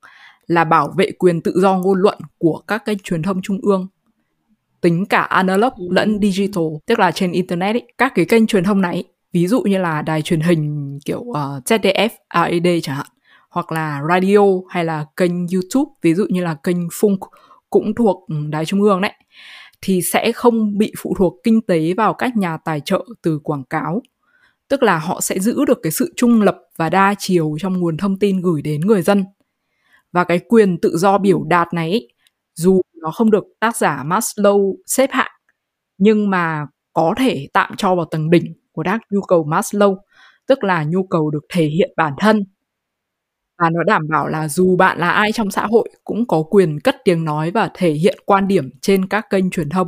là 0.47 0.63
bảo 0.63 0.93
vệ 0.97 1.11
quyền 1.11 1.41
tự 1.41 1.53
do 1.55 1.77
ngôn 1.77 2.01
luận 2.01 2.17
của 2.37 2.61
các 2.67 2.85
kênh 2.85 2.99
truyền 2.99 3.21
thông 3.21 3.41
trung 3.41 3.59
ương 3.61 3.87
tính 4.81 5.05
cả 5.05 5.21
analog 5.21 5.73
lẫn 5.89 6.19
digital 6.21 6.63
tức 6.85 6.99
là 6.99 7.11
trên 7.11 7.31
internet 7.31 7.75
ấy, 7.75 7.87
các 7.97 8.11
cái 8.15 8.25
kênh 8.25 8.47
truyền 8.47 8.63
thông 8.63 8.81
này 8.81 9.03
ví 9.37 9.47
dụ 9.47 9.61
như 9.61 9.77
là 9.77 10.01
đài 10.01 10.21
truyền 10.21 10.39
hình 10.39 10.99
kiểu 11.05 11.23
ờ, 11.33 11.55
uh, 11.57 11.63
ZDF, 11.63 12.09
AED 12.27 12.67
chẳng 12.83 12.95
hạn 12.95 13.07
hoặc 13.49 13.71
là 13.71 14.01
radio 14.09 14.39
hay 14.69 14.85
là 14.85 15.05
kênh 15.17 15.31
YouTube 15.31 15.91
ví 16.01 16.13
dụ 16.13 16.25
như 16.29 16.43
là 16.43 16.55
kênh 16.63 16.87
Funk 16.87 17.17
cũng 17.69 17.95
thuộc 17.95 18.25
đài 18.49 18.65
trung 18.65 18.81
ương 18.81 19.01
đấy 19.01 19.13
thì 19.81 20.01
sẽ 20.01 20.31
không 20.31 20.77
bị 20.77 20.93
phụ 20.97 21.15
thuộc 21.17 21.33
kinh 21.43 21.61
tế 21.61 21.93
vào 21.97 22.13
các 22.13 22.37
nhà 22.37 22.57
tài 22.57 22.81
trợ 22.85 23.05
từ 23.21 23.39
quảng 23.43 23.63
cáo. 23.63 24.01
Tức 24.67 24.83
là 24.83 24.99
họ 24.99 25.21
sẽ 25.21 25.39
giữ 25.39 25.65
được 25.65 25.79
cái 25.83 25.91
sự 25.91 26.13
trung 26.15 26.41
lập 26.41 26.57
và 26.77 26.89
đa 26.89 27.15
chiều 27.19 27.55
trong 27.59 27.79
nguồn 27.79 27.97
thông 27.97 28.19
tin 28.19 28.41
gửi 28.41 28.61
đến 28.61 28.81
người 28.81 29.01
dân. 29.01 29.25
Và 30.11 30.23
cái 30.23 30.39
quyền 30.39 30.77
tự 30.81 30.97
do 30.97 31.17
biểu 31.17 31.43
đạt 31.43 31.73
này 31.73 31.91
ấy, 31.91 32.07
dù 32.55 32.81
nó 33.01 33.11
không 33.11 33.31
được 33.31 33.43
tác 33.59 33.75
giả 33.77 34.03
Maslow 34.03 34.75
xếp 34.85 35.09
hạng 35.13 35.31
nhưng 35.97 36.29
mà 36.29 36.65
có 36.93 37.13
thể 37.17 37.47
tạm 37.53 37.75
cho 37.77 37.95
vào 37.95 38.05
tầng 38.05 38.29
đỉnh 38.29 38.53
của 38.77 38.83
các 38.83 39.01
nhu 39.11 39.21
cầu 39.21 39.45
Maslow, 39.45 39.95
tức 40.47 40.63
là 40.63 40.83
nhu 40.83 41.03
cầu 41.03 41.31
được 41.31 41.45
thể 41.53 41.65
hiện 41.65 41.89
bản 41.97 42.13
thân. 42.19 42.43
Và 43.61 43.69
nó 43.69 43.83
đảm 43.83 44.01
bảo 44.09 44.27
là 44.27 44.47
dù 44.47 44.75
bạn 44.77 44.97
là 44.99 45.09
ai 45.09 45.31
trong 45.31 45.51
xã 45.51 45.65
hội 45.65 45.89
cũng 46.03 46.27
có 46.27 46.43
quyền 46.49 46.79
cất 46.79 46.95
tiếng 47.03 47.25
nói 47.25 47.51
và 47.51 47.69
thể 47.73 47.91
hiện 47.91 48.17
quan 48.25 48.47
điểm 48.47 48.69
trên 48.81 49.07
các 49.07 49.25
kênh 49.29 49.49
truyền 49.49 49.69
thông 49.69 49.87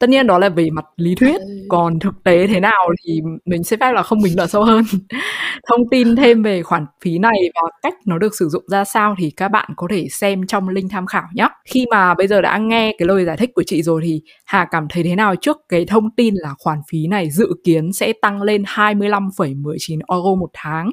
tất 0.00 0.10
nhiên 0.10 0.26
đó 0.26 0.38
là 0.38 0.48
về 0.48 0.70
mặt 0.70 0.84
lý 0.96 1.14
thuyết. 1.14 1.40
Ừ. 1.40 1.66
còn 1.68 1.98
thực 1.98 2.14
tế 2.24 2.46
thế 2.46 2.60
nào 2.60 2.90
thì 3.04 3.20
mình 3.44 3.64
sẽ 3.64 3.76
phép 3.76 3.92
là 3.92 4.02
không 4.02 4.22
bình 4.22 4.36
luận 4.36 4.48
sâu 4.48 4.64
hơn. 4.64 4.84
Thông 5.68 5.88
tin 5.90 6.16
thêm 6.16 6.42
về 6.42 6.62
khoản 6.62 6.86
phí 7.00 7.18
này 7.18 7.38
và 7.54 7.70
cách 7.82 7.94
nó 8.06 8.18
được 8.18 8.34
sử 8.36 8.48
dụng 8.48 8.64
ra 8.68 8.84
sao 8.84 9.14
thì 9.18 9.30
các 9.30 9.48
bạn 9.48 9.70
có 9.76 9.86
thể 9.90 10.06
xem 10.10 10.46
trong 10.46 10.68
link 10.68 10.90
tham 10.90 11.06
khảo 11.06 11.24
nhé 11.34 11.48
khi 11.64 11.86
mà 11.90 12.14
bây 12.14 12.26
giờ 12.26 12.40
đã 12.40 12.58
nghe 12.58 12.94
cái 12.98 13.08
lời 13.08 13.24
giải 13.24 13.36
thích 13.36 13.50
của 13.54 13.62
chị 13.66 13.82
rồi 13.82 14.00
thì 14.04 14.20
Hà 14.44 14.68
cảm 14.70 14.86
thấy 14.90 15.02
thế 15.02 15.14
nào 15.14 15.36
trước 15.36 15.56
cái 15.68 15.84
thông 15.84 16.10
tin 16.16 16.34
là 16.34 16.54
khoản 16.58 16.78
phí 16.90 17.06
này 17.06 17.30
dự 17.30 17.48
kiến 17.64 17.92
sẽ 17.92 18.12
tăng 18.22 18.42
lên 18.42 18.62
25,19 18.62 20.00
euro 20.08 20.34
một 20.34 20.50
tháng 20.52 20.90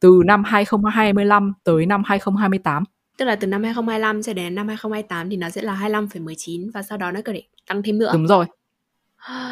từ 0.00 0.22
năm 0.26 0.44
2025 0.44 1.52
tới 1.64 1.86
năm 1.86 2.02
2028 2.06 2.84
tức 3.16 3.24
là 3.24 3.36
từ 3.36 3.46
năm 3.46 3.62
2025 3.62 4.22
cho 4.22 4.32
đến 4.32 4.54
năm 4.54 4.68
2028 4.68 5.30
thì 5.30 5.36
nó 5.36 5.50
sẽ 5.50 5.62
là 5.62 5.74
25,19 5.74 6.70
và 6.74 6.82
sau 6.82 6.98
đó 6.98 7.10
nó 7.10 7.20
có 7.24 7.32
thể 7.32 7.42
tăng 7.68 7.82
thêm 7.82 7.98
nữa. 7.98 8.10
Đúng 8.12 8.26
rồi. 8.26 8.46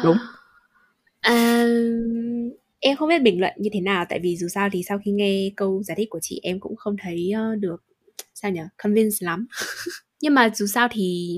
Đúng. 0.03 0.17
À, 1.21 1.65
em 2.79 2.97
không 2.97 3.09
biết 3.09 3.21
bình 3.21 3.39
luận 3.39 3.53
như 3.57 3.69
thế 3.73 3.79
nào 3.79 4.05
tại 4.09 4.19
vì 4.23 4.37
dù 4.37 4.47
sao 4.47 4.69
thì 4.71 4.83
sau 4.83 4.99
khi 5.05 5.11
nghe 5.11 5.49
câu 5.55 5.83
giải 5.83 5.95
thích 5.97 6.09
của 6.09 6.19
chị 6.21 6.39
em 6.43 6.59
cũng 6.59 6.75
không 6.75 6.95
thấy 7.01 7.31
ờ, 7.35 7.55
được 7.55 7.83
sao 8.33 8.51
nhỉ 8.51 8.61
convince 8.77 9.17
lắm. 9.19 9.47
Nhưng 10.21 10.33
mà 10.33 10.49
dù 10.55 10.65
sao 10.67 10.87
thì 10.91 11.37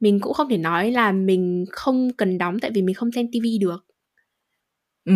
mình 0.00 0.20
cũng 0.20 0.32
không 0.32 0.48
thể 0.48 0.56
nói 0.56 0.90
là 0.90 1.12
mình 1.12 1.64
không 1.72 2.12
cần 2.12 2.38
đóng 2.38 2.60
tại 2.60 2.70
vì 2.74 2.82
mình 2.82 2.94
không 2.94 3.12
xem 3.12 3.26
tivi 3.32 3.58
được. 3.58 3.86
Ừ. 5.04 5.12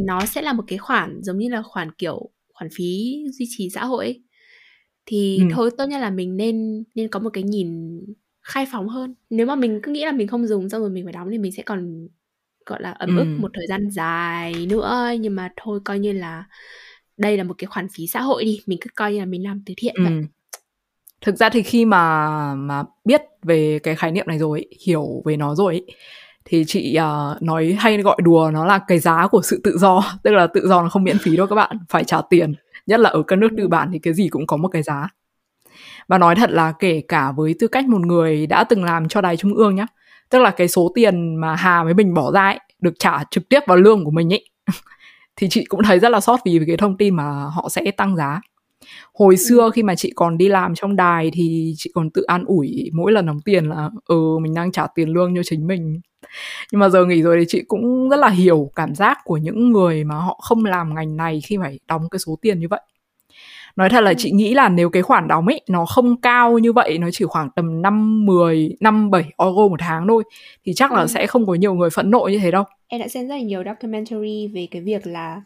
Nó 0.00 0.26
sẽ 0.26 0.42
là 0.42 0.52
một 0.52 0.64
cái 0.66 0.78
khoản 0.78 1.20
giống 1.22 1.38
như 1.38 1.48
là 1.48 1.62
khoản 1.62 1.92
kiểu 1.98 2.30
khoản 2.54 2.70
phí 2.72 3.16
duy 3.32 3.46
trì 3.48 3.70
xã 3.70 3.84
hội 3.84 4.04
ấy. 4.04 4.22
Thì 5.06 5.38
Ừ. 5.40 5.46
thôi 5.50 5.70
tốt 5.78 5.84
nhất 5.86 5.98
là 6.00 6.10
mình 6.10 6.36
nên 6.36 6.84
nên 6.94 7.08
có 7.08 7.20
một 7.20 7.30
cái 7.32 7.42
nhìn 7.42 8.00
khai 8.42 8.66
phóng 8.72 8.88
hơn 8.88 9.14
nếu 9.30 9.46
mà 9.46 9.54
mình 9.56 9.80
cứ 9.82 9.92
nghĩ 9.92 10.04
là 10.04 10.12
mình 10.12 10.28
không 10.28 10.46
dùng 10.46 10.68
xong 10.68 10.80
rồi 10.80 10.90
mình 10.90 11.04
phải 11.04 11.12
đóng 11.12 11.28
thì 11.30 11.38
mình 11.38 11.52
sẽ 11.52 11.62
còn 11.62 12.08
gọi 12.66 12.82
là 12.82 12.92
ấm 12.92 13.16
ức 13.16 13.24
Ừ. 13.24 13.42
một 13.42 13.50
thời 13.54 13.66
gian 13.68 13.90
dài 13.90 14.66
nữa 14.70 15.10
nhưng 15.20 15.34
mà 15.36 15.50
thôi 15.56 15.80
coi 15.84 15.98
như 15.98 16.12
là 16.12 16.44
đây 17.16 17.36
là 17.36 17.44
một 17.44 17.54
cái 17.58 17.66
khoản 17.66 17.86
phí 17.94 18.06
xã 18.06 18.20
hội 18.22 18.44
đi 18.44 18.60
mình 18.66 18.78
cứ 18.82 18.90
coi 18.94 19.12
như 19.12 19.18
là 19.18 19.24
mình 19.24 19.44
làm 19.44 19.62
từ 19.66 19.74
thiện 19.76 19.94
Ừ. 19.98 20.04
vậy 20.04 20.12
Thực 21.20 21.36
ra 21.36 21.48
thì 21.48 21.62
khi 21.62 21.84
mà 21.84 22.54
mà 22.54 22.82
biết 23.04 23.22
về 23.42 23.78
cái 23.82 23.96
khái 23.96 24.12
niệm 24.12 24.26
này 24.28 24.38
rồi, 24.38 24.58
ấy, 24.60 24.68
hiểu 24.86 25.22
về 25.24 25.36
nó 25.36 25.54
rồi 25.54 25.72
ấy, 25.74 25.86
thì 26.44 26.64
chị 26.66 26.94
ờ, 26.94 27.38
nói 27.40 27.76
hay 27.78 28.02
gọi 28.02 28.16
đùa 28.24 28.50
nó 28.52 28.66
là 28.66 28.80
cái 28.88 28.98
giá 28.98 29.26
của 29.30 29.42
sự 29.42 29.60
tự 29.64 29.78
do, 29.78 30.04
tức 30.22 30.30
là 30.32 30.46
tự 30.46 30.68
do 30.68 30.82
nó 30.82 30.88
không 30.88 31.04
miễn 31.04 31.18
phí 31.18 31.36
đâu 31.36 31.46
các 31.46 31.54
bạn, 31.56 31.76
phải 31.88 32.04
trả 32.04 32.20
tiền. 32.30 32.54
Nhất 32.86 33.00
là 33.00 33.10
ở 33.10 33.22
các 33.22 33.36
nước 33.36 33.48
tư 33.56 33.68
bản 33.68 33.90
thì 33.92 33.98
cái 33.98 34.14
gì 34.14 34.28
cũng 34.28 34.46
có 34.46 34.56
một 34.56 34.68
cái 34.68 34.82
giá. 34.82 35.08
Và 36.08 36.18
nói 36.18 36.34
thật 36.34 36.50
là 36.50 36.72
kể 36.78 37.02
cả 37.08 37.32
với 37.32 37.54
tư 37.58 37.68
cách 37.68 37.88
một 37.88 38.00
người 38.06 38.46
đã 38.46 38.64
từng 38.64 38.84
làm 38.84 39.08
cho 39.08 39.20
đài 39.20 39.36
trung 39.36 39.54
ương 39.54 39.74
nhá, 39.74 39.86
tức 40.30 40.38
là 40.38 40.50
cái 40.50 40.68
số 40.68 40.92
tiền 40.94 41.36
mà 41.36 41.54
Hà 41.56 41.84
với 41.84 41.94
mình 41.94 42.14
bỏ 42.14 42.32
ra 42.32 42.42
ấy, 42.42 42.60
được 42.80 42.94
trả 42.98 43.24
trực 43.30 43.48
tiếp 43.48 43.60
vào 43.66 43.76
lương 43.76 44.04
của 44.04 44.10
mình 44.10 44.32
ấy, 44.32 44.48
thì 45.36 45.48
chị 45.50 45.64
cũng 45.64 45.82
thấy 45.82 45.98
rất 45.98 46.08
là 46.08 46.20
sót 46.20 46.40
vì 46.44 46.60
cái 46.66 46.76
thông 46.76 46.96
tin 46.96 47.16
mà 47.16 47.44
họ 47.44 47.68
sẽ 47.68 47.90
tăng 47.96 48.16
giá 48.16 48.40
hồi 49.14 49.36
xưa 49.36 49.70
khi 49.74 49.82
mà 49.82 49.94
chị 49.94 50.12
còn 50.16 50.38
đi 50.38 50.48
làm 50.48 50.74
trong 50.74 50.96
đài 50.96 51.30
thì 51.34 51.74
chị 51.76 51.90
còn 51.94 52.10
tự 52.10 52.22
an 52.22 52.44
ủi 52.44 52.90
mỗi 52.92 53.12
lần 53.12 53.26
đóng 53.26 53.40
tiền 53.44 53.64
là 53.64 53.90
ừ 54.06 54.38
mình 54.42 54.54
đang 54.54 54.72
trả 54.72 54.86
tiền 54.94 55.08
lương 55.08 55.36
cho 55.36 55.42
chính 55.44 55.66
mình 55.66 56.00
nhưng 56.72 56.78
mà 56.80 56.88
giờ 56.88 57.04
nghỉ 57.06 57.22
rồi 57.22 57.36
thì 57.40 57.44
chị 57.48 57.62
cũng 57.68 58.08
rất 58.08 58.16
là 58.16 58.28
hiểu 58.28 58.70
cảm 58.76 58.94
giác 58.94 59.18
của 59.24 59.36
những 59.36 59.72
người 59.72 60.04
mà 60.04 60.14
họ 60.14 60.38
không 60.42 60.64
làm 60.64 60.94
ngành 60.94 61.16
này 61.16 61.40
khi 61.40 61.56
phải 61.62 61.78
đóng 61.88 62.08
cái 62.10 62.18
số 62.18 62.38
tiền 62.42 62.58
như 62.60 62.68
vậy. 62.70 62.80
Nói 63.76 63.88
thật 63.90 64.00
là 64.00 64.14
chị 64.14 64.30
nghĩ 64.30 64.54
là 64.54 64.68
nếu 64.68 64.90
cái 64.90 65.02
khoản 65.02 65.28
đóng 65.28 65.46
ấy 65.46 65.60
nó 65.68 65.86
không 65.86 66.20
cao 66.20 66.58
như 66.58 66.72
vậy 66.72 66.98
nó 66.98 67.08
chỉ 67.12 67.24
khoảng 67.24 67.50
tầm 67.56 67.82
5 67.82 68.26
10 68.26 68.76
5 68.80 69.10
7 69.10 69.22
euro 69.38 69.68
một 69.68 69.76
tháng 69.80 70.08
thôi 70.08 70.22
thì 70.64 70.72
chắc 70.74 70.92
là 70.92 71.00
Ừ. 71.00 71.06
sẽ 71.06 71.26
không 71.26 71.46
có 71.46 71.54
nhiều 71.54 71.74
người 71.74 71.90
phẫn 71.90 72.10
nộ 72.10 72.28
như 72.32 72.38
thế 72.38 72.50
đâu. 72.50 72.64
Em 72.88 73.00
đã 73.00 73.08
xem 73.08 73.28
rất 73.28 73.34
là 73.34 73.40
nhiều 73.40 73.62
documentary 73.64 74.46
về 74.54 74.68
cái 74.70 74.82
việc 74.82 75.06
là 75.06 75.42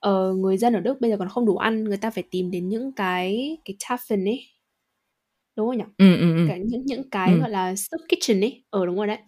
ờ, 0.00 0.34
người 0.34 0.56
dân 0.56 0.74
ở 0.74 0.80
Đức 0.80 1.00
bây 1.00 1.10
giờ 1.10 1.16
còn 1.18 1.28
không 1.28 1.46
đủ 1.46 1.56
ăn 1.56 1.84
người 1.84 1.96
ta 1.96 2.10
phải 2.10 2.24
tìm 2.30 2.50
đến 2.50 2.68
những 2.68 2.92
cái 2.92 3.56
cái 3.64 3.76
tafen 3.88 4.26
ấy. 4.28 4.40
Đúng 5.56 5.66
không 5.68 5.76
nhỉ? 5.78 5.84
Ừ 5.98 6.16
ừ 6.16 6.34
ừ. 6.36 6.44
Cái, 6.48 6.60
những 6.66 6.82
những 6.86 7.10
cái 7.10 7.32
Ừ. 7.32 7.38
gọi 7.40 7.50
là 7.50 7.74
soup 7.76 8.00
kitchen 8.08 8.40
ấy. 8.40 8.64
Ờ 8.70 8.86
đúng 8.86 8.96
rồi 8.96 9.06
đấy 9.06 9.18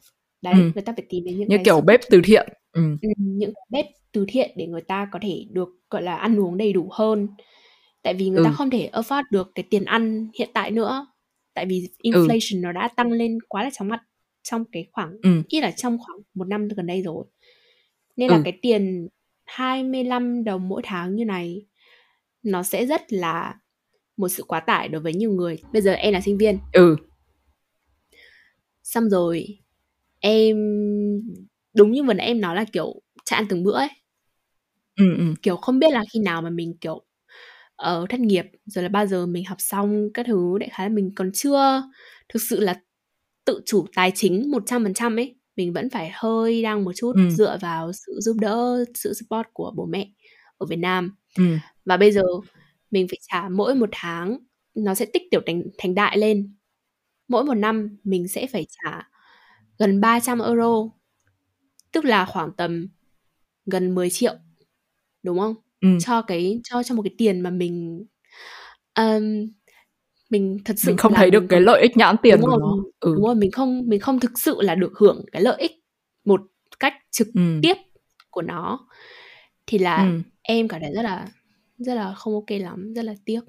đấy 0.43 0.55
Ừ. 0.55 0.71
người 0.75 0.83
ta 0.83 0.93
phải 0.97 1.07
tìm 1.09 1.25
đến 1.25 1.39
những 1.39 1.49
như 1.49 1.57
cái 1.57 1.65
kiểu 1.65 1.81
bếp 1.81 2.01
từ 2.11 2.21
thiện 2.25 2.49
ừ 2.73 2.97
ừ, 3.03 3.09
những 3.17 3.53
bếp 3.71 3.87
từ 4.13 4.25
thiện 4.29 4.51
để 4.57 4.67
người 4.67 4.81
ta 4.81 5.09
có 5.13 5.19
thể 5.23 5.47
được 5.51 5.69
gọi 5.91 6.03
là 6.03 6.17
ăn 6.17 6.41
uống 6.41 6.57
đầy 6.57 6.73
đủ 6.73 6.89
hơn 6.93 7.29
tại 8.03 8.15
vì 8.15 8.29
người 8.29 8.45
ta 8.45 8.51
Ừ. 8.51 8.55
không 8.57 8.71
thể 8.71 8.91
afford 8.93 9.23
được 9.31 9.53
cái 9.55 9.65
tiền 9.71 9.85
ăn 9.85 10.29
hiện 10.39 10.51
tại 10.55 10.71
nữa 10.71 11.07
tại 11.55 11.67
vì 11.67 11.89
Ừ. 12.03 12.11
inflation 12.11 12.61
nó 12.61 12.73
đã 12.73 12.89
tăng 12.97 13.13
lên 13.13 13.39
quá 13.49 13.65
là 13.65 13.71
chóng 13.73 13.89
mặt 13.89 14.03
trong 14.43 14.65
cái 14.73 14.87
khoảng 14.93 15.17
ừ 15.23 15.43
ít 15.49 15.61
là 15.61 15.71
trong 15.71 15.99
khoảng 15.99 16.19
một 16.35 16.49
năm 16.49 16.69
gần 16.69 16.87
đây 16.87 17.03
rồi 17.03 17.25
nên 18.17 18.31
là 18.31 18.37
Ừ. 18.37 18.43
cái 18.45 18.59
tiền 18.63 19.09
25 19.45 20.45
đồng 20.45 20.69
mỗi 20.69 20.83
tháng 20.85 21.17
như 21.17 21.25
này 21.25 21.67
nó 22.43 22.63
sẽ 22.63 22.87
rất 22.87 23.13
là 23.13 23.55
một 24.17 24.29
sự 24.29 24.43
quá 24.49 24.61
tải 24.61 24.89
đối 24.89 25.01
với 25.03 25.15
nhiều 25.15 25.31
người 25.33 25.59
bây 25.73 25.83
giờ 25.83 25.93
em 25.93 26.13
là 26.13 26.21
sinh 26.21 26.39
viên 26.39 26.59
ừ 26.73 26.97
xong 28.83 29.11
rồi 29.11 29.59
em 30.21 30.57
đúng 31.75 31.93
như 31.93 32.03
vừa 32.03 32.13
nãy 32.15 32.27
em 32.27 32.41
nói 32.41 32.57
là 32.57 32.65
kiểu 32.73 33.03
chạy 33.25 33.37
ăn 33.39 33.47
từng 33.49 33.65
bữa 33.65 33.73
ấy. 33.75 33.89
Ừ 34.97 35.05
ừ. 35.19 35.25
Kiểu 35.43 35.57
không 35.57 35.79
biết 35.79 35.93
là 35.93 36.05
khi 36.13 36.21
nào 36.21 36.43
mà 36.43 36.51
mình 36.51 36.75
kiểu 36.81 37.03
ở 37.77 38.07
thất 38.09 38.21
nghiệp 38.21 38.45
rồi 38.67 38.83
là 38.83 38.89
bao 38.89 39.07
giờ 39.07 39.27
mình 39.27 39.45
học 39.45 39.59
xong 39.61 40.09
các 40.15 40.27
thứ 40.27 40.59
đại 40.61 40.69
khái 40.73 40.91
là 40.91 40.95
mình 40.95 41.11
còn 41.17 41.31
chưa 41.35 41.83
thực 42.29 42.43
sự 42.51 42.61
là 42.61 42.81
tự 43.45 43.61
chủ 43.67 43.87
tài 43.95 44.13
chính 44.15 44.51
100% 44.51 45.19
ấy 45.19 45.35
mình 45.57 45.73
vẫn 45.73 45.91
phải 45.91 46.11
hơi 46.15 46.63
đang 46.63 46.85
một 46.85 46.93
chút 46.97 47.13
Ừ. 47.15 47.21
dựa 47.31 47.59
vào 47.61 47.93
sự 47.93 48.13
giúp 48.21 48.37
đỡ 48.41 48.85
sự 48.95 49.13
support 49.15 49.47
của 49.53 49.73
bố 49.77 49.87
mẹ 49.87 50.11
ở 50.59 50.67
Việt 50.67 50.77
Nam. 50.77 51.17
Ừ. 51.39 51.45
Và 51.85 51.97
bây 51.97 52.13
giờ 52.13 52.23
mình 52.91 53.09
phải 53.09 53.19
trả 53.33 53.49
mỗi 53.49 53.75
một 53.75 53.89
tháng 53.93 54.39
nó 54.75 54.95
sẽ 54.95 55.07
tích 55.13 55.23
tiểu 55.31 55.41
thành 55.47 55.63
thành 55.79 55.95
đại 55.95 56.19
lên. 56.19 56.55
Mỗi 57.29 57.45
một 57.45 57.55
năm 57.55 57.97
mình 58.05 58.29
sẽ 58.29 58.47
phải 58.47 58.67
trả 58.71 59.09
gần 59.79 60.01
300 60.01 60.39
euro 60.39 60.89
tức 61.93 62.05
là 62.05 62.25
khoảng 62.25 62.53
tầm 62.53 62.89
gần 63.67 63.95
10 63.95 64.11
triệu 64.11 64.35
đúng 65.23 65.39
không? 65.39 65.55
Ừ. 65.81 65.89
Cho 66.01 66.23
cái 66.23 66.61
cho 66.65 66.83
cho 66.83 66.95
một 66.95 67.03
cái 67.03 67.15
tiền 67.19 67.41
mà 67.41 67.51
mình 67.51 68.05
um, 68.99 69.49
mình 70.31 70.59
thật 70.65 70.75
sự 70.77 70.91
mình 70.91 70.97
không 70.97 71.15
thấy 71.15 71.31
được 71.31 71.45
cái 71.49 71.61
lợi 71.61 71.83
ích 71.83 71.97
nhãn 71.97 72.17
tiền 72.23 72.41
đúng 72.41 72.51
của 72.51 72.51
rồi. 72.51 72.61
nó. 72.61 72.77
Ừ. 73.01 73.15
Đúng 73.15 73.25
rồi 73.25 73.35
mình 73.35 73.51
không 73.51 73.83
mình 73.87 74.01
không 74.01 74.21
thực 74.21 74.39
sự 74.39 74.57
là 74.61 74.75
được 74.75 74.93
hưởng 74.99 75.25
cái 75.33 75.43
lợi 75.43 75.61
ích 75.61 75.73
một 76.25 76.41
cách 76.81 76.95
trực 77.11 77.29
ừ. 77.35 77.59
tiếp 77.63 77.75
của 78.31 78.43
nó. 78.43 78.89
Thì 79.67 79.79
là 79.79 79.97
ừ. 79.97 80.21
em 80.43 80.69
cảm 80.69 80.81
thấy 80.81 80.93
rất 80.95 81.03
là 81.03 81.29
rất 81.79 81.95
là 81.95 82.15
không 82.15 82.35
ok 82.35 82.61
lắm 82.61 82.95
rất 82.95 83.05
là 83.05 83.15
tiếc. 83.25 83.41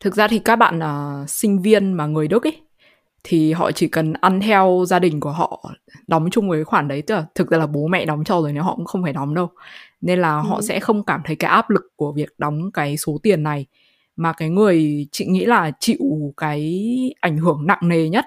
Thực 0.00 0.14
ra 0.14 0.28
thì 0.28 0.38
các 0.38 0.56
bạn 0.56 0.82
à, 0.82 1.24
sinh 1.28 1.62
viên 1.62 1.92
mà 1.92 2.06
người 2.06 2.28
Đức 2.28 2.46
ấy 2.46 2.63
thì 3.24 3.52
họ 3.52 3.72
chỉ 3.72 3.88
cần 3.88 4.12
ăn 4.12 4.40
theo 4.40 4.84
gia 4.88 4.98
đình 4.98 5.20
của 5.20 5.30
họ 5.32 5.70
đóng 6.06 6.28
chung 6.30 6.48
với 6.48 6.64
khoản 6.64 6.88
đấy. 6.88 7.02
Tức 7.02 7.14
là 7.14 7.26
thực 7.34 7.50
ra 7.50 7.58
là 7.58 7.66
bố 7.66 7.86
mẹ 7.86 8.04
đóng 8.04 8.24
cho 8.24 8.40
rồi 8.40 8.52
nếu 8.52 8.62
họ 8.62 8.76
cũng 8.76 8.84
không 8.84 9.02
phải 9.02 9.12
đóng 9.12 9.34
đâu. 9.34 9.48
Nên 10.00 10.18
là 10.18 10.36
họ 10.36 10.56
Ừ. 10.56 10.62
sẽ 10.62 10.80
không 10.80 11.04
cảm 11.04 11.20
thấy 11.24 11.36
cái 11.36 11.50
áp 11.50 11.70
lực 11.70 11.82
của 11.96 12.12
việc 12.12 12.28
đóng 12.38 12.70
cái 12.72 12.96
số 12.96 13.18
tiền 13.22 13.42
này. 13.42 13.66
Mà 14.16 14.32
cái 14.32 14.48
người 14.50 15.06
chị 15.12 15.26
nghĩ 15.26 15.44
là 15.44 15.70
chịu 15.80 16.32
cái 16.36 16.84
ảnh 17.20 17.36
hưởng 17.38 17.66
nặng 17.66 17.78
nề 17.88 18.08
nhất 18.08 18.24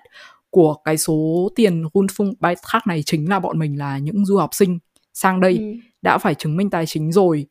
của 0.49 0.73
cái 0.73 0.97
số 0.97 1.49
tiền 1.55 1.83
Rundfunk 1.93 2.33
Beitrag 2.39 2.81
này 2.87 3.03
chính 3.05 3.29
là 3.29 3.39
bọn 3.39 3.59
mình 3.59 3.77
là 3.79 3.97
những 3.97 4.25
du 4.25 4.37
học 4.37 4.49
sinh 4.53 4.79
sang 5.13 5.39
đây 5.41 5.57
Ừ. 5.57 5.63
đã 6.01 6.17
phải 6.17 6.35
chứng 6.35 6.57
minh 6.57 6.69
tài 6.69 6.85
chính 6.85 7.11
rồi 7.11 7.45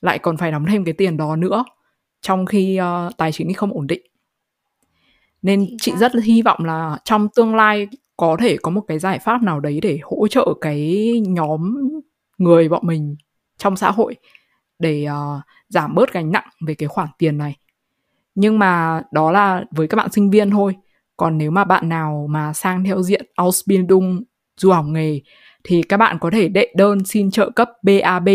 lại 0.00 0.18
còn 0.18 0.36
phải 0.36 0.52
đóng 0.52 0.64
thêm 0.70 0.84
cái 0.84 0.94
tiền 0.94 1.16
đó 1.16 1.36
nữa. 1.36 1.64
Trong 2.22 2.46
khi 2.46 2.76
ờ, 2.76 3.10
tài 3.16 3.32
chính 3.32 3.48
thì 3.48 3.54
không 3.54 3.72
ổn 3.72 3.86
định 3.86 4.02
nên 5.42 5.66
Chính 5.66 5.78
chị 5.80 5.92
xác. 5.92 5.98
rất 5.98 6.14
là 6.14 6.22
hy 6.24 6.42
vọng 6.42 6.64
là 6.64 6.98
trong 7.04 7.28
tương 7.36 7.54
lai 7.54 7.88
có 8.16 8.36
thể 8.40 8.56
có 8.62 8.70
một 8.70 8.80
cái 8.88 8.98
giải 8.98 9.18
pháp 9.18 9.42
nào 9.42 9.60
đấy 9.60 9.80
để 9.82 9.98
hỗ 10.02 10.28
trợ 10.28 10.54
cái 10.60 11.10
nhóm 11.26 11.78
người 12.38 12.68
bọn 12.68 12.86
mình 12.86 13.16
trong 13.58 13.76
xã 13.76 13.90
hội 13.90 14.16
để 14.78 15.04
ờ, 15.04 15.40
giảm 15.68 15.94
bớt 15.94 16.12
gánh 16.12 16.32
nặng 16.32 16.48
về 16.66 16.74
cái 16.74 16.88
khoản 16.88 17.08
tiền 17.18 17.38
này. 17.38 17.56
Nhưng 18.34 18.58
mà 18.58 19.02
đó 19.12 19.30
là 19.30 19.64
với 19.70 19.88
các 19.88 19.96
bạn 19.96 20.12
sinh 20.12 20.30
viên 20.30 20.50
thôi. 20.50 20.76
Còn 21.16 21.38
nếu 21.38 21.50
mà 21.50 21.64
bạn 21.64 21.88
nào 21.88 22.26
mà 22.30 22.52
sang 22.52 22.84
theo 22.84 23.02
diện 23.02 23.26
Ausbildung 23.34 24.22
du 24.56 24.70
học 24.70 24.84
nghề 24.88 25.20
thì 25.64 25.82
các 25.82 25.96
bạn 25.96 26.18
có 26.20 26.30
thể 26.30 26.48
đệ 26.48 26.72
đơn 26.76 27.04
xin 27.04 27.30
trợ 27.30 27.50
cấp 27.50 27.70
BAB 27.82 28.28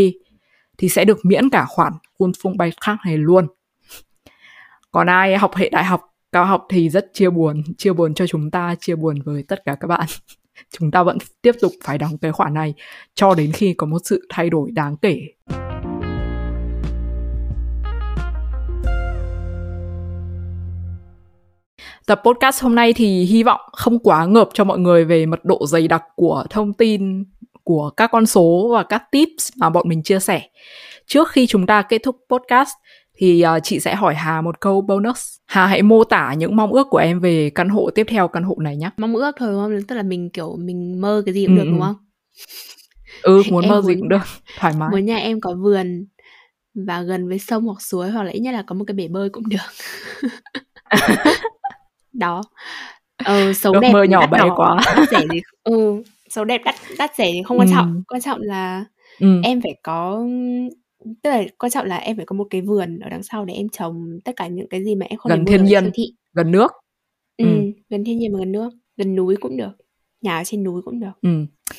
thì 0.77 0.89
sẽ 0.89 1.05
được 1.05 1.17
miễn 1.23 1.49
cả 1.49 1.65
khoản 1.65 1.93
Rundfunk 2.19 2.57
Beitrag 2.57 2.97
này 3.05 3.17
luôn. 3.17 3.47
Còn 4.91 5.07
ai 5.07 5.37
học 5.37 5.55
hệ 5.55 5.69
đại 5.69 5.83
học 5.83 6.01
cao 6.37 6.45
học 6.45 6.65
thì 6.69 6.89
rất 6.89 7.09
chia 7.13 7.29
buồn 7.29 7.63
chia 7.77 7.93
buồn 7.93 8.13
cho 8.13 8.27
chúng 8.27 8.51
ta, 8.51 8.75
chia 8.79 8.95
buồn 8.95 9.21
với 9.25 9.43
tất 9.47 9.65
cả 9.65 9.75
các 9.79 9.87
bạn 9.87 10.05
chúng 10.77 10.91
ta 10.91 11.03
vẫn 11.03 11.17
tiếp 11.41 11.51
tục 11.61 11.71
phải 11.83 11.97
đóng 11.97 12.17
cái 12.17 12.31
khoản 12.31 12.53
này 12.53 12.73
cho 13.15 13.35
đến 13.35 13.51
khi 13.51 13.73
có 13.73 13.87
một 13.87 13.97
sự 14.03 14.27
thay 14.29 14.49
đổi 14.49 14.71
đáng 14.71 14.97
kể 14.97 15.21
Tập 22.07 22.21
podcast 22.25 22.63
hôm 22.63 22.75
nay 22.75 22.93
thì 22.93 23.23
hy 23.23 23.43
vọng 23.43 23.61
không 23.71 23.99
quá 23.99 24.25
ngợp 24.25 24.49
cho 24.53 24.63
mọi 24.63 24.79
người 24.79 25.05
về 25.05 25.25
mật 25.25 25.45
độ 25.45 25.65
dày 25.67 25.87
đặc 25.87 26.03
của 26.15 26.45
thông 26.49 26.73
tin, 26.73 27.23
của 27.63 27.89
các 27.89 28.11
con 28.11 28.25
số 28.25 28.69
và 28.73 28.83
các 28.83 29.03
tips 29.11 29.49
mà 29.57 29.69
bọn 29.69 29.89
mình 29.89 30.03
chia 30.03 30.19
sẻ. 30.19 30.41
Trước 31.05 31.29
khi 31.29 31.47
chúng 31.47 31.65
ta 31.65 31.81
kết 31.81 32.01
thúc 32.03 32.17
podcast 32.29 32.73
thì 33.17 33.43
uh, 33.57 33.63
chị 33.63 33.79
sẽ 33.79 33.95
hỏi 33.95 34.15
Hà 34.15 34.41
một 34.41 34.59
câu 34.61 34.81
bonus. 34.81 35.35
Hà 35.45 35.67
hãy 35.67 35.81
mô 35.81 36.03
tả 36.03 36.33
những 36.33 36.55
mong 36.55 36.73
ước 36.73 36.87
của 36.89 36.97
em 36.97 37.19
về 37.19 37.49
căn 37.55 37.69
hộ 37.69 37.89
tiếp 37.95 38.05
theo 38.09 38.27
căn 38.27 38.43
hộ 38.43 38.55
này 38.59 38.77
nhé. 38.77 38.89
mong 38.97 39.15
ước 39.15 39.35
thôi 39.39 39.49
đúng 39.51 39.61
không 39.61 39.81
tức 39.87 39.95
là 39.95 40.03
mình 40.03 40.29
kiểu 40.29 40.55
mình 40.59 41.01
mơ 41.01 41.23
cái 41.25 41.33
gì 41.33 41.45
cũng 41.45 41.55
Ừ, 41.55 41.59
được 41.63 41.69
đúng 41.71 41.81
ừ. 41.81 41.85
không 41.85 41.95
Ừ, 43.21 43.43
muốn 43.51 43.63
Em 43.63 43.69
mơ 43.69 43.81
gì 43.81 43.87
muốn- 43.93 43.99
cũng 43.99 44.09
được, 44.09 44.21
thoải 44.55 44.73
mái. 44.79 44.89
muốn 44.91 45.05
nhà 45.05 45.17
em 45.17 45.41
có 45.41 45.55
vườn 45.55 46.05
và 46.85 47.01
gần 47.01 47.27
với 47.27 47.39
sông 47.39 47.63
hoặc 47.65 47.81
suối 47.81 48.09
hoặc 48.09 48.23
là 48.23 48.31
ít 48.31 48.39
nhất 48.39 48.51
là 48.51 48.61
có 48.67 48.75
một 48.75 48.83
cái 48.87 48.95
bể 48.95 49.07
bơi 49.07 49.29
cũng 49.29 49.43
được 49.49 49.57
đó 52.13 52.41
ờ, 53.17 53.53
sống 53.53 53.73
Ước 53.73 53.79
đẹp 53.81 53.91
mơ 53.93 54.03
nhỏ 54.03 54.27
bé 54.27 54.39
quá. 54.55 54.75
đắt 54.85 55.09
rẻ 55.11 55.17
gì 55.31 55.41
ừ, 55.63 56.03
sống 56.29 56.47
đẹp 56.47 56.61
đắt 56.65 56.75
đắt 56.97 57.11
rẻ 57.17 57.25
thì 57.33 57.41
không 57.45 57.59
quan 57.59 57.67
Ừ. 57.67 57.73
trọng 57.75 58.03
quan 58.07 58.21
trọng 58.21 58.41
là 58.41 58.85
Ừ. 59.19 59.27
em 59.43 59.61
phải 59.61 59.71
có 59.83 60.25
tức 61.23 61.29
là 61.29 61.43
quan 61.57 61.69
trọng 61.69 61.85
là 61.85 61.97
em 61.97 62.15
phải 62.15 62.25
có 62.25 62.33
một 62.35 62.47
cái 62.49 62.61
vườn 62.61 62.99
ở 62.99 63.09
đằng 63.09 63.23
sau 63.23 63.45
để 63.45 63.53
em 63.53 63.69
trồng 63.69 64.19
tất 64.25 64.31
cả 64.35 64.47
những 64.47 64.67
cái 64.69 64.83
gì 64.83 64.95
mà 64.95 65.05
em 65.09 65.19
không 65.19 65.29
Gần 65.29 65.45
thiên 65.45 65.63
nhiên. 65.65 65.91
thị 65.93 66.13
Gần 66.33 66.51
nước. 66.51 66.71
ừ, 67.37 67.45
Ừ. 67.45 67.51
gần 67.89 68.03
thiên 68.03 68.17
nhiên 68.19 68.33
và 68.33 68.39
gần 68.39 68.51
nước 68.51 68.69
gần 68.97 69.15
núi 69.15 69.35
cũng 69.39 69.57
được 69.57 69.71
nhà 70.21 70.37
ở 70.37 70.43
trên 70.43 70.63
núi 70.63 70.81
cũng 70.85 70.99
được 70.99 71.11
Ừ. 71.21 71.29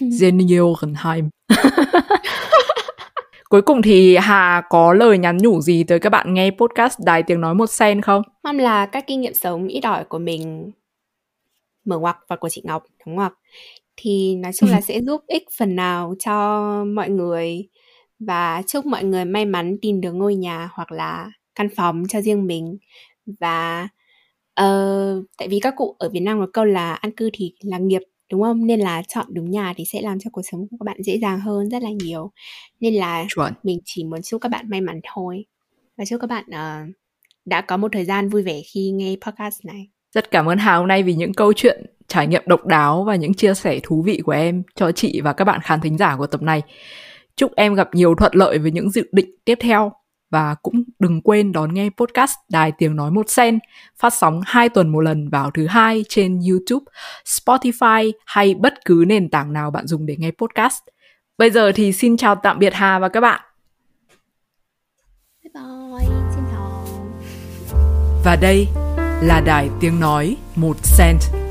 Seniorenheim. 0.21 1.29
Cuối 3.51 3.63
cùng 3.63 3.83
thì 3.83 4.17
Hà 4.17 4.63
có 4.71 4.93
lời 4.93 5.19
nhắn 5.19 5.37
nhủ 5.37 5.61
gì 5.61 5.85
tới 5.85 5.99
các 5.99 6.11
bạn 6.11 6.35
nghe 6.35 6.51
podcast 6.51 6.99
Đài 7.05 7.23
Tiếng 7.23 7.41
Nói 7.41 7.55
Một 7.55 7.67
Sen 7.71 8.01
không? 8.03 8.23
mong 8.45 8.59
là 8.59 8.87
các 8.87 9.05
kinh 9.07 9.21
nghiệm 9.21 9.35
sống 9.35 9.67
ít 9.69 9.81
ỏi 9.85 10.05
của 10.05 10.19
mình 10.19 10.71
mở 11.85 11.99
ngoặc 11.99 12.17
và 12.29 12.37
của 12.37 12.49
chị 12.49 12.63
Ngọc 12.65 12.83
đóng 13.07 13.15
ngoặc 13.15 13.33
thì 13.97 14.37
nói 14.37 14.53
chung 14.55 14.71
là 14.71 14.81
sẽ 14.89 15.01
giúp 15.01 15.21
ích 15.27 15.43
phần 15.59 15.77
nào 15.77 16.15
cho 16.19 16.61
mọi 16.85 17.09
người 17.11 17.69
và 18.19 18.63
chúc 18.67 18.87
mọi 18.87 19.05
người 19.05 19.25
may 19.25 19.45
mắn 19.45 19.77
tìm 19.83 20.01
được 20.01 20.13
ngôi 20.13 20.35
nhà 20.35 20.69
hoặc 20.73 20.93
là 20.93 21.31
căn 21.55 21.69
phòng 21.77 22.03
cho 22.09 22.21
riêng 22.21 22.47
mình. 22.47 22.79
Và 23.41 23.89
ờ, 24.55 25.23
tại 25.39 25.49
vì 25.49 25.61
các 25.61 25.75
cụ 25.77 25.97
ở 25.99 26.09
Việt 26.09 26.21
Nam 26.21 26.41
có 26.41 26.47
câu 26.53 26.65
là 26.65 26.95
an 26.95 27.13
cư 27.17 27.31
thì 27.33 27.53
là 27.61 27.79
nghiệp 27.79 28.03
đúng 28.31 28.43
không? 28.43 28.67
Nên 28.67 28.81
là 28.81 29.03
chọn 29.09 29.27
đúng 29.29 29.51
nhà 29.51 29.75
thì 29.77 29.85
sẽ 29.85 30.03
làm 30.03 30.19
cho 30.19 30.31
cuộc 30.33 30.43
sống 30.51 30.61
của 30.61 30.77
các 30.81 30.85
bạn 30.85 31.03
dễ 31.03 31.19
dàng 31.19 31.41
hơn 31.41 31.71
rất 31.71 31.83
là 31.83 31.91
nhiều. 31.91 32.31
Nên 32.81 32.95
là 32.95 33.25
Chuẩn. 33.35 33.53
mình 33.63 33.79
chỉ 33.85 34.05
muốn 34.05 34.23
chúc 34.23 34.41
các 34.41 34.49
bạn 34.49 34.71
may 34.71 34.81
mắn 34.81 35.01
thôi. 35.15 35.45
Và 35.97 36.05
chúc 36.05 36.21
các 36.21 36.31
bạn 36.31 36.45
ờ, 36.53 36.79
đã 37.45 37.61
có 37.61 37.77
một 37.77 37.93
thời 37.93 38.05
gian 38.05 38.29
vui 38.29 38.43
vẻ 38.43 38.61
khi 38.73 38.91
nghe 38.91 39.17
podcast 39.21 39.65
này. 39.65 39.89
Rất 40.15 40.31
cảm 40.31 40.47
ơn 40.47 40.59
Hà 40.59 40.77
hôm 40.77 40.89
nay 40.89 41.03
vì 41.03 41.15
những 41.15 41.35
câu 41.35 41.53
chuyện 41.53 41.87
trải 42.09 42.27
nghiệm 42.27 42.43
độc 42.47 42.67
đáo 42.67 43.05
và 43.05 43.17
những 43.17 43.35
chia 43.35 43.55
sẻ 43.55 43.81
thú 43.83 44.03
vị 44.03 44.21
của 44.25 44.33
em 44.33 44.63
cho 44.75 44.93
chị 44.93 45.21
và 45.21 45.33
các 45.33 45.45
bạn 45.45 45.61
khán 45.63 45.81
thính 45.81 45.99
giả 45.99 46.17
của 46.17 46.27
tập 46.27 46.43
này. 46.43 46.63
Chúc 47.39 47.53
em 47.57 47.75
gặp 47.75 47.89
nhiều 47.95 48.15
thuận 48.15 48.33
lợi 48.35 48.59
với 48.59 48.71
những 48.71 48.91
dự 48.91 49.09
định 49.13 49.31
tiếp 49.45 49.59
theo 49.61 49.93
và 50.31 50.55
cũng 50.63 50.83
đừng 50.99 51.23
quên 51.23 51.53
đón 51.53 51.75
nghe 51.75 51.91
podcast 51.97 52.35
Đài 52.49 52.73
Tiếng 52.79 52.97
Nói 52.97 53.11
Một 53.11 53.31
Sen 53.31 53.59
phát 53.99 54.15
sóng 54.15 54.41
2 54.47 54.69
tuần 54.69 54.89
một 54.89 55.01
lần 55.01 55.29
vào 55.29 55.51
thứ 55.51 55.67
hai 55.67 56.05
trên 56.09 56.41
YouTube, 56.51 56.85
Spotify 57.25 58.13
hay 58.27 58.55
bất 58.55 58.75
cứ 58.85 59.05
nền 59.07 59.31
tảng 59.31 59.53
nào 59.53 59.71
bạn 59.71 59.87
dùng 59.87 60.07
để 60.07 60.17
nghe 60.19 60.31
podcast. 60.31 60.83
Bây 61.39 61.51
giờ 61.51 61.73
thì 61.75 61.93
xin 61.93 62.17
chào 62.17 62.35
tạm 62.35 62.59
biệt 62.59 62.75
Hà 62.75 62.99
và 62.99 63.09
các 63.09 63.21
bạn. 63.21 63.41
bye 65.43 65.51
bye 65.55 66.09
xin 66.35 66.45
chào 66.53 66.85
Và 68.25 68.37
đây 68.41 68.67
là 69.23 69.43
Đài 69.47 69.69
Tiếng 69.81 70.01
Nói 70.01 70.37
Một 70.57 70.77
Cent. 70.99 71.48